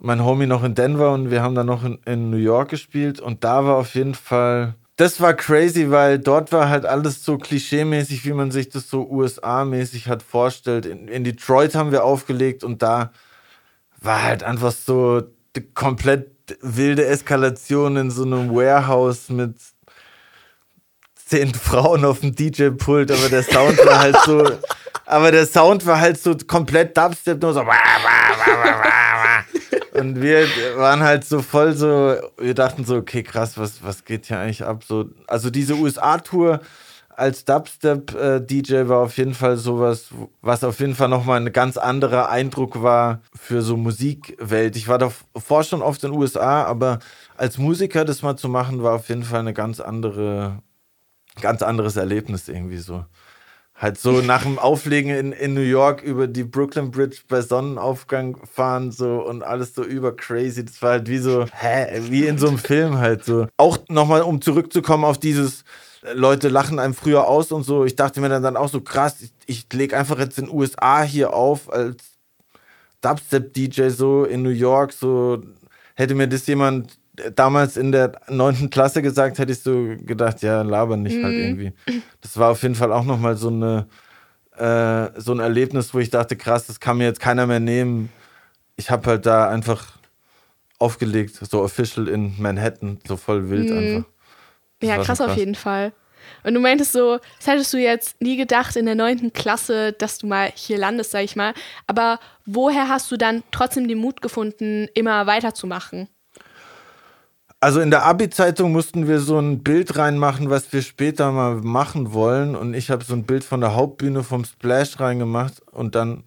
mein 0.00 0.24
Homie 0.24 0.46
noch 0.46 0.64
in 0.64 0.74
Denver 0.74 1.12
und 1.12 1.30
wir 1.30 1.42
haben 1.42 1.54
dann 1.54 1.66
noch 1.66 1.84
in, 1.84 2.00
in, 2.04 2.30
New 2.30 2.36
York 2.36 2.70
gespielt. 2.70 3.20
Und 3.20 3.44
da 3.44 3.64
war 3.64 3.76
auf 3.76 3.94
jeden 3.94 4.14
Fall, 4.14 4.74
das 5.02 5.20
war 5.20 5.34
crazy, 5.34 5.90
weil 5.90 6.20
dort 6.20 6.52
war 6.52 6.68
halt 6.68 6.86
alles 6.86 7.24
so 7.24 7.36
klischeemäßig, 7.36 8.24
wie 8.24 8.32
man 8.32 8.52
sich 8.52 8.68
das 8.68 8.88
so 8.88 9.02
USA-mäßig 9.10 10.06
hat 10.06 10.22
vorstellt. 10.22 10.86
In, 10.86 11.08
in 11.08 11.24
Detroit 11.24 11.74
haben 11.74 11.90
wir 11.90 12.04
aufgelegt 12.04 12.62
und 12.62 12.82
da 12.82 13.10
war 14.00 14.22
halt 14.22 14.44
einfach 14.44 14.70
so 14.70 15.22
komplett 15.74 16.30
wilde 16.60 17.04
Eskalation 17.04 17.96
in 17.96 18.10
so 18.12 18.22
einem 18.22 18.54
Warehouse 18.54 19.28
mit 19.28 19.56
zehn 21.16 21.52
Frauen 21.54 22.04
auf 22.04 22.20
dem 22.20 22.36
DJ-Pult, 22.36 23.10
aber 23.10 23.28
der 23.28 23.42
Sound 23.42 23.78
war 23.84 23.98
halt 23.98 24.16
so 24.24 24.48
aber 25.06 25.32
der 25.32 25.46
Sound 25.46 25.84
war 25.84 26.00
halt 26.00 26.22
so 26.22 26.36
komplett 26.46 26.96
Dubstep, 26.96 27.42
nur 27.42 27.52
so. 27.52 27.66
Und 30.02 30.20
wir 30.20 30.48
waren 30.76 31.00
halt 31.00 31.24
so 31.24 31.42
voll 31.42 31.74
so, 31.74 32.16
wir 32.36 32.54
dachten 32.54 32.84
so, 32.84 32.96
okay, 32.96 33.22
krass, 33.22 33.56
was, 33.56 33.84
was 33.84 34.04
geht 34.04 34.26
hier 34.26 34.40
eigentlich 34.40 34.64
ab? 34.64 34.82
So, 34.82 35.10
also 35.28 35.48
diese 35.48 35.74
USA-Tour 35.76 36.60
als 37.08 37.44
Dubstep-DJ 37.44 38.72
äh, 38.72 38.88
war 38.88 38.98
auf 38.98 39.16
jeden 39.16 39.34
Fall 39.34 39.56
sowas, 39.56 40.08
was 40.40 40.64
auf 40.64 40.80
jeden 40.80 40.96
Fall 40.96 41.08
nochmal 41.08 41.40
ein 41.40 41.52
ganz 41.52 41.76
anderer 41.76 42.30
Eindruck 42.30 42.82
war 42.82 43.20
für 43.32 43.62
so 43.62 43.76
Musikwelt. 43.76 44.74
Ich 44.74 44.88
war 44.88 44.98
davor 44.98 45.62
schon 45.62 45.82
oft 45.82 46.02
in 46.02 46.10
den 46.10 46.20
USA, 46.20 46.64
aber 46.64 46.98
als 47.36 47.58
Musiker 47.58 48.04
das 48.04 48.22
mal 48.22 48.36
zu 48.36 48.48
machen, 48.48 48.82
war 48.82 48.96
auf 48.96 49.08
jeden 49.08 49.22
Fall 49.22 49.40
eine 49.40 49.54
ganz 49.54 49.78
andere, 49.78 50.58
ganz 51.40 51.62
anderes 51.62 51.94
Erlebnis 51.94 52.48
irgendwie 52.48 52.78
so. 52.78 53.04
Halt 53.82 53.98
so 53.98 54.20
nach 54.20 54.44
dem 54.44 54.60
Auflegen 54.60 55.10
in, 55.10 55.32
in 55.32 55.54
New 55.54 55.60
York 55.60 56.02
über 56.02 56.28
die 56.28 56.44
Brooklyn 56.44 56.92
Bridge 56.92 57.18
bei 57.28 57.42
Sonnenaufgang 57.42 58.38
fahren 58.46 58.92
so 58.92 59.26
und 59.26 59.42
alles 59.42 59.74
so 59.74 59.82
über 59.82 60.16
crazy. 60.16 60.64
Das 60.64 60.80
war 60.80 60.92
halt 60.92 61.08
wie 61.08 61.18
so, 61.18 61.46
hä, 61.52 62.00
wie 62.08 62.26
in 62.26 62.38
so 62.38 62.46
einem 62.46 62.58
Film 62.58 62.98
halt 62.98 63.24
so. 63.24 63.48
Auch 63.56 63.78
nochmal, 63.88 64.22
um 64.22 64.40
zurückzukommen 64.40 65.04
auf 65.04 65.18
dieses, 65.18 65.64
Leute 66.14 66.48
lachen 66.48 66.78
einem 66.78 66.94
früher 66.94 67.26
aus 67.26 67.52
und 67.52 67.62
so. 67.62 67.84
Ich 67.84 67.96
dachte 67.96 68.20
mir 68.20 68.28
dann, 68.28 68.42
dann 68.42 68.56
auch 68.56 68.68
so 68.68 68.80
krass, 68.80 69.20
ich, 69.20 69.32
ich 69.46 69.72
lege 69.72 69.96
einfach 69.96 70.18
jetzt 70.18 70.38
in 70.38 70.46
den 70.46 70.54
USA 70.54 71.02
hier 71.02 71.32
auf 71.32 71.72
als 71.72 71.96
Dubstep-DJ 73.00 73.88
so 73.88 74.24
in 74.24 74.42
New 74.42 74.50
York. 74.50 74.92
So 74.92 75.42
hätte 75.94 76.14
mir 76.14 76.28
das 76.28 76.46
jemand 76.46 76.98
damals 77.34 77.76
in 77.76 77.92
der 77.92 78.12
neunten 78.28 78.70
Klasse 78.70 79.02
gesagt, 79.02 79.38
hätte 79.38 79.52
ich 79.52 79.60
so 79.60 79.94
gedacht, 79.98 80.42
ja, 80.42 80.62
laber 80.62 80.96
nicht 80.96 81.14
halt 81.14 81.22
mhm. 81.22 81.26
halt 81.26 81.36
irgendwie. 81.36 81.72
Das 82.20 82.36
war 82.36 82.50
auf 82.50 82.62
jeden 82.62 82.74
Fall 82.74 82.92
auch 82.92 83.04
nochmal 83.04 83.36
so 83.36 83.48
eine 83.48 83.86
äh, 84.56 85.20
so 85.20 85.32
ein 85.32 85.40
Erlebnis, 85.40 85.94
wo 85.94 85.98
ich 85.98 86.10
dachte, 86.10 86.36
krass, 86.36 86.66
das 86.66 86.78
kann 86.78 86.98
mir 86.98 87.04
jetzt 87.04 87.20
keiner 87.20 87.46
mehr 87.46 87.60
nehmen. 87.60 88.10
Ich 88.76 88.90
habe 88.90 89.08
halt 89.08 89.26
da 89.26 89.48
einfach 89.48 89.92
aufgelegt, 90.78 91.38
so 91.40 91.62
official 91.62 92.08
in 92.08 92.34
Manhattan, 92.40 92.98
so 93.06 93.16
voll 93.16 93.48
wild 93.48 93.70
mhm. 93.70 93.78
einfach. 93.78 94.10
Das 94.80 94.88
ja, 94.88 94.96
krass, 94.96 95.06
krass, 95.06 95.20
auf 95.20 95.36
jeden 95.36 95.54
Fall. 95.54 95.92
Und 96.44 96.54
du 96.54 96.60
meintest 96.60 96.92
so, 96.92 97.18
das 97.38 97.46
hättest 97.46 97.72
du 97.72 97.78
jetzt 97.78 98.20
nie 98.20 98.36
gedacht 98.36 98.76
in 98.76 98.86
der 98.86 98.94
neunten 98.94 99.32
Klasse, 99.32 99.92
dass 99.92 100.18
du 100.18 100.26
mal 100.26 100.52
hier 100.54 100.78
landest, 100.78 101.12
sag 101.12 101.22
ich 101.24 101.36
mal. 101.36 101.54
Aber 101.86 102.18
woher 102.46 102.88
hast 102.88 103.10
du 103.10 103.16
dann 103.16 103.42
trotzdem 103.50 103.88
den 103.88 103.98
Mut 103.98 104.22
gefunden, 104.22 104.88
immer 104.94 105.26
weiterzumachen? 105.26 106.08
Also 107.62 107.80
in 107.80 107.92
der 107.92 108.04
Abi-Zeitung 108.04 108.72
mussten 108.72 109.06
wir 109.06 109.20
so 109.20 109.38
ein 109.38 109.62
Bild 109.62 109.96
reinmachen, 109.96 110.50
was 110.50 110.72
wir 110.72 110.82
später 110.82 111.30
mal 111.30 111.54
machen 111.54 112.12
wollen. 112.12 112.56
Und 112.56 112.74
ich 112.74 112.90
habe 112.90 113.04
so 113.04 113.14
ein 113.14 113.22
Bild 113.22 113.44
von 113.44 113.60
der 113.60 113.76
Hauptbühne 113.76 114.24
vom 114.24 114.44
Splash 114.44 114.98
reingemacht. 114.98 115.62
Und 115.70 115.94
dann, 115.94 116.24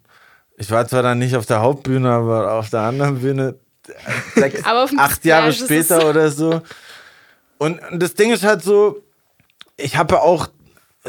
ich 0.56 0.70
war 0.70 0.88
zwar 0.88 1.02
dann 1.02 1.18
nicht 1.18 1.36
auf 1.36 1.44
der 1.44 1.60
Hauptbühne, 1.60 2.10
aber 2.10 2.54
auf 2.54 2.70
der 2.70 2.80
anderen 2.80 3.20
Bühne, 3.20 3.56
sechs, 4.34 4.64
acht 4.64 5.16
Splash 5.16 5.24
Jahre 5.26 5.52
später 5.52 6.08
oder 6.08 6.30
so. 6.30 6.62
Und 7.58 7.82
das 7.92 8.14
Ding 8.14 8.32
ist 8.32 8.42
halt 8.42 8.62
so, 8.62 9.02
ich 9.76 9.98
habe 9.98 10.22
auch 10.22 10.48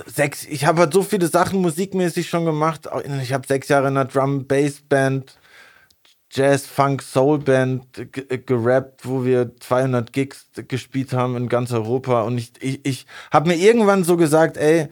sechs, 0.07 0.43
ich 0.43 0.65
habe 0.65 0.81
halt 0.81 0.93
so 0.93 1.03
viele 1.03 1.27
Sachen 1.27 1.61
musikmäßig 1.61 2.27
schon 2.27 2.43
gemacht. 2.43 2.89
Ich 3.23 3.31
habe 3.31 3.47
sechs 3.47 3.69
Jahre 3.69 3.87
in 3.87 3.95
einer 3.95 4.03
Drum-Bass-Band 4.03 5.37
Jazz, 6.29 6.67
Funk, 6.67 7.01
Soul 7.01 7.39
Band 7.39 7.85
gerappt, 8.45 9.07
wo 9.07 9.23
wir 9.23 9.55
200 9.59 10.11
Gigs 10.11 10.47
gespielt 10.67 11.13
haben 11.13 11.37
in 11.37 11.49
ganz 11.49 11.71
Europa. 11.71 12.23
Und 12.23 12.37
ich, 12.37 12.51
ich, 12.59 12.85
ich 12.85 13.05
habe 13.31 13.49
mir 13.49 13.55
irgendwann 13.55 14.03
so 14.03 14.17
gesagt, 14.17 14.57
ey, 14.57 14.89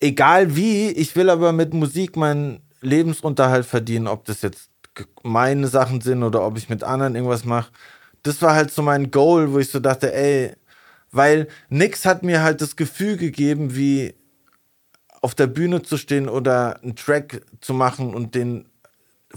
egal 0.00 0.54
wie, 0.54 0.88
ich 0.88 1.16
will 1.16 1.30
aber 1.30 1.52
mit 1.52 1.74
Musik 1.74 2.16
meinen 2.16 2.60
Lebensunterhalt 2.80 3.66
verdienen, 3.66 4.06
ob 4.06 4.24
das 4.24 4.42
jetzt 4.42 4.70
meine 5.22 5.68
Sachen 5.68 6.00
sind 6.00 6.22
oder 6.22 6.42
ob 6.46 6.56
ich 6.56 6.68
mit 6.68 6.84
anderen 6.84 7.16
irgendwas 7.16 7.44
mache. 7.44 7.72
Das 8.22 8.40
war 8.40 8.54
halt 8.54 8.70
so 8.70 8.82
mein 8.82 9.10
Goal, 9.10 9.52
wo 9.52 9.58
ich 9.58 9.70
so 9.70 9.80
dachte, 9.80 10.14
ey, 10.14 10.52
weil 11.10 11.48
nix 11.68 12.04
hat 12.04 12.22
mir 12.22 12.42
halt 12.42 12.60
das 12.60 12.76
Gefühl 12.76 13.16
gegeben, 13.16 13.74
wie 13.76 14.14
auf 15.22 15.34
der 15.34 15.46
Bühne 15.46 15.82
zu 15.82 15.96
stehen 15.96 16.28
oder 16.28 16.80
einen 16.82 16.94
Track 16.94 17.42
zu 17.60 17.74
machen 17.74 18.14
und 18.14 18.34
den 18.34 18.68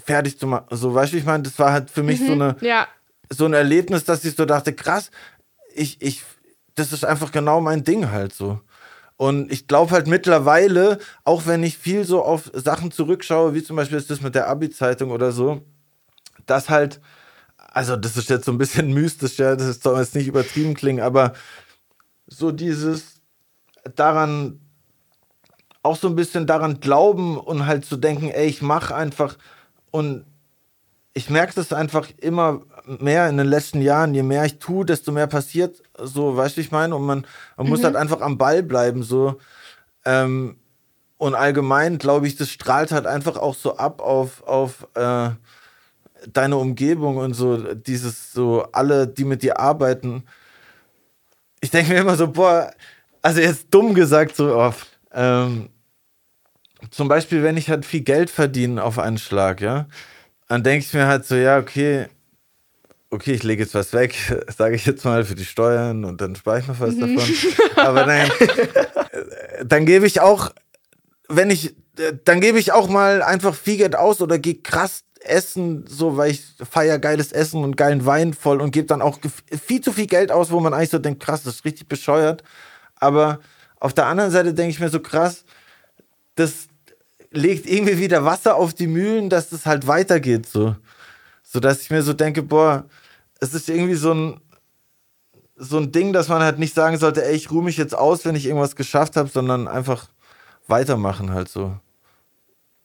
fertig 0.03 0.39
zu 0.39 0.47
machen. 0.47 0.65
So, 0.71 0.93
weißt 0.93 1.13
du, 1.13 1.17
ich 1.17 1.25
meine, 1.25 1.43
das 1.43 1.57
war 1.59 1.71
halt 1.71 1.89
für 1.89 2.03
mich 2.03 2.19
mhm, 2.21 2.27
so, 2.27 2.33
eine, 2.33 2.55
ja. 2.61 2.87
so 3.29 3.45
ein 3.45 3.53
Erlebnis, 3.53 4.03
dass 4.03 4.25
ich 4.25 4.35
so 4.35 4.45
dachte, 4.45 4.73
krass, 4.73 5.11
ich, 5.73 6.01
ich, 6.01 6.23
das 6.75 6.93
ist 6.93 7.05
einfach 7.05 7.31
genau 7.31 7.61
mein 7.61 7.83
Ding 7.83 8.11
halt 8.11 8.33
so. 8.33 8.61
Und 9.17 9.51
ich 9.51 9.67
glaube 9.67 9.91
halt 9.91 10.07
mittlerweile, 10.07 10.97
auch 11.25 11.45
wenn 11.45 11.61
ich 11.63 11.77
viel 11.77 12.05
so 12.05 12.23
auf 12.23 12.49
Sachen 12.53 12.91
zurückschaue, 12.91 13.53
wie 13.53 13.63
zum 13.63 13.75
Beispiel 13.75 13.97
ist 13.97 14.09
das 14.09 14.21
mit 14.21 14.33
der 14.33 14.47
Abi-Zeitung 14.47 15.11
oder 15.11 15.33
so, 15.33 15.61
dass 16.45 16.69
halt, 16.69 17.01
also 17.57 17.97
das 17.97 18.15
ist 18.15 18.29
jetzt 18.29 18.45
so 18.45 18.51
ein 18.51 18.57
bisschen 18.57 18.93
mystisch, 18.93 19.37
ja, 19.37 19.55
das 19.55 19.81
soll 19.81 19.99
jetzt 19.99 20.15
nicht 20.15 20.27
übertrieben 20.27 20.73
klingen, 20.73 21.03
aber 21.03 21.33
so 22.27 22.51
dieses 22.51 23.21
daran 23.95 24.61
auch 25.83 25.95
so 25.95 26.07
ein 26.07 26.15
bisschen 26.15 26.45
daran 26.45 26.79
glauben 26.79 27.37
und 27.37 27.65
halt 27.65 27.85
zu 27.85 27.97
denken, 27.97 28.29
ey, 28.29 28.47
ich 28.47 28.61
mache 28.61 28.95
einfach 28.95 29.37
und 29.91 30.25
ich 31.13 31.29
merke 31.29 31.53
das 31.55 31.73
einfach 31.73 32.07
immer 32.17 32.61
mehr 32.85 33.27
in 33.29 33.37
den 33.37 33.47
letzten 33.47 33.81
Jahren, 33.81 34.13
je 34.13 34.23
mehr 34.23 34.45
ich 34.45 34.59
tue, 34.59 34.85
desto 34.85 35.11
mehr 35.11 35.27
passiert, 35.27 35.81
so, 35.97 36.37
weißt 36.37 36.57
du, 36.57 36.61
ich 36.61 36.71
meine, 36.71 36.95
und 36.95 37.05
man, 37.05 37.25
man 37.57 37.65
mhm. 37.65 37.71
muss 37.71 37.83
halt 37.83 37.95
einfach 37.95 38.21
am 38.21 38.37
Ball 38.37 38.63
bleiben, 38.63 39.03
so, 39.03 39.37
ähm, 40.05 40.57
und 41.17 41.35
allgemein, 41.35 41.97
glaube 41.97 42.27
ich, 42.27 42.37
das 42.37 42.49
strahlt 42.49 42.91
halt 42.91 43.05
einfach 43.05 43.35
auch 43.35 43.53
so 43.53 43.75
ab 43.75 44.01
auf, 44.01 44.41
auf 44.47 44.87
äh, 44.93 45.31
deine 46.31 46.57
Umgebung 46.57 47.17
und 47.17 47.33
so, 47.33 47.73
dieses, 47.73 48.31
so, 48.31 48.63
alle, 48.71 49.07
die 49.07 49.25
mit 49.25 49.43
dir 49.43 49.59
arbeiten. 49.59 50.23
Ich 51.59 51.71
denke 51.71 51.91
mir 51.91 51.99
immer 51.99 52.15
so, 52.15 52.31
boah, 52.31 52.71
also 53.21 53.41
jetzt 53.41 53.67
dumm 53.71 53.93
gesagt, 53.93 54.35
so, 54.35 54.55
oh, 54.55 54.73
ähm, 55.11 55.69
zum 56.91 57.07
Beispiel, 57.07 57.43
wenn 57.43 57.57
ich 57.57 57.69
halt 57.69 57.85
viel 57.85 58.01
Geld 58.01 58.29
verdiene 58.29 58.83
auf 58.83 58.99
einen 58.99 59.17
Schlag, 59.17 59.61
ja, 59.61 59.87
dann 60.47 60.63
denke 60.63 60.85
ich 60.85 60.93
mir 60.93 61.07
halt 61.07 61.25
so, 61.25 61.35
ja, 61.35 61.57
okay, 61.57 62.07
okay, 63.09 63.33
ich 63.33 63.43
lege 63.43 63.63
jetzt 63.63 63.75
was 63.75 63.93
weg, 63.93 64.15
sage 64.57 64.75
ich 64.75 64.85
jetzt 64.85 65.05
mal 65.05 65.23
für 65.23 65.35
die 65.35 65.45
Steuern 65.45 66.05
und 66.05 66.21
dann 66.21 66.35
spare 66.35 66.59
ich 66.59 66.67
noch 66.67 66.79
was 66.79 66.95
mhm. 66.95 67.15
davon. 67.15 67.33
Aber 67.75 68.05
dann, 68.05 68.29
dann 69.65 69.85
gebe 69.85 70.07
ich 70.07 70.21
auch, 70.21 70.51
wenn 71.27 71.49
ich, 71.49 71.75
dann 72.23 72.41
gebe 72.41 72.59
ich 72.59 72.71
auch 72.71 72.89
mal 72.89 73.21
einfach 73.21 73.53
viel 73.53 73.77
Geld 73.77 73.95
aus 73.95 74.21
oder 74.21 74.39
gehe 74.39 74.55
krass 74.55 75.03
essen, 75.21 75.85
so, 75.87 76.15
weil 76.15 76.31
ich 76.31 76.43
feier 76.69 76.97
geiles 76.97 77.33
Essen 77.33 77.63
und 77.63 77.75
geilen 77.75 78.05
Wein 78.05 78.33
voll 78.33 78.61
und 78.61 78.71
gebe 78.71 78.87
dann 78.87 79.01
auch 79.01 79.19
viel 79.65 79.81
zu 79.81 79.91
viel 79.91 80.07
Geld 80.07 80.31
aus, 80.31 80.49
wo 80.49 80.61
man 80.61 80.73
eigentlich 80.73 80.91
so 80.91 80.99
denkt, 80.99 81.21
krass, 81.21 81.43
das 81.43 81.55
ist 81.55 81.65
richtig 81.65 81.89
bescheuert. 81.89 82.41
Aber 82.95 83.39
auf 83.79 83.93
der 83.93 84.05
anderen 84.05 84.31
Seite 84.31 84.53
denke 84.53 84.71
ich 84.71 84.79
mir 84.79 84.89
so 84.89 85.01
krass, 85.01 85.43
das 86.35 86.68
legt 87.31 87.67
irgendwie 87.67 87.99
wieder 87.99 88.25
Wasser 88.25 88.55
auf 88.55 88.73
die 88.73 88.87
Mühlen, 88.87 89.29
dass 89.29 89.49
das 89.49 89.65
halt 89.65 89.87
weitergeht, 89.87 90.47
so. 90.47 90.75
So 91.43 91.59
dass 91.59 91.81
ich 91.81 91.89
mir 91.89 92.03
so 92.03 92.13
denke, 92.13 92.43
boah, 92.43 92.85
es 93.39 93.53
ist 93.53 93.69
irgendwie 93.69 93.95
so 93.95 94.13
ein, 94.13 94.41
so 95.55 95.77
ein 95.77 95.91
Ding, 95.91 96.13
dass 96.13 96.27
man 96.27 96.41
halt 96.41 96.59
nicht 96.59 96.73
sagen 96.73 96.97
sollte, 96.97 97.25
ey, 97.25 97.35
ich 97.35 97.51
ruhe 97.51 97.63
mich 97.63 97.77
jetzt 97.77 97.95
aus, 97.95 98.25
wenn 98.25 98.35
ich 98.35 98.45
irgendwas 98.45 98.75
geschafft 98.75 99.15
habe, 99.15 99.29
sondern 99.29 99.67
einfach 99.67 100.09
weitermachen 100.67 101.33
halt 101.33 101.49
so. 101.49 101.77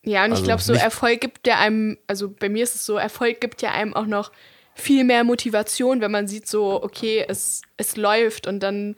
Ja, 0.02 0.24
und 0.24 0.32
also 0.32 0.42
ich 0.42 0.46
glaube, 0.46 0.62
so 0.62 0.74
Erfolg 0.74 1.20
gibt 1.20 1.46
ja 1.46 1.58
einem, 1.58 1.98
also 2.06 2.28
bei 2.28 2.48
mir 2.48 2.64
ist 2.64 2.74
es 2.74 2.84
so, 2.84 2.96
Erfolg 2.96 3.40
gibt 3.40 3.62
ja 3.62 3.70
einem 3.70 3.94
auch 3.94 4.06
noch 4.06 4.32
viel 4.74 5.04
mehr 5.04 5.24
Motivation, 5.24 6.00
wenn 6.00 6.10
man 6.10 6.28
sieht, 6.28 6.46
so, 6.46 6.82
okay, 6.82 7.24
es, 7.26 7.62
es 7.76 7.96
läuft 7.96 8.46
und 8.46 8.60
dann 8.60 8.96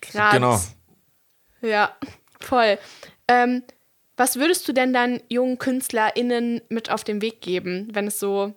gerade. 0.00 0.36
Genau. 0.36 0.60
Ja, 1.62 1.94
voll. 2.40 2.78
Ähm, 3.28 3.62
was 4.20 4.36
würdest 4.36 4.68
du 4.68 4.74
denn 4.74 4.92
dann 4.92 5.22
jungen 5.30 5.56
KünstlerInnen 5.56 6.60
mit 6.68 6.90
auf 6.90 7.04
den 7.04 7.22
Weg 7.22 7.40
geben, 7.40 7.88
wenn 7.92 8.06
es 8.06 8.20
so 8.20 8.54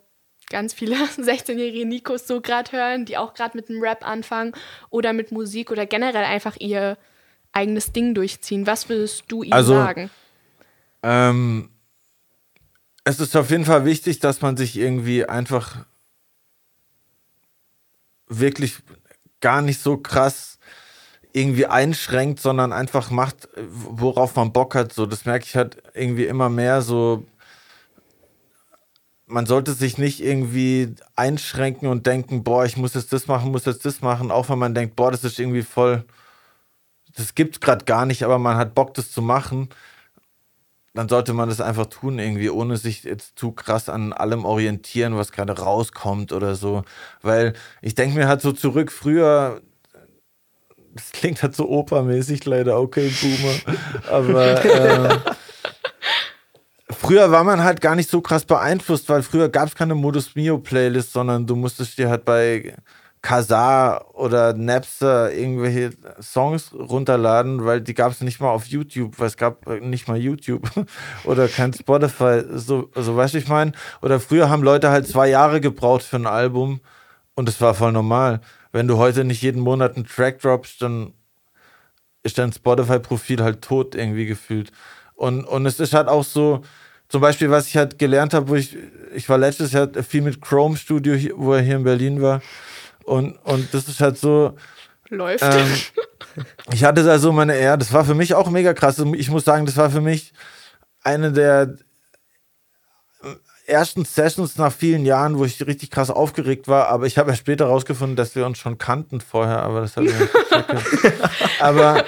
ganz 0.50 0.74
viele 0.74 0.94
16-jährige 1.16 1.86
Nikos 1.86 2.26
so 2.26 2.42
gerade 2.42 2.70
hören, 2.70 3.06
die 3.06 3.16
auch 3.16 3.32
gerade 3.32 3.56
mit 3.56 3.70
dem 3.70 3.80
Rap 3.80 4.06
anfangen 4.06 4.52
oder 4.90 5.14
mit 5.14 5.32
Musik 5.32 5.70
oder 5.70 5.86
generell 5.86 6.24
einfach 6.24 6.56
ihr 6.60 6.98
eigenes 7.52 7.92
Ding 7.92 8.12
durchziehen? 8.12 8.66
Was 8.66 8.90
würdest 8.90 9.24
du 9.28 9.42
ihnen 9.42 9.54
also, 9.54 9.72
sagen? 9.72 10.10
Ähm, 11.02 11.70
es 13.04 13.18
ist 13.18 13.34
auf 13.34 13.50
jeden 13.50 13.64
Fall 13.64 13.86
wichtig, 13.86 14.18
dass 14.18 14.42
man 14.42 14.58
sich 14.58 14.76
irgendwie 14.76 15.24
einfach 15.24 15.86
wirklich 18.26 18.76
gar 19.40 19.62
nicht 19.62 19.80
so 19.80 19.96
krass 19.96 20.53
irgendwie 21.34 21.66
einschränkt, 21.66 22.40
sondern 22.40 22.72
einfach 22.72 23.10
macht, 23.10 23.48
worauf 23.56 24.36
man 24.36 24.52
Bock 24.52 24.76
hat. 24.76 24.92
So, 24.92 25.04
das 25.04 25.24
merke 25.24 25.44
ich 25.44 25.56
halt 25.56 25.82
irgendwie 25.92 26.26
immer 26.26 26.48
mehr. 26.48 26.80
So, 26.80 27.24
man 29.26 29.44
sollte 29.44 29.72
sich 29.72 29.98
nicht 29.98 30.22
irgendwie 30.22 30.94
einschränken 31.16 31.88
und 31.88 32.06
denken, 32.06 32.44
boah, 32.44 32.64
ich 32.64 32.76
muss 32.76 32.94
jetzt 32.94 33.12
das 33.12 33.26
machen, 33.26 33.50
muss 33.50 33.64
jetzt 33.64 33.84
das 33.84 34.00
machen, 34.00 34.30
auch 34.30 34.48
wenn 34.48 34.60
man 34.60 34.74
denkt, 34.74 34.94
boah, 34.94 35.10
das 35.10 35.24
ist 35.24 35.40
irgendwie 35.40 35.62
voll, 35.62 36.04
das 37.16 37.34
gibt's 37.34 37.58
gerade 37.58 37.84
gar 37.84 38.06
nicht, 38.06 38.22
aber 38.22 38.38
man 38.38 38.56
hat 38.56 38.76
Bock, 38.76 38.94
das 38.94 39.10
zu 39.10 39.20
machen. 39.20 39.70
Dann 40.94 41.08
sollte 41.08 41.32
man 41.32 41.48
das 41.48 41.60
einfach 41.60 41.86
tun, 41.86 42.20
irgendwie, 42.20 42.50
ohne 42.50 42.76
sich 42.76 43.02
jetzt 43.02 43.36
zu 43.36 43.50
krass 43.50 43.88
an 43.88 44.12
allem 44.12 44.44
orientieren, 44.44 45.16
was 45.16 45.32
gerade 45.32 45.58
rauskommt 45.58 46.32
oder 46.32 46.54
so. 46.54 46.84
Weil 47.22 47.54
ich 47.82 47.96
denke 47.96 48.16
mir 48.16 48.28
halt 48.28 48.40
so 48.40 48.52
zurück, 48.52 48.92
früher, 48.92 49.60
das 50.94 51.12
klingt 51.12 51.42
halt 51.42 51.54
so 51.54 51.68
opermäßig 51.68 52.44
leider, 52.44 52.80
okay, 52.80 53.12
Boomer. 53.20 53.76
Aber 54.10 54.64
äh, 54.64 55.18
früher 56.90 57.30
war 57.30 57.44
man 57.44 57.62
halt 57.62 57.80
gar 57.80 57.96
nicht 57.96 58.08
so 58.08 58.20
krass 58.20 58.44
beeinflusst, 58.44 59.08
weil 59.08 59.22
früher 59.22 59.48
gab 59.48 59.68
es 59.68 59.74
keine 59.74 59.94
Modus 59.94 60.34
Mio 60.34 60.58
Playlist, 60.58 61.12
sondern 61.12 61.46
du 61.46 61.56
musstest 61.56 61.98
dir 61.98 62.08
halt 62.08 62.24
bei 62.24 62.74
Kazaa 63.22 64.04
oder 64.12 64.52
Napster 64.52 65.32
irgendwelche 65.32 65.92
Songs 66.20 66.72
runterladen, 66.74 67.64
weil 67.64 67.80
die 67.80 67.94
gab 67.94 68.12
es 68.12 68.20
nicht 68.20 68.38
mal 68.38 68.50
auf 68.50 68.66
YouTube, 68.66 69.18
weil 69.18 69.28
es 69.28 69.38
gab 69.38 69.66
nicht 69.80 70.08
mal 70.08 70.18
YouTube 70.18 70.70
oder 71.24 71.48
kein 71.48 71.72
Spotify, 71.72 72.42
so, 72.52 72.90
so 72.94 73.16
weißt 73.16 73.34
du, 73.34 73.38
ich 73.38 73.48
meine. 73.48 73.72
Oder 74.02 74.20
früher 74.20 74.50
haben 74.50 74.62
Leute 74.62 74.90
halt 74.90 75.08
zwei 75.08 75.28
Jahre 75.28 75.60
gebraucht 75.62 76.02
für 76.02 76.16
ein 76.16 76.26
Album 76.26 76.80
und 77.34 77.48
es 77.48 77.60
war 77.62 77.74
voll 77.74 77.92
normal 77.92 78.40
wenn 78.74 78.88
du 78.88 78.98
heute 78.98 79.22
nicht 79.22 79.40
jeden 79.40 79.62
Monat 79.62 79.94
einen 79.94 80.04
Track 80.04 80.40
droppst, 80.40 80.82
dann 80.82 81.14
ist 82.24 82.38
dein 82.38 82.52
Spotify-Profil 82.52 83.40
halt 83.40 83.62
tot 83.62 83.94
irgendwie 83.94 84.26
gefühlt. 84.26 84.72
Und, 85.14 85.44
und 85.44 85.64
es 85.64 85.78
ist 85.78 85.94
halt 85.94 86.08
auch 86.08 86.24
so, 86.24 86.62
zum 87.08 87.20
Beispiel, 87.20 87.50
was 87.50 87.68
ich 87.68 87.76
halt 87.76 88.00
gelernt 88.00 88.34
habe, 88.34 88.48
wo 88.48 88.56
ich, 88.56 88.76
ich 89.14 89.28
war 89.28 89.38
letztes 89.38 89.70
Jahr 89.70 89.88
viel 90.02 90.22
mit 90.22 90.40
Chrome 90.40 90.76
Studio, 90.76 91.14
wo 91.36 91.52
er 91.52 91.60
hier 91.60 91.76
in 91.76 91.84
Berlin 91.84 92.20
war. 92.20 92.42
Und, 93.04 93.36
und 93.44 93.72
das 93.72 93.86
ist 93.86 94.00
halt 94.00 94.18
so. 94.18 94.56
Läuft. 95.08 95.44
Ähm, 95.44 96.44
ich 96.72 96.82
hatte 96.82 97.04
da 97.04 97.20
so 97.20 97.30
meine, 97.30 97.62
ja, 97.62 97.76
das 97.76 97.92
war 97.92 98.04
für 98.04 98.16
mich 98.16 98.34
auch 98.34 98.50
mega 98.50 98.74
krass. 98.74 98.98
Ich 98.98 99.30
muss 99.30 99.44
sagen, 99.44 99.66
das 99.66 99.76
war 99.76 99.88
für 99.88 100.00
mich 100.00 100.32
eine 101.04 101.30
der 101.30 101.76
ersten 103.66 104.04
Sessions 104.04 104.56
nach 104.56 104.72
vielen 104.72 105.06
Jahren, 105.06 105.38
wo 105.38 105.44
ich 105.44 105.66
richtig 105.66 105.90
krass 105.90 106.10
aufgeregt 106.10 106.68
war, 106.68 106.88
aber 106.88 107.06
ich 107.06 107.18
habe 107.18 107.30
ja 107.30 107.36
später 107.36 107.66
rausgefunden, 107.66 108.16
dass 108.16 108.34
wir 108.34 108.46
uns 108.46 108.58
schon 108.58 108.78
kannten 108.78 109.20
vorher, 109.20 109.62
aber 109.62 109.80
das 109.80 109.96
hat 109.96 110.04
mir 110.04 110.12
Aber 111.60 112.04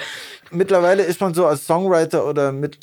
mittlerweile 0.51 1.03
ist 1.03 1.21
man 1.21 1.33
so 1.33 1.45
als 1.45 1.65
Songwriter 1.65 2.25
oder 2.25 2.51
mit 2.51 2.79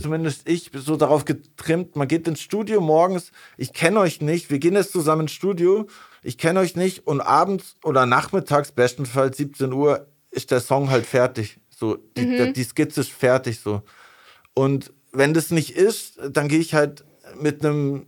zumindest 0.00 0.48
ich 0.48 0.70
so 0.74 0.96
darauf 0.96 1.24
getrimmt, 1.24 1.96
man 1.96 2.08
geht 2.08 2.28
ins 2.28 2.40
Studio 2.40 2.80
morgens, 2.80 3.32
ich 3.56 3.72
kenne 3.72 4.00
euch 4.00 4.20
nicht, 4.20 4.50
wir 4.50 4.58
gehen 4.58 4.74
jetzt 4.74 4.92
zusammen 4.92 5.22
ins 5.22 5.32
Studio, 5.32 5.86
ich 6.22 6.38
kenne 6.38 6.60
euch 6.60 6.76
nicht 6.76 7.06
und 7.06 7.20
abends 7.20 7.76
oder 7.82 8.06
nachmittags, 8.06 8.72
bestenfalls 8.72 9.36
17 9.38 9.72
Uhr, 9.72 10.06
ist 10.30 10.50
der 10.50 10.60
Song 10.60 10.90
halt 10.90 11.06
fertig. 11.06 11.58
So, 11.70 11.96
die, 12.16 12.26
mhm. 12.26 12.52
die 12.52 12.64
Skizze 12.64 13.00
ist 13.00 13.10
fertig 13.10 13.60
so. 13.60 13.82
Und 14.54 14.92
wenn 15.12 15.34
das 15.34 15.50
nicht 15.50 15.76
ist, 15.76 16.20
dann 16.30 16.48
gehe 16.48 16.60
ich 16.60 16.74
halt 16.74 17.04
mit 17.40 17.64
einem 17.64 18.06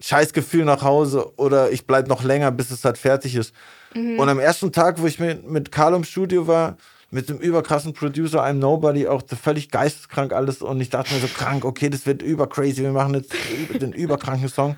Scheißgefühl 0.00 0.64
nach 0.64 0.82
Hause 0.82 1.32
oder 1.36 1.70
ich 1.70 1.86
bleibe 1.86 2.08
noch 2.08 2.22
länger, 2.22 2.50
bis 2.50 2.70
es 2.70 2.84
halt 2.84 2.98
fertig 2.98 3.34
ist. 3.34 3.54
Mhm. 3.94 4.18
Und 4.18 4.28
am 4.28 4.38
ersten 4.38 4.72
Tag, 4.72 5.00
wo 5.00 5.06
ich 5.06 5.18
mit, 5.18 5.48
mit 5.48 5.72
Carl 5.72 5.94
im 5.94 6.04
Studio 6.04 6.46
war, 6.46 6.76
mit 7.10 7.28
dem 7.28 7.38
überkrassen 7.38 7.94
Producer, 7.94 8.44
I'm 8.44 8.54
Nobody, 8.54 9.06
auch 9.06 9.22
völlig 9.40 9.70
geisteskrank 9.70 10.32
alles 10.32 10.60
und 10.60 10.80
ich 10.80 10.90
dachte 10.90 11.14
mir 11.14 11.20
so 11.20 11.28
krank, 11.28 11.64
okay, 11.64 11.88
das 11.88 12.04
wird 12.04 12.20
übercrazy, 12.20 12.82
wir 12.82 12.92
machen 12.92 13.14
jetzt 13.14 13.32
den 13.80 13.92
überkranken 13.92 14.48
Song. 14.48 14.76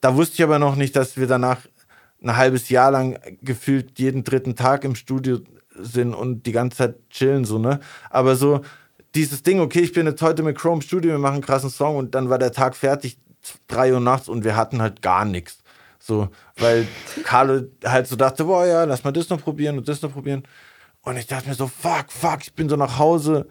Da 0.00 0.16
wusste 0.16 0.34
ich 0.34 0.42
aber 0.42 0.58
noch 0.58 0.76
nicht, 0.76 0.96
dass 0.96 1.16
wir 1.16 1.26
danach 1.26 1.58
ein 2.22 2.36
halbes 2.36 2.68
Jahr 2.68 2.90
lang 2.90 3.18
gefühlt 3.42 3.98
jeden 3.98 4.24
dritten 4.24 4.56
Tag 4.56 4.84
im 4.84 4.94
Studio 4.94 5.38
sind 5.74 6.14
und 6.14 6.46
die 6.46 6.52
ganze 6.52 6.78
Zeit 6.78 7.10
chillen, 7.10 7.44
so, 7.44 7.58
ne? 7.58 7.80
Aber 8.10 8.36
so 8.36 8.62
dieses 9.14 9.42
Ding, 9.42 9.60
okay, 9.60 9.80
ich 9.80 9.92
bin 9.92 10.06
jetzt 10.06 10.22
heute 10.22 10.42
mit 10.42 10.56
Chrome 10.56 10.82
Studio, 10.82 11.12
wir 11.12 11.18
machen 11.18 11.34
einen 11.34 11.42
krassen 11.42 11.70
Song 11.70 11.96
und 11.96 12.14
dann 12.14 12.30
war 12.30 12.38
der 12.38 12.52
Tag 12.52 12.76
fertig, 12.76 13.18
drei 13.66 13.92
Uhr 13.92 14.00
nachts 14.00 14.28
und 14.28 14.44
wir 14.44 14.56
hatten 14.56 14.80
halt 14.80 15.02
gar 15.02 15.24
nichts. 15.24 15.58
So, 15.98 16.28
weil 16.56 16.86
Carlo 17.24 17.62
halt 17.84 18.06
so 18.06 18.16
dachte, 18.16 18.44
boah, 18.44 18.66
ja, 18.66 18.84
lass 18.84 19.04
mal 19.04 19.12
das 19.12 19.28
noch 19.28 19.40
probieren 19.40 19.78
und 19.78 19.88
das 19.88 20.02
noch 20.02 20.12
probieren. 20.12 20.42
Und 21.02 21.16
ich 21.16 21.26
dachte 21.26 21.48
mir 21.48 21.54
so, 21.54 21.66
fuck, 21.66 22.06
fuck, 22.10 22.38
ich 22.42 22.54
bin 22.54 22.68
so 22.68 22.76
nach 22.76 22.98
Hause, 22.98 23.48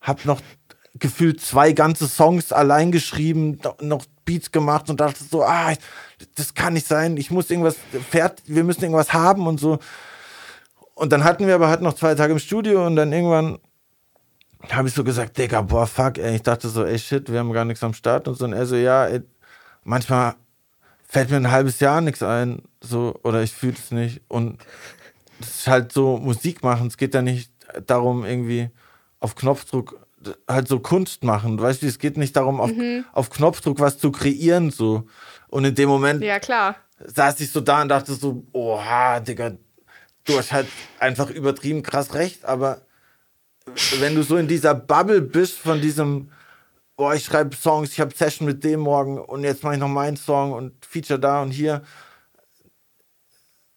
hab 0.00 0.24
noch 0.24 0.40
gefühlt 0.94 1.40
zwei 1.40 1.72
ganze 1.72 2.06
Songs 2.06 2.52
allein 2.52 2.90
geschrieben, 2.90 3.60
noch 3.80 4.04
Beats 4.24 4.50
gemacht 4.50 4.88
und 4.88 5.00
dachte 5.00 5.22
so, 5.24 5.42
ah, 5.44 5.74
das 6.34 6.54
kann 6.54 6.72
nicht 6.72 6.86
sein, 6.86 7.16
ich 7.16 7.30
muss 7.30 7.50
irgendwas, 7.50 7.76
fertig, 8.08 8.44
wir 8.48 8.64
müssen 8.64 8.82
irgendwas 8.82 9.12
haben 9.12 9.46
und 9.46 9.60
so. 9.60 9.78
Und 10.94 11.12
dann 11.12 11.24
hatten 11.24 11.46
wir 11.46 11.54
aber 11.54 11.68
halt 11.68 11.82
noch 11.82 11.94
zwei 11.94 12.14
Tage 12.14 12.32
im 12.32 12.38
Studio 12.38 12.86
und 12.86 12.96
dann 12.96 13.12
irgendwann 13.12 13.58
habe 14.70 14.88
ich 14.88 14.94
so 14.94 15.04
gesagt, 15.04 15.38
Digga, 15.38 15.62
boah, 15.62 15.86
fuck, 15.86 16.18
ey. 16.18 16.36
Ich 16.36 16.42
dachte 16.42 16.68
so, 16.68 16.84
ey, 16.84 16.98
shit, 16.98 17.30
wir 17.30 17.38
haben 17.38 17.52
gar 17.52 17.64
nichts 17.64 17.82
am 17.82 17.94
Start 17.94 18.28
und 18.28 18.34
so. 18.34 18.44
Und 18.44 18.52
er 18.52 18.66
so, 18.66 18.76
ja, 18.76 19.06
ey, 19.06 19.22
manchmal 19.84 20.34
fällt 21.06 21.30
mir 21.30 21.36
ein 21.36 21.50
halbes 21.50 21.80
Jahr 21.80 22.00
nichts 22.00 22.22
ein, 22.22 22.62
so, 22.80 23.14
oder 23.22 23.42
ich 23.42 23.52
fühle 23.52 23.74
es 23.74 23.90
nicht. 23.90 24.22
Und 24.28 24.58
es 25.40 25.60
ist 25.60 25.66
halt 25.68 25.92
so 25.92 26.16
Musik 26.16 26.62
machen. 26.62 26.88
Es 26.88 26.96
geht 26.96 27.14
ja 27.14 27.22
nicht 27.22 27.50
darum, 27.86 28.24
irgendwie 28.24 28.70
auf 29.20 29.34
Knopfdruck 29.34 30.06
halt 30.48 30.68
so 30.68 30.80
Kunst 30.80 31.24
machen. 31.24 31.60
Weißt 31.60 31.82
du, 31.82 31.86
es 31.86 31.98
geht 31.98 32.16
nicht 32.16 32.36
darum, 32.36 32.60
auf, 32.60 32.70
mhm. 32.70 33.04
auf 33.12 33.30
Knopfdruck 33.30 33.80
was 33.80 33.98
zu 33.98 34.10
kreieren, 34.10 34.70
so. 34.70 35.06
Und 35.48 35.64
in 35.64 35.74
dem 35.74 35.88
Moment 35.88 36.22
ja, 36.22 36.40
klar. 36.40 36.76
saß 36.98 37.40
ich 37.40 37.50
so 37.50 37.60
da 37.60 37.82
und 37.82 37.88
dachte 37.88 38.14
so, 38.14 38.44
oha, 38.52 39.20
Digga, 39.20 39.52
du 40.24 40.38
hast 40.38 40.52
halt 40.52 40.66
einfach 40.98 41.30
übertrieben 41.30 41.82
krass 41.82 42.14
recht, 42.14 42.44
aber 42.44 42.82
wenn 43.98 44.14
du 44.14 44.22
so 44.22 44.36
in 44.36 44.48
dieser 44.48 44.74
Bubble 44.74 45.20
bist 45.20 45.58
von 45.58 45.80
diesem, 45.80 46.30
oh, 46.96 47.12
ich 47.12 47.24
schreibe 47.24 47.56
Songs, 47.56 47.92
ich 47.92 48.00
habe 48.00 48.14
Session 48.14 48.46
mit 48.46 48.64
dem 48.64 48.80
morgen 48.80 49.18
und 49.18 49.44
jetzt 49.44 49.62
mache 49.62 49.74
ich 49.74 49.80
noch 49.80 49.88
meinen 49.88 50.16
Song 50.16 50.52
und 50.52 50.72
Feature 50.84 51.18
da 51.18 51.42
und 51.42 51.50
hier, 51.50 51.82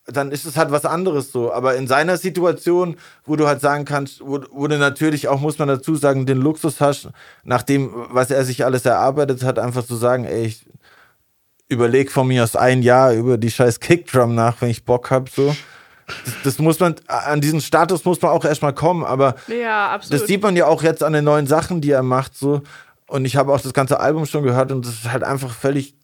dann 0.06 0.32
ist 0.32 0.46
es 0.46 0.58
halt 0.58 0.72
was 0.72 0.86
anderes 0.86 1.32
so. 1.32 1.52
Aber 1.54 1.76
in 1.76 1.88
seiner 1.88 2.18
Situation, 2.18 2.98
wo 3.26 3.36
du 3.36 3.48
halt 3.48 3.62
sagen 3.62 3.86
kannst, 3.86 4.22
wo, 4.22 4.42
wo 4.52 4.68
du 4.68 4.78
natürlich 4.78 5.28
auch, 5.28 5.40
muss 5.40 5.60
man 5.60 5.68
dazu 5.68 5.96
sagen, 5.96 6.26
den 6.26 6.40
Luxus 6.40 6.82
hast, 6.82 7.10
nach 7.44 7.64
dem, 7.64 7.92
was 8.10 8.32
er 8.32 8.44
sich 8.46 8.66
alles 8.66 8.86
erarbeitet 8.86 9.44
hat, 9.44 9.60
einfach 9.60 9.86
zu 9.86 9.96
sagen, 9.96 10.26
ey, 10.26 10.46
ich 10.46 10.66
überleg 11.68 12.12
von 12.12 12.28
mir 12.28 12.44
aus 12.44 12.56
ein 12.56 12.82
Jahr 12.82 13.14
über 13.14 13.38
die 13.38 13.52
scheiß 13.52 13.80
Kickdrum 13.80 14.34
nach, 14.34 14.62
wenn 14.62 14.70
ich 14.70 14.86
Bock 14.86 15.12
hab, 15.12 15.30
so. 15.30 15.56
Das, 16.26 16.34
das, 16.44 16.60
muss 16.60 16.80
man, 16.80 16.96
an 17.08 17.42
diesen 17.42 17.62
Status 17.62 18.06
muss 18.06 18.22
man 18.22 18.32
auch 18.32 18.46
erstmal 18.46 18.74
kommen, 18.74 19.04
aber 19.04 19.36
ja, 19.48 20.00
das 20.10 20.28
sieht 20.28 20.42
man 20.42 20.56
ja 20.56 20.66
auch 20.66 20.84
jetzt 20.84 21.04
an 21.04 21.14
den 21.14 21.24
neuen 21.24 21.48
Sachen, 21.48 21.82
die 21.82 21.92
er 21.92 22.04
macht, 22.04 22.36
so. 22.36 22.62
Und 23.08 23.26
ich 23.26 23.36
habe 23.36 23.54
auch 23.54 23.62
das 23.62 23.74
ganze 23.74 24.00
Album 24.00 24.26
schon 24.26 24.44
gehört 24.44 24.72
und 24.72 24.86
das 24.86 24.94
ist 24.94 25.12
halt 25.12 25.24
einfach 25.24 25.54
völlig 25.54 25.96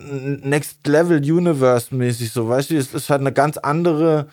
Next 0.00 0.86
Level 0.86 1.18
Universe 1.18 1.94
mäßig 1.94 2.32
so, 2.32 2.48
weißt 2.48 2.70
du, 2.70 2.76
es 2.76 2.92
ist 2.92 3.10
halt 3.10 3.20
eine 3.20 3.32
ganz 3.32 3.56
andere 3.56 4.28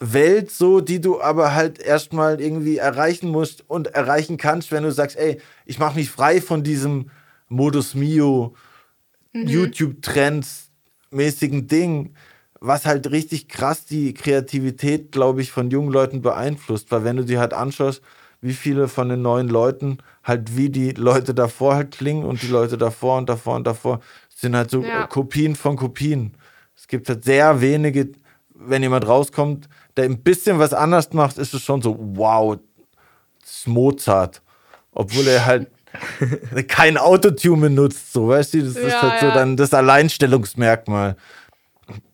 Welt 0.00 0.50
so, 0.50 0.80
die 0.80 1.00
du 1.00 1.20
aber 1.20 1.54
halt 1.54 1.78
erstmal 1.78 2.40
irgendwie 2.40 2.78
erreichen 2.78 3.30
musst 3.30 3.68
und 3.68 3.88
erreichen 3.88 4.36
kannst, 4.36 4.70
wenn 4.72 4.84
du 4.84 4.92
sagst, 4.92 5.16
ey, 5.16 5.40
ich 5.66 5.78
mache 5.78 5.96
mich 5.96 6.10
frei 6.10 6.40
von 6.40 6.62
diesem 6.62 7.10
Modus 7.48 7.94
Mio 7.94 8.54
mhm. 9.32 9.46
YouTube 9.46 10.02
Trends 10.02 10.70
mäßigen 11.10 11.66
Ding, 11.66 12.14
was 12.60 12.86
halt 12.86 13.10
richtig 13.10 13.48
krass 13.48 13.84
die 13.84 14.14
Kreativität, 14.14 15.12
glaube 15.12 15.42
ich, 15.42 15.52
von 15.52 15.70
jungen 15.70 15.92
Leuten 15.92 16.22
beeinflusst, 16.22 16.90
weil 16.90 17.04
wenn 17.04 17.16
du 17.16 17.24
dir 17.24 17.40
halt 17.40 17.54
anschaust, 17.54 18.02
wie 18.40 18.52
viele 18.52 18.88
von 18.88 19.08
den 19.08 19.22
neuen 19.22 19.48
Leuten 19.48 19.98
halt 20.22 20.56
wie 20.56 20.70
die 20.70 20.92
Leute 20.92 21.34
davor 21.34 21.74
halt 21.74 21.92
klingen 21.92 22.24
und 22.24 22.42
die 22.42 22.48
Leute 22.48 22.78
davor 22.78 23.18
und 23.18 23.28
davor 23.28 23.56
und 23.56 23.66
davor 23.66 24.00
sind 24.34 24.54
halt 24.54 24.70
so 24.70 24.82
ja. 24.82 25.06
Kopien 25.06 25.56
von 25.56 25.76
Kopien. 25.76 26.34
Es 26.76 26.86
gibt 26.86 27.08
halt 27.08 27.24
sehr 27.24 27.60
wenige, 27.60 28.10
wenn 28.54 28.82
jemand 28.82 29.06
rauskommt, 29.06 29.68
der 29.96 30.04
ein 30.04 30.22
bisschen 30.22 30.58
was 30.58 30.72
anders 30.72 31.12
macht, 31.12 31.38
ist 31.38 31.54
es 31.54 31.62
schon 31.62 31.82
so, 31.82 31.96
wow, 31.98 32.58
das 33.40 33.50
ist 33.50 33.68
Mozart. 33.68 34.42
Obwohl 34.92 35.26
er 35.26 35.46
halt 35.46 35.68
kein 36.68 36.96
Autotune 36.96 37.62
benutzt, 37.62 38.12
so, 38.12 38.28
weißt 38.28 38.54
du, 38.54 38.62
das 38.62 38.74
ja, 38.74 38.80
ist 38.82 39.02
halt 39.02 39.22
ja. 39.22 39.28
so 39.28 39.34
dann 39.34 39.56
das 39.56 39.74
Alleinstellungsmerkmal. 39.74 41.16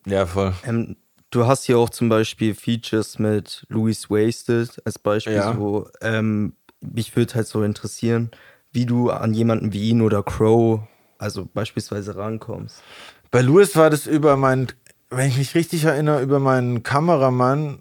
Ja, 0.05 0.25
voll. 0.25 0.53
Ähm, 0.65 0.95
du 1.31 1.45
hast 1.47 1.65
hier 1.65 1.77
auch 1.77 1.89
zum 1.89 2.09
Beispiel 2.09 2.55
Features 2.55 3.19
mit 3.19 3.65
Louis 3.69 4.09
Wasted 4.09 4.81
als 4.85 4.99
Beispiel. 4.99 5.35
Ja. 5.35 5.53
So, 5.53 5.89
ähm, 6.01 6.53
mich 6.81 7.15
würde 7.15 7.35
halt 7.35 7.47
so 7.47 7.63
interessieren, 7.63 8.31
wie 8.71 8.85
du 8.85 9.09
an 9.09 9.33
jemanden 9.33 9.73
wie 9.73 9.89
ihn 9.89 10.01
oder 10.01 10.23
Crow, 10.23 10.81
also 11.17 11.47
beispielsweise, 11.53 12.15
rankommst. 12.15 12.81
Bei 13.31 13.41
Louis 13.41 13.75
war 13.75 13.89
das 13.89 14.07
über 14.07 14.37
meinen, 14.37 14.67
wenn 15.09 15.27
ich 15.27 15.37
mich 15.37 15.55
richtig 15.55 15.85
erinnere, 15.85 16.21
über 16.21 16.39
meinen 16.39 16.83
Kameramann, 16.83 17.79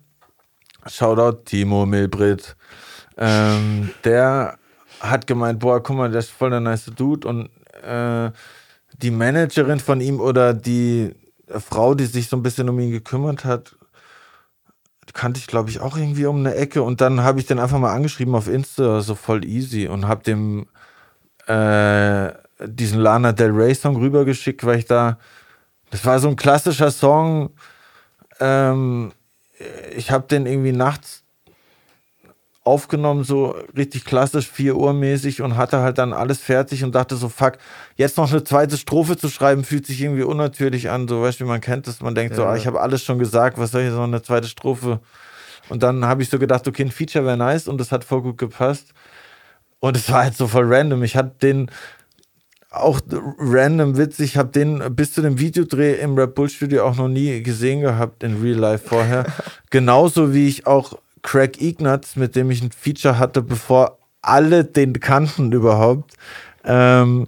Shoutout 0.87 1.45
Timo 1.45 1.87
Milbrit, 1.87 2.57
ähm, 3.17 3.91
der 4.05 4.59
hat 5.01 5.27
gemeint, 5.27 5.61
boah, 5.61 5.83
guck 5.83 5.97
mal, 5.97 6.11
der 6.11 6.21
ist 6.21 6.31
voll 6.31 6.51
der 6.51 6.61
nice 6.61 6.91
Dude 6.97 7.27
und 7.27 7.51
äh, 7.83 8.31
die 9.03 9.11
Managerin 9.11 9.81
von 9.81 10.01
ihm 10.01 10.21
oder 10.21 10.55
die 10.55 11.15
Frau, 11.61 11.95
die 11.95 12.07
sich 12.07 12.29
so 12.29 12.37
ein 12.37 12.43
bisschen 12.43 12.69
um 12.69 12.79
ihn 12.79 12.91
gekümmert 12.91 13.45
hat, 13.45 13.77
kannte 15.13 15.39
ich, 15.39 15.47
glaube 15.47 15.71
ich, 15.71 15.81
auch 15.81 15.97
irgendwie 15.97 16.27
um 16.27 16.39
eine 16.39 16.55
Ecke. 16.55 16.83
Und 16.83 17.01
dann 17.01 17.23
habe 17.23 17.41
ich 17.41 17.47
den 17.47 17.59
einfach 17.59 17.79
mal 17.79 17.95
angeschrieben 17.95 18.35
auf 18.35 18.49
Insta, 18.49 19.01
so 19.01 19.15
voll 19.15 19.45
easy, 19.45 19.87
und 19.87 20.09
habe 20.09 20.25
dem 20.25 20.67
äh, 21.47 22.33
diesen 22.67 23.01
Lana 23.01 23.33
Del 23.33 23.51
Rey 23.51 23.75
Song 23.75 23.97
rübergeschickt, 23.97 24.65
weil 24.65 24.79
ich 24.79 24.87
da, 24.87 25.19
das 25.91 26.05
war 26.05 26.19
so 26.19 26.29
ein 26.29 26.37
klassischer 26.37 26.91
Song. 26.91 27.51
Ähm, 28.41 29.13
ich 29.97 30.11
habe 30.11 30.27
den 30.27 30.47
irgendwie 30.47 30.73
nachts 30.73 31.24
aufgenommen, 32.65 33.25
so 33.25 33.55
richtig 33.77 34.07
klassisch, 34.07 34.51
4 34.51 34.77
Uhr 34.77 34.95
mäßig 34.95 35.43
und 35.43 35.57
hatte 35.57 35.81
halt 35.81 35.99
dann 35.99 36.15
alles 36.15 36.41
fertig 36.41 36.83
und 36.83 36.95
dachte 36.95 37.17
so, 37.17 37.29
fuck, 37.29 37.59
jetzt 37.97 38.17
noch 38.17 38.33
eine 38.33 38.43
zweite 38.43 38.79
Strophe 38.79 39.19
zu 39.19 39.29
schreiben, 39.29 39.65
fühlt 39.65 39.87
sich 39.87 40.01
irgendwie 40.01 40.23
unnatürlich 40.23 40.89
an, 40.89 41.07
so 41.07 41.23
weißt 41.23 41.41
du, 41.41 41.45
wie 41.45 41.49
man 41.49 41.61
kennt 41.61 41.87
das, 41.87 42.01
man 42.01 42.15
denkt 42.15 42.33
ja. 42.33 42.37
so, 42.37 42.45
ah, 42.47 42.57
ich 42.57 42.67
habe 42.67 42.81
alles 42.81 43.05
schon 43.05 43.19
gesagt, 43.19 43.59
was 43.59 43.71
soll 43.71 43.83
ich 43.83 43.91
noch 43.91 44.05
eine 44.05 44.23
zweite 44.23 44.49
Strophe? 44.49 45.01
Und 45.69 45.83
dann 45.83 46.07
habe 46.07 46.23
ich 46.23 46.31
so 46.31 46.39
gedacht, 46.39 46.67
okay, 46.67 46.85
ein 46.85 46.91
Feature 46.91 47.25
wäre 47.27 47.37
nice 47.37 47.69
und 47.69 47.79
das 47.79 47.93
hat 47.93 48.05
voll 48.05 48.23
gut 48.23 48.39
gepasst. 48.39 48.93
Und 49.81 49.97
es 49.97 50.11
war 50.11 50.25
halt 50.25 50.37
so 50.37 50.47
voll 50.47 50.65
random. 50.67 51.03
Ich 51.03 51.17
hatte 51.17 51.35
den 51.43 51.71
auch 52.71 53.01
random 53.39 53.97
witzig, 53.97 54.33
ich 54.33 54.37
habe 54.37 54.51
den 54.51 54.83
bis 54.95 55.13
zu 55.13 55.23
dem 55.23 55.39
Videodreh 55.39 55.95
im 55.95 56.19
Rap 56.19 56.35
Bull 56.35 56.49
Studio 56.49 56.85
auch 56.85 56.97
noch 56.97 57.09
nie 57.09 57.43
gesehen 57.43 57.81
gehabt 57.83 58.23
in 58.23 58.43
Real 58.43 58.59
Life 58.59 58.89
vorher. 58.89 59.27
Genauso 59.71 60.35
wie 60.35 60.49
ich 60.49 60.67
auch 60.67 60.99
Craig 61.25 61.61
Ignatz, 61.61 62.15
mit 62.15 62.37
dem 62.37 62.51
ich 62.51 62.63
ein 62.63 62.71
Feature 62.71 63.19
hatte, 63.19 63.43
bevor 63.43 63.99
alle 64.23 64.65
den 64.65 65.01
kannten 65.01 65.51
überhaupt, 65.51 66.13
ähm, 66.63 67.27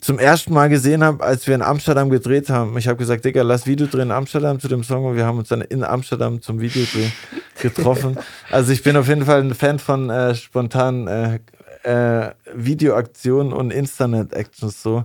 zum 0.00 0.18
ersten 0.18 0.54
Mal 0.54 0.68
gesehen 0.68 1.04
habe, 1.04 1.22
als 1.22 1.46
wir 1.46 1.54
in 1.54 1.60
Amsterdam 1.60 2.08
gedreht 2.08 2.48
haben. 2.48 2.78
Ich 2.78 2.88
habe 2.88 2.96
gesagt, 2.96 3.24
Digga, 3.24 3.42
lass 3.42 3.66
Video 3.66 3.86
drehen 3.86 4.02
in 4.02 4.10
Amsterdam 4.12 4.58
zu 4.58 4.68
dem 4.68 4.82
Song 4.82 5.04
und 5.04 5.16
wir 5.16 5.26
haben 5.26 5.38
uns 5.38 5.48
dann 5.48 5.60
in 5.60 5.84
Amsterdam 5.84 6.40
zum 6.40 6.60
Videodreh 6.60 7.10
getroffen. 7.60 8.16
Also 8.50 8.72
ich 8.72 8.82
bin 8.82 8.96
auf 8.96 9.08
jeden 9.08 9.26
Fall 9.26 9.42
ein 9.42 9.54
Fan 9.54 9.78
von 9.78 10.08
äh, 10.08 10.34
spontanen 10.34 11.06
äh, 11.06 11.40
äh, 11.82 12.32
Videoaktionen 12.54 13.52
und 13.52 13.72
Internet-Actions 13.72 14.82
so. 14.82 15.04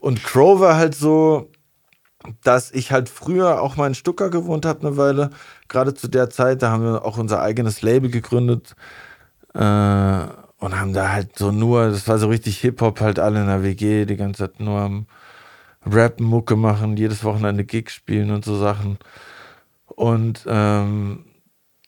Und 0.00 0.22
Crow 0.22 0.60
war 0.60 0.76
halt 0.76 0.94
so, 0.94 1.50
dass 2.42 2.70
ich 2.70 2.92
halt 2.92 3.08
früher 3.08 3.62
auch 3.62 3.76
mal 3.76 3.86
in 3.86 3.94
Stuttgart 3.94 4.30
gewohnt 4.30 4.66
habe 4.66 4.86
eine 4.86 4.96
Weile. 4.96 5.30
Gerade 5.68 5.94
zu 5.94 6.08
der 6.08 6.30
Zeit, 6.30 6.62
da 6.62 6.70
haben 6.70 6.84
wir 6.84 7.04
auch 7.04 7.18
unser 7.18 7.42
eigenes 7.42 7.82
Label 7.82 8.10
gegründet 8.10 8.74
äh, 9.54 9.58
und 9.58 10.80
haben 10.80 10.92
da 10.92 11.12
halt 11.12 11.38
so 11.38 11.52
nur, 11.52 11.90
das 11.90 12.06
war 12.08 12.18
so 12.18 12.28
richtig 12.28 12.58
Hip-Hop, 12.58 13.00
halt 13.00 13.18
alle 13.18 13.40
in 13.40 13.46
der 13.46 13.62
WG, 13.62 14.04
die 14.04 14.16
ganze 14.16 14.44
Zeit 14.44 14.60
nur 14.60 14.80
am 14.80 15.06
Rap, 15.84 16.20
Mucke 16.20 16.56
machen, 16.56 16.96
jedes 16.96 17.24
Wochenende 17.24 17.64
Gig 17.64 17.90
spielen 17.90 18.30
und 18.30 18.44
so 18.44 18.56
Sachen. 18.58 18.98
Und 19.86 20.44
ähm, 20.48 21.24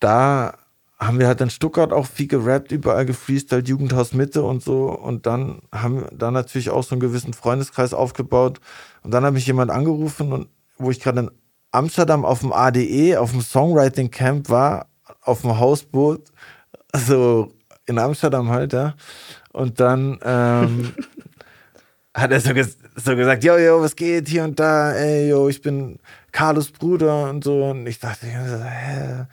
da 0.01 0.55
haben 0.99 1.18
wir 1.20 1.29
halt 1.29 1.41
in 1.41 1.51
Stuttgart 1.51 1.93
auch 1.93 2.07
viel 2.07 2.26
gerappt, 2.26 2.72
überall 2.72 3.07
gefreestylt, 3.07 3.68
Jugendhaus 3.68 4.12
Mitte 4.12 4.43
und 4.43 4.62
so. 4.62 4.91
Und 4.91 5.26
dann 5.26 5.61
haben 5.72 6.01
wir 6.01 6.11
da 6.12 6.31
natürlich 6.31 6.70
auch 6.70 6.83
so 6.83 6.95
einen 6.95 7.01
gewissen 7.01 7.35
Freundeskreis 7.35 7.95
aufgebaut. 7.95 8.61
Und 9.03 9.12
dann 9.12 9.24
habe 9.24 9.39
ich 9.39 9.47
jemand 9.47 9.70
angerufen, 9.70 10.33
und, 10.33 10.49
wo 10.76 10.91
ich 10.91 11.01
gerade 11.01 11.20
in 11.20 11.31
Amsterdam 11.71 12.25
auf 12.25 12.41
dem 12.41 12.53
ADE, 12.53 13.19
auf 13.19 13.33
dem 13.33 13.41
Songwriting 13.41 14.11
Camp 14.11 14.49
war, 14.49 14.87
auf 15.23 15.43
dem 15.43 15.59
Hausboot, 15.59 16.23
also 16.93 17.53
in 17.87 17.99
Amsterdam 17.99 18.51
halt, 18.51 18.73
ja. 18.73 18.95
Und 19.53 19.81
dann 19.81 20.19
ähm, 20.23 20.93
hat 22.14 22.31
er 22.31 22.41
so, 22.41 22.55
ges 22.55 22.77
so 22.97 23.16
gesagt, 23.16 23.45
yo, 23.45 23.57
yo, 23.57 23.81
was 23.81 23.97
geht 23.97 24.29
hier 24.29 24.45
und 24.45 24.59
da, 24.59 24.93
ey, 24.93 25.29
yo, 25.31 25.49
ich 25.49 25.62
bin 25.62 25.99
Carlos 26.33 26.71
Bruder 26.71 27.31
und 27.31 27.45
so. 27.45 27.64
Und 27.64 27.87
ich 27.87 27.99
dachte, 27.99 28.27
hä? 28.27 29.27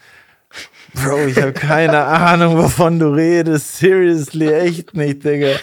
Bro, 0.93 1.27
ich 1.27 1.37
habe 1.37 1.53
keine 1.53 2.03
Ahnung, 2.05 2.57
wovon 2.57 2.99
du 2.99 3.13
redest. 3.13 3.77
Seriously, 3.77 4.51
echt 4.51 4.95
nicht, 4.95 5.23
Digga. 5.23 5.57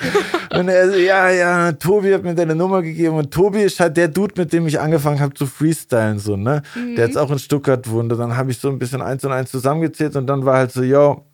Und 0.54 0.68
er 0.68 0.90
so, 0.90 0.96
ja, 0.96 1.30
ja, 1.30 1.72
Tobi 1.72 2.12
hat 2.12 2.22
mir 2.22 2.34
deine 2.34 2.54
Nummer 2.54 2.82
gegeben. 2.82 3.16
Und 3.16 3.32
Tobi 3.32 3.62
ist 3.62 3.80
halt 3.80 3.96
der 3.96 4.08
Dude, 4.08 4.34
mit 4.36 4.52
dem 4.52 4.66
ich 4.66 4.78
angefangen 4.78 5.20
habe 5.20 5.34
zu 5.34 5.46
freestylen, 5.46 6.18
so, 6.18 6.36
ne? 6.36 6.62
Mhm. 6.74 6.96
Der 6.96 7.06
jetzt 7.06 7.16
auch 7.16 7.30
in 7.30 7.38
Stuttgart 7.38 7.88
wohnt. 7.88 8.12
Und 8.12 8.18
dann 8.18 8.36
habe 8.36 8.50
ich 8.50 8.58
so 8.58 8.68
ein 8.68 8.78
bisschen 8.78 9.02
eins 9.02 9.24
und 9.24 9.32
eins 9.32 9.50
zusammengezählt 9.50 10.16
und 10.16 10.26
dann 10.26 10.44
war 10.44 10.56
halt 10.56 10.72
so, 10.72 10.82
yo, 10.82 11.24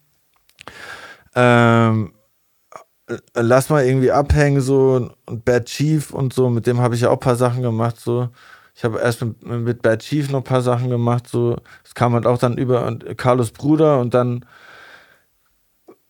ähm, 1.35 2.13
lass 3.35 3.71
mal 3.71 3.85
irgendwie 3.85 4.13
abhängen, 4.13 4.61
so, 4.61 5.11
und 5.27 5.45
Bad 5.45 5.67
Chief 5.67 6.13
und 6.13 6.33
so, 6.33 6.51
mit 6.51 6.67
dem 6.67 6.81
habe 6.81 6.95
ich 6.95 7.01
ja 7.01 7.11
auch 7.11 7.15
ein 7.15 7.21
paar 7.21 7.37
Sachen 7.37 7.63
gemacht, 7.63 7.99
so. 7.99 8.29
Ich 8.75 8.85
habe 8.85 9.01
erst 9.01 9.23
mit, 9.23 9.45
mit 9.45 9.83
Bad 9.83 10.01
Chief 10.01 10.31
noch 10.31 10.41
ein 10.41 10.45
paar 10.45 10.63
Sachen 10.63 10.91
gemacht, 10.91 11.27
so. 11.27 11.57
Es 11.85 11.95
kam 11.95 12.13
halt 12.13 12.27
auch 12.27 12.39
dann 12.39 12.57
über 12.57 12.87
und 12.87 13.19
Carlos 13.19 13.51
Bruder 13.51 13.99
und 14.01 14.15
dann 14.15 14.45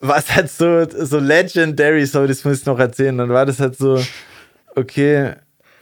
war 0.00 0.18
es 0.18 0.34
halt 0.34 0.50
so, 0.50 0.86
so 0.88 1.18
legendary, 1.18 2.06
so, 2.06 2.26
das 2.26 2.44
muss 2.44 2.60
ich 2.60 2.66
noch 2.66 2.78
erzählen. 2.78 3.16
Dann 3.18 3.30
war 3.30 3.46
das 3.46 3.60
halt 3.60 3.76
so, 3.76 4.00
okay, 4.76 5.34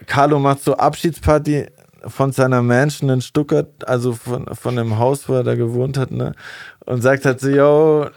Carlo 0.05 0.39
macht 0.39 0.63
so 0.63 0.75
Abschiedsparty 0.75 1.67
von 2.05 2.31
seiner 2.31 2.61
Mansion 2.61 3.09
in 3.09 3.21
Stuttgart, 3.21 3.87
also 3.87 4.13
von, 4.13 4.47
von 4.55 4.75
dem 4.75 4.97
Haus, 4.97 5.27
wo 5.27 5.33
er 5.33 5.43
da 5.43 5.55
gewohnt 5.55 5.97
hat, 5.97 6.11
ne? 6.11 6.33
Und 6.85 7.01
sagt 7.01 7.25
halt 7.25 7.39
so, 7.39 7.49
yo, 7.49 8.09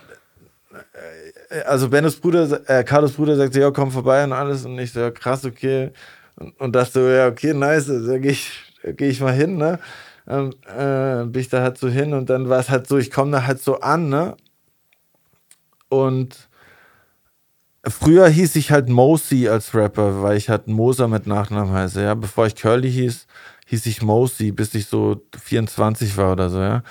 also 1.66 1.88
Bennos 1.88 2.16
Bruder, 2.16 2.60
äh, 2.68 2.84
Carlos 2.84 3.12
Bruder 3.12 3.36
sagte, 3.36 3.60
ja, 3.60 3.70
komm 3.70 3.90
vorbei 3.90 4.22
und 4.24 4.32
alles. 4.32 4.64
Und 4.64 4.78
ich 4.78 4.92
so, 4.92 5.00
ja, 5.00 5.10
krass, 5.10 5.44
okay. 5.44 5.90
Und, 6.36 6.58
und 6.60 6.76
dachte 6.76 6.92
so, 6.92 7.08
ja, 7.08 7.26
okay, 7.26 7.52
nice, 7.52 7.86
da 7.86 8.18
gehe 8.18 8.32
ich, 8.32 8.50
geh 8.96 9.08
ich 9.08 9.20
mal 9.20 9.32
hin, 9.32 9.56
ne? 9.56 9.78
Ähm, 10.28 10.54
äh, 10.66 11.24
bin 11.26 11.40
ich 11.40 11.48
da 11.48 11.62
halt 11.62 11.78
so 11.78 11.88
hin 11.88 12.14
und 12.14 12.30
dann 12.30 12.48
war 12.48 12.60
es 12.60 12.70
halt 12.70 12.86
so, 12.86 12.98
ich 12.98 13.10
komme 13.10 13.32
da 13.32 13.46
halt 13.46 13.60
so 13.60 13.80
an, 13.80 14.08
ne? 14.08 14.36
Und 15.90 16.48
früher 17.86 18.28
hieß 18.28 18.56
ich 18.56 18.70
halt 18.70 18.88
Mosi 18.88 19.48
als 19.48 19.74
Rapper, 19.74 20.22
weil 20.22 20.36
ich 20.38 20.48
halt 20.48 20.66
Moser 20.68 21.08
mit 21.08 21.26
Nachnamen 21.26 21.74
heiße, 21.74 22.02
ja. 22.02 22.14
Bevor 22.14 22.46
ich 22.46 22.54
Curly 22.54 22.90
hieß, 22.90 23.26
hieß 23.66 23.86
ich 23.86 24.00
Mosi, 24.00 24.52
bis 24.52 24.74
ich 24.74 24.86
so 24.86 25.20
24 25.38 26.16
war 26.16 26.32
oder 26.32 26.48
so, 26.48 26.60
ja. 26.60 26.82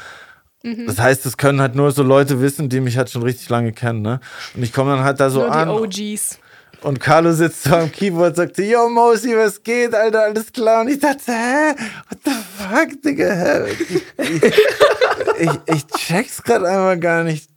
Mhm. 0.63 0.87
Das 0.87 0.99
heißt, 0.99 1.25
es 1.25 1.37
können 1.37 1.61
halt 1.61 1.75
nur 1.75 1.91
so 1.91 2.03
Leute 2.03 2.41
wissen, 2.41 2.69
die 2.69 2.81
mich 2.81 2.97
halt 2.97 3.09
schon 3.09 3.23
richtig 3.23 3.49
lange 3.49 3.71
kennen, 3.71 4.01
ne? 4.01 4.19
Und 4.53 4.63
ich 4.63 4.73
komme 4.73 4.91
dann 4.91 5.03
halt 5.03 5.19
da 5.19 5.29
so 5.29 5.39
nur 5.39 5.51
an. 5.51 5.69
OGs. 5.69 6.39
Und 6.81 6.99
Carlo 6.99 7.33
sitzt 7.33 7.63
so 7.63 7.75
am 7.75 7.91
Keyboard, 7.91 8.35
sagt 8.35 8.55
so, 8.55 8.61
yo, 8.61 8.89
Mosi, 8.89 9.35
was 9.35 9.61
geht, 9.63 9.93
Alter, 9.93 10.23
alles 10.23 10.51
klar? 10.51 10.81
Und 10.81 10.89
ich 10.89 10.99
dachte, 10.99 11.31
hä? 11.31 11.75
What 12.09 12.19
the 12.23 12.31
fuck, 12.57 13.01
Digga? 13.01 13.33
Hä? 13.33 13.75
Ich, 14.17 15.47
ich, 15.47 15.75
ich 15.75 15.87
check's 15.87 16.41
grad 16.41 16.63
einmal 16.63 16.97
gar 16.99 17.23
nicht, 17.23 17.49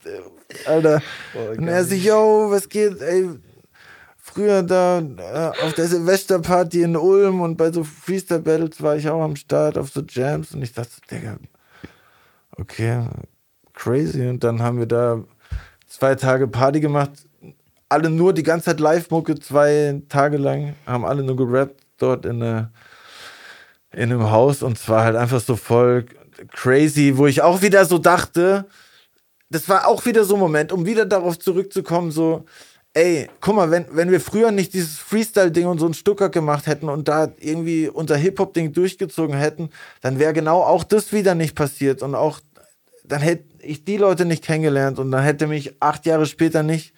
Alter. 0.66 1.02
Oh, 1.34 1.56
und 1.56 1.68
er 1.68 1.84
so, 1.84 1.94
yo, 1.94 2.50
was 2.50 2.68
geht, 2.68 3.00
ey? 3.00 3.28
Früher 4.16 4.62
da 4.62 5.00
äh, 5.00 5.64
auf 5.64 5.74
der 5.74 5.88
Silvesterparty 5.88 6.82
in 6.82 6.96
Ulm 6.96 7.40
und 7.40 7.56
bei 7.56 7.72
so 7.72 7.84
Freestyle-Battles 7.84 8.80
war 8.80 8.96
ich 8.96 9.08
auch 9.08 9.20
am 9.20 9.36
Start 9.36 9.76
auf 9.76 9.90
so 9.90 10.02
Jams 10.08 10.54
und 10.54 10.62
ich 10.62 10.72
dachte, 10.72 10.92
Digga, 11.10 11.36
okay, 12.56 13.04
crazy. 13.74 14.28
Und 14.28 14.44
dann 14.44 14.62
haben 14.62 14.78
wir 14.78 14.86
da 14.86 15.22
zwei 15.88 16.14
Tage 16.14 16.46
Party 16.48 16.80
gemacht 16.80 17.26
alle 17.92 18.08
nur 18.08 18.32
die 18.32 18.42
ganze 18.42 18.66
Zeit 18.66 18.80
Live-Mucke, 18.80 19.38
zwei 19.38 20.00
Tage 20.08 20.38
lang, 20.38 20.74
haben 20.86 21.04
alle 21.04 21.22
nur 21.22 21.36
gerappt 21.36 21.84
dort 21.98 22.24
in, 22.24 22.42
eine, 22.42 22.70
in 23.92 24.04
einem 24.04 24.30
Haus 24.30 24.62
und 24.62 24.78
zwar 24.78 25.04
halt 25.04 25.14
einfach 25.14 25.40
so 25.40 25.56
voll 25.56 26.06
crazy, 26.50 27.12
wo 27.16 27.26
ich 27.26 27.42
auch 27.42 27.60
wieder 27.60 27.84
so 27.84 27.98
dachte, 27.98 28.66
das 29.52 29.68
war 29.68 29.86
auch 29.86 30.04
wieder 30.06 30.24
so 30.24 30.34
ein 30.34 30.40
Moment, 30.40 30.72
um 30.72 30.86
wieder 30.86 31.06
darauf 31.06 31.38
zurückzukommen, 31.38 32.10
so, 32.10 32.44
ey, 32.94 33.28
guck 33.40 33.56
mal, 33.56 33.70
wenn, 33.70 33.86
wenn 33.92 34.10
wir 34.10 34.20
früher 34.20 34.50
nicht 34.50 34.74
dieses 34.74 34.98
Freestyle-Ding 34.98 35.66
und 35.66 35.78
so 35.78 35.86
ein 35.86 35.94
Stucker 35.94 36.28
gemacht 36.28 36.66
hätten 36.66 36.88
und 36.88 37.08
da 37.08 37.32
irgendwie 37.38 37.88
unser 37.88 38.16
Hip-Hop-Ding 38.16 38.72
durchgezogen 38.72 39.36
hätten, 39.36 39.70
dann 40.00 40.18
wäre 40.18 40.32
genau 40.32 40.62
auch 40.62 40.84
das 40.84 41.12
wieder 41.12 41.34
nicht 41.34 41.54
passiert 41.54 42.02
und 42.02 42.14
auch, 42.14 42.40
dann 43.04 43.20
hätte 43.20 43.44
ich 43.60 43.84
die 43.84 43.96
Leute 43.96 44.24
nicht 44.24 44.44
kennengelernt 44.44 44.98
und 44.98 45.10
dann 45.10 45.22
hätte 45.22 45.46
mich 45.46 45.74
acht 45.80 46.06
Jahre 46.06 46.26
später 46.26 46.62
nicht 46.62 46.94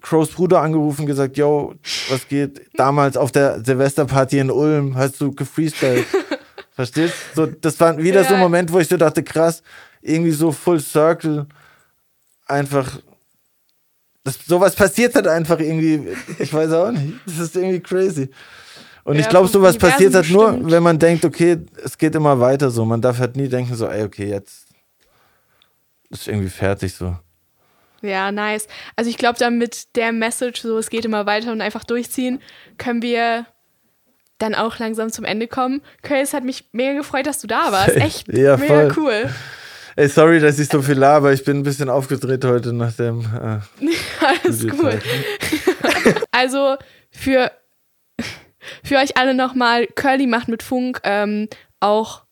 Crows 0.00 0.30
Bruder 0.30 0.62
angerufen, 0.62 1.06
gesagt, 1.06 1.36
yo, 1.36 1.74
was 2.08 2.26
geht? 2.28 2.62
Damals 2.76 3.16
auf 3.16 3.32
der 3.32 3.62
Silvesterparty 3.62 4.38
in 4.38 4.50
Ulm 4.50 4.96
hast 4.96 5.20
du 5.20 5.32
gefreestylt. 5.32 6.06
Verstehst? 6.74 7.14
So, 7.34 7.44
das 7.44 7.78
war 7.80 7.98
wieder 7.98 8.22
ja. 8.22 8.28
so 8.28 8.34
ein 8.34 8.40
Moment, 8.40 8.72
wo 8.72 8.78
ich 8.78 8.88
so 8.88 8.96
dachte, 8.96 9.22
krass, 9.22 9.62
irgendwie 10.00 10.30
so 10.30 10.50
Full 10.50 10.80
Circle, 10.80 11.46
einfach, 12.52 13.00
das, 14.24 14.38
sowas 14.46 14.74
passiert 14.74 15.14
halt 15.14 15.26
einfach 15.26 15.58
irgendwie, 15.58 16.08
ich 16.38 16.52
weiß 16.52 16.72
auch 16.72 16.92
nicht, 16.92 17.14
das 17.26 17.38
ist 17.38 17.56
irgendwie 17.56 17.80
crazy. 17.80 18.30
Und 19.04 19.16
ja, 19.16 19.22
ich 19.22 19.28
glaube, 19.28 19.48
sowas 19.48 19.76
passiert 19.76 20.14
halt 20.14 20.30
nur, 20.30 20.70
wenn 20.70 20.82
man 20.82 20.98
denkt, 20.98 21.24
okay, 21.24 21.58
es 21.84 21.98
geht 21.98 22.14
immer 22.14 22.38
weiter 22.38 22.70
so. 22.70 22.84
Man 22.84 23.00
darf 23.00 23.18
halt 23.18 23.36
nie 23.36 23.48
denken, 23.48 23.74
so, 23.74 23.88
ey, 23.88 24.04
okay, 24.04 24.28
jetzt 24.28 24.66
ist 26.10 26.28
irgendwie 26.28 26.50
fertig 26.50 26.94
so. 26.94 27.16
Ja, 28.02 28.30
nice. 28.30 28.66
Also 28.96 29.10
ich 29.10 29.16
glaube, 29.16 29.38
dann 29.38 29.58
mit 29.58 29.96
der 29.96 30.12
Message, 30.12 30.60
so 30.60 30.78
es 30.78 30.90
geht 30.90 31.04
immer 31.04 31.26
weiter 31.26 31.52
und 31.52 31.60
einfach 31.60 31.84
durchziehen, 31.84 32.40
können 32.78 33.02
wir 33.02 33.46
dann 34.38 34.54
auch 34.54 34.78
langsam 34.78 35.10
zum 35.10 35.24
Ende 35.24 35.46
kommen. 35.46 35.82
Chris 36.02 36.34
hat 36.34 36.44
mich 36.44 36.68
mega 36.72 36.94
gefreut, 36.94 37.26
dass 37.26 37.40
du 37.40 37.46
da 37.46 37.70
warst. 37.70 37.90
Echt 37.96 38.28
ja, 38.32 38.56
mega 38.56 38.90
voll. 38.90 38.92
cool. 38.96 39.30
Ey, 39.96 40.08
sorry, 40.08 40.40
dass 40.40 40.58
ich 40.58 40.68
so 40.68 40.80
viel 40.80 40.98
laber. 40.98 41.32
Ich 41.32 41.44
bin 41.44 41.58
ein 41.58 41.62
bisschen 41.62 41.90
aufgedreht 41.90 42.44
heute 42.44 42.72
nach 42.72 42.92
dem. 42.94 43.20
Äh, 43.20 43.60
Alles 44.44 44.64
cool. 44.64 44.98
also 46.32 46.76
für, 47.10 47.50
für 48.82 48.96
euch 48.96 49.16
alle 49.16 49.34
nochmal, 49.34 49.86
Curly 49.86 50.26
macht 50.26 50.48
mit 50.48 50.62
Funk 50.62 51.00
ähm, 51.04 51.48
auch 51.80 52.22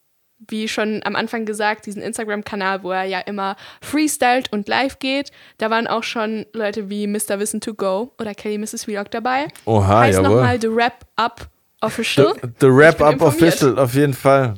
wie 0.49 0.69
schon 0.69 1.03
am 1.05 1.17
Anfang 1.17 1.45
gesagt, 1.45 1.87
diesen 1.87 2.03
Instagram-Kanal, 2.03 2.83
wo 2.83 2.91
er 2.93 3.05
ja 3.05 3.21
immer 3.21 3.57
freestylt 3.83 4.51
und 4.53 4.69
live 4.69 4.99
geht. 4.99 5.31
Da 5.59 5.69
waren 5.69 5.87
auch 5.87 6.03
schon 6.03 6.47
Leute 6.55 6.89
wie 6.89 7.07
Mr. 7.07 7.39
Wissen 7.39 7.61
to 7.61 7.75
Go 7.75 8.13
oder 8.19 8.35
Kelly 8.35 8.57
Mrs. 8.57 8.85
Vlog 8.85 9.11
dabei. 9.11 9.49
Oha, 9.67 10.01
heißt 10.01 10.19
jawohl. 10.19 10.37
nochmal 10.37 10.61
The 10.61 10.75
Wrap 10.75 11.05
Up 11.17 11.49
Official. 11.83 12.35
The, 12.41 12.49
the 12.61 12.67
Wrap 12.69 13.01
Up 13.03 13.21
Official, 13.21 13.79
auf 13.79 13.95
jeden 13.95 14.15
Fall. 14.15 14.55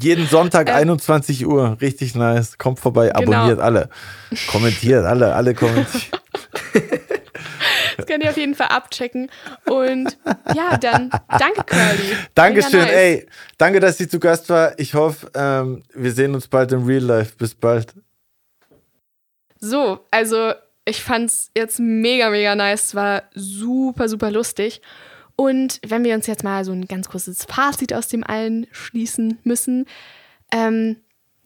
Jeden 0.00 0.26
Sonntag 0.26 0.68
ähm, 0.68 0.76
21 0.76 1.46
Uhr, 1.46 1.76
richtig 1.80 2.14
nice. 2.14 2.58
Kommt 2.58 2.80
vorbei, 2.80 3.12
genau. 3.14 3.32
abonniert 3.32 3.60
alle. 3.60 3.88
Kommentiert 4.50 5.04
alle, 5.04 5.34
alle 5.34 5.54
kommentieren. 5.54 6.20
Das 7.96 8.06
könnt 8.06 8.22
ihr 8.24 8.30
auf 8.30 8.36
jeden 8.36 8.54
Fall 8.54 8.68
abchecken. 8.68 9.30
Und 9.64 10.18
ja, 10.54 10.76
dann 10.76 11.10
danke, 11.38 11.64
Curly. 11.64 12.16
Dankeschön, 12.34 12.80
nice. 12.80 12.92
ey. 12.92 13.26
Danke, 13.58 13.80
dass 13.80 13.96
sie 13.98 14.08
zu 14.08 14.20
Gast 14.20 14.50
war. 14.50 14.78
Ich 14.78 14.94
hoffe, 14.94 15.30
ähm, 15.34 15.82
wir 15.94 16.12
sehen 16.12 16.34
uns 16.34 16.48
bald 16.48 16.72
im 16.72 16.84
Real 16.84 17.02
Life. 17.02 17.36
Bis 17.38 17.54
bald. 17.54 17.94
So, 19.58 20.00
also 20.10 20.52
ich 20.84 21.02
fand's 21.02 21.50
jetzt 21.56 21.80
mega, 21.80 22.30
mega 22.30 22.54
nice. 22.54 22.84
Es 22.84 22.94
war 22.94 23.24
super, 23.34 24.08
super 24.08 24.30
lustig. 24.30 24.82
Und 25.36 25.80
wenn 25.86 26.02
wir 26.02 26.14
uns 26.14 26.26
jetzt 26.26 26.44
mal 26.44 26.64
so 26.64 26.72
ein 26.72 26.86
ganz 26.86 27.08
kurzes 27.08 27.44
Fazit 27.44 27.92
aus 27.92 28.08
dem 28.08 28.24
allen 28.24 28.66
schließen 28.72 29.38
müssen. 29.44 29.84
Ähm, 30.50 30.96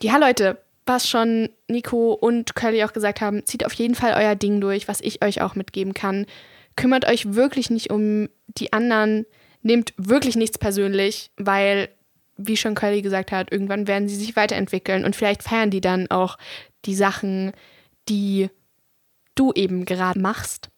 ja, 0.00 0.16
Leute, 0.16 0.58
was 0.86 1.08
schon 1.08 1.50
Nico 1.68 2.12
und 2.12 2.54
Curly 2.54 2.84
auch 2.84 2.92
gesagt 2.92 3.20
haben, 3.20 3.44
zieht 3.44 3.66
auf 3.66 3.72
jeden 3.74 3.94
Fall 3.94 4.14
euer 4.16 4.36
Ding 4.36 4.60
durch, 4.60 4.88
was 4.88 5.00
ich 5.00 5.24
euch 5.24 5.40
auch 5.40 5.54
mitgeben 5.54 5.92
kann. 5.92 6.26
Kümmert 6.76 7.06
euch 7.06 7.34
wirklich 7.34 7.68
nicht 7.70 7.90
um 7.90 8.28
die 8.46 8.72
anderen, 8.72 9.26
nehmt 9.62 9.92
wirklich 9.96 10.36
nichts 10.36 10.58
persönlich, 10.58 11.30
weil, 11.36 11.88
wie 12.36 12.56
schon 12.56 12.74
Curly 12.74 13.02
gesagt 13.02 13.32
hat, 13.32 13.52
irgendwann 13.52 13.88
werden 13.88 14.08
sie 14.08 14.16
sich 14.16 14.36
weiterentwickeln 14.36 15.04
und 15.04 15.16
vielleicht 15.16 15.42
feiern 15.42 15.70
die 15.70 15.80
dann 15.80 16.10
auch 16.10 16.38
die 16.84 16.94
Sachen, 16.94 17.52
die 18.08 18.48
du 19.34 19.52
eben 19.52 19.84
gerade 19.84 20.18
machst. 20.18 20.70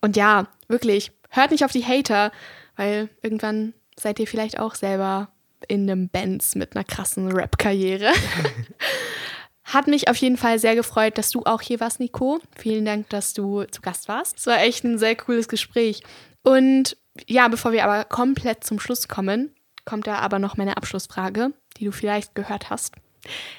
Und 0.00 0.16
ja, 0.16 0.48
wirklich, 0.68 1.12
hört 1.30 1.50
nicht 1.50 1.64
auf 1.64 1.72
die 1.72 1.84
Hater, 1.84 2.32
weil 2.76 3.08
irgendwann 3.22 3.74
seid 3.98 4.18
ihr 4.18 4.26
vielleicht 4.26 4.58
auch 4.58 4.74
selber 4.74 5.28
in 5.68 5.88
einem 5.90 6.08
Benz 6.08 6.54
mit 6.54 6.74
einer 6.74 6.84
krassen 6.84 7.30
Rap-Karriere. 7.30 8.12
Hat 9.64 9.86
mich 9.86 10.08
auf 10.08 10.16
jeden 10.16 10.36
Fall 10.36 10.58
sehr 10.58 10.74
gefreut, 10.74 11.16
dass 11.16 11.30
du 11.30 11.42
auch 11.44 11.60
hier 11.60 11.80
warst, 11.80 12.00
Nico. 12.00 12.40
Vielen 12.56 12.84
Dank, 12.84 13.08
dass 13.10 13.34
du 13.34 13.64
zu 13.64 13.82
Gast 13.82 14.08
warst. 14.08 14.38
Es 14.38 14.46
war 14.46 14.60
echt 14.60 14.84
ein 14.84 14.98
sehr 14.98 15.14
cooles 15.14 15.48
Gespräch. 15.48 16.02
Und 16.42 16.96
ja, 17.28 17.46
bevor 17.48 17.72
wir 17.72 17.84
aber 17.84 18.04
komplett 18.04 18.64
zum 18.64 18.80
Schluss 18.80 19.06
kommen, 19.06 19.54
kommt 19.84 20.06
da 20.06 20.16
aber 20.16 20.38
noch 20.38 20.56
meine 20.56 20.76
Abschlussfrage, 20.76 21.52
die 21.76 21.84
du 21.84 21.92
vielleicht 21.92 22.34
gehört 22.34 22.70
hast. 22.70 22.94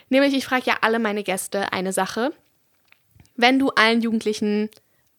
Nämlich, 0.09 0.34
ich 0.34 0.45
frage 0.45 0.65
ja 0.65 0.78
alle 0.82 0.99
meine 0.99 1.24
Gäste 1.24 1.72
eine 1.72 1.93
Sache. 1.93 2.34
Wenn 3.36 3.59
du 3.59 3.69
allen 3.69 4.01
Jugendlichen 4.01 4.69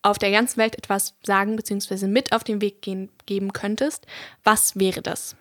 auf 0.02 0.18
der 0.18 0.30
ganzen 0.30 0.58
Welt 0.58 0.76
etwas 0.76 1.14
sagen 1.22 1.56
bzw. 1.56 2.06
mit 2.06 2.32
auf 2.32 2.44
den 2.44 2.60
Weg 2.60 2.82
gehen, 2.82 3.10
geben 3.26 3.52
könntest, 3.52 4.06
was 4.44 4.76
wäre 4.76 5.02
das? 5.02 5.36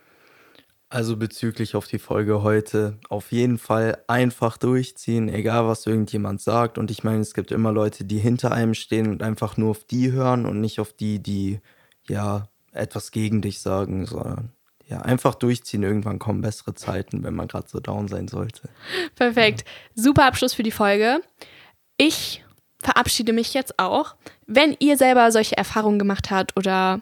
Also 0.90 1.16
bezüglich 1.16 1.76
auf 1.76 1.88
die 1.88 2.00
Folge 2.00 2.44
heute, 2.44 2.98
auf 3.08 3.32
jeden 3.32 3.58
Fall 3.58 4.04
einfach 4.08 4.58
durchziehen, 4.58 5.30
egal 5.30 5.66
was 5.66 5.88
irgendjemand 5.88 6.42
sagt. 6.42 6.78
Und 6.78 6.92
ich 6.92 7.06
meine, 7.06 7.22
es 7.22 7.34
gibt 7.34 7.52
immer 7.52 7.72
Leute, 7.72 8.04
die 8.04 8.20
hinter 8.20 8.52
einem 8.52 8.74
stehen 8.74 9.10
und 9.10 9.24
einfach 9.24 9.56
nur 9.56 9.72
auf 9.72 9.86
die 9.86 10.12
hören 10.12 10.46
und 10.46 10.60
nicht 10.60 10.82
auf 10.82 10.92
die, 10.92 11.24
die 11.24 11.62
ja 12.10 12.50
etwas 12.74 13.12
gegen 13.12 13.42
dich 13.42 13.62
sagen, 13.62 14.06
sondern 14.06 14.52
ja, 14.86 15.00
einfach 15.00 15.36
durchziehen. 15.36 15.84
Irgendwann 15.84 16.20
kommen 16.20 16.42
bessere 16.42 16.76
Zeiten, 16.76 17.24
wenn 17.24 17.36
man 17.36 17.48
gerade 17.48 17.70
so 17.70 17.80
down 17.80 18.10
sein 18.10 18.28
sollte. 18.28 18.68
Perfekt. 19.16 19.64
Super 19.96 20.26
Abschluss 20.26 20.54
für 20.54 20.64
die 20.64 20.72
Folge. 20.72 21.22
Ich 21.96 22.44
verabschiede 22.82 23.34
mich 23.34 23.54
jetzt 23.54 23.80
auch. 23.80 24.16
Wenn 24.46 24.76
ihr 24.80 24.98
selber 24.98 25.32
solche 25.32 25.58
Erfahrungen 25.58 26.00
gemacht 26.00 26.32
habt 26.32 26.58
oder 26.58 27.02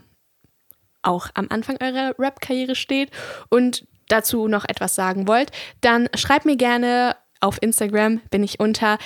auch 1.01 1.29
am 1.33 1.47
Anfang 1.49 1.77
eurer 1.81 2.13
Rap-Karriere 2.19 2.75
steht 2.75 3.11
und 3.49 3.87
dazu 4.07 4.47
noch 4.47 4.65
etwas 4.67 4.95
sagen 4.95 5.27
wollt, 5.27 5.51
dann 5.81 6.09
schreibt 6.15 6.45
mir 6.45 6.57
gerne 6.57 7.15
auf 7.41 7.61
Instagram, 7.61 8.19
bin 8.31 8.43
ich 8.43 8.59
unter 8.59 8.97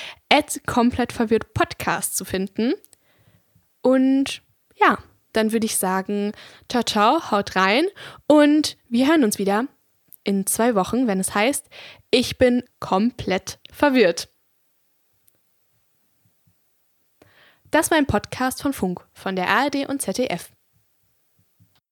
komplett 0.66 1.14
Podcast 1.54 2.16
zu 2.16 2.24
finden. 2.24 2.74
Und 3.82 4.42
ja, 4.76 4.98
dann 5.32 5.52
würde 5.52 5.66
ich 5.66 5.76
sagen, 5.76 6.32
ciao, 6.68 6.82
ciao, 6.82 7.30
haut 7.30 7.54
rein 7.54 7.84
und 8.26 8.76
wir 8.88 9.08
hören 9.08 9.24
uns 9.24 9.38
wieder 9.38 9.66
in 10.24 10.46
zwei 10.46 10.74
Wochen, 10.74 11.06
wenn 11.06 11.20
es 11.20 11.34
heißt, 11.34 11.68
ich 12.10 12.38
bin 12.38 12.64
komplett 12.80 13.58
verwirrt. 13.70 14.33
Das 17.74 17.90
war 17.90 17.98
ein 17.98 18.06
Podcast 18.06 18.62
von 18.62 18.72
Funk, 18.72 19.04
von 19.14 19.34
der 19.34 19.48
ARD 19.48 19.88
und 19.88 20.00
ZDF. 20.00 20.52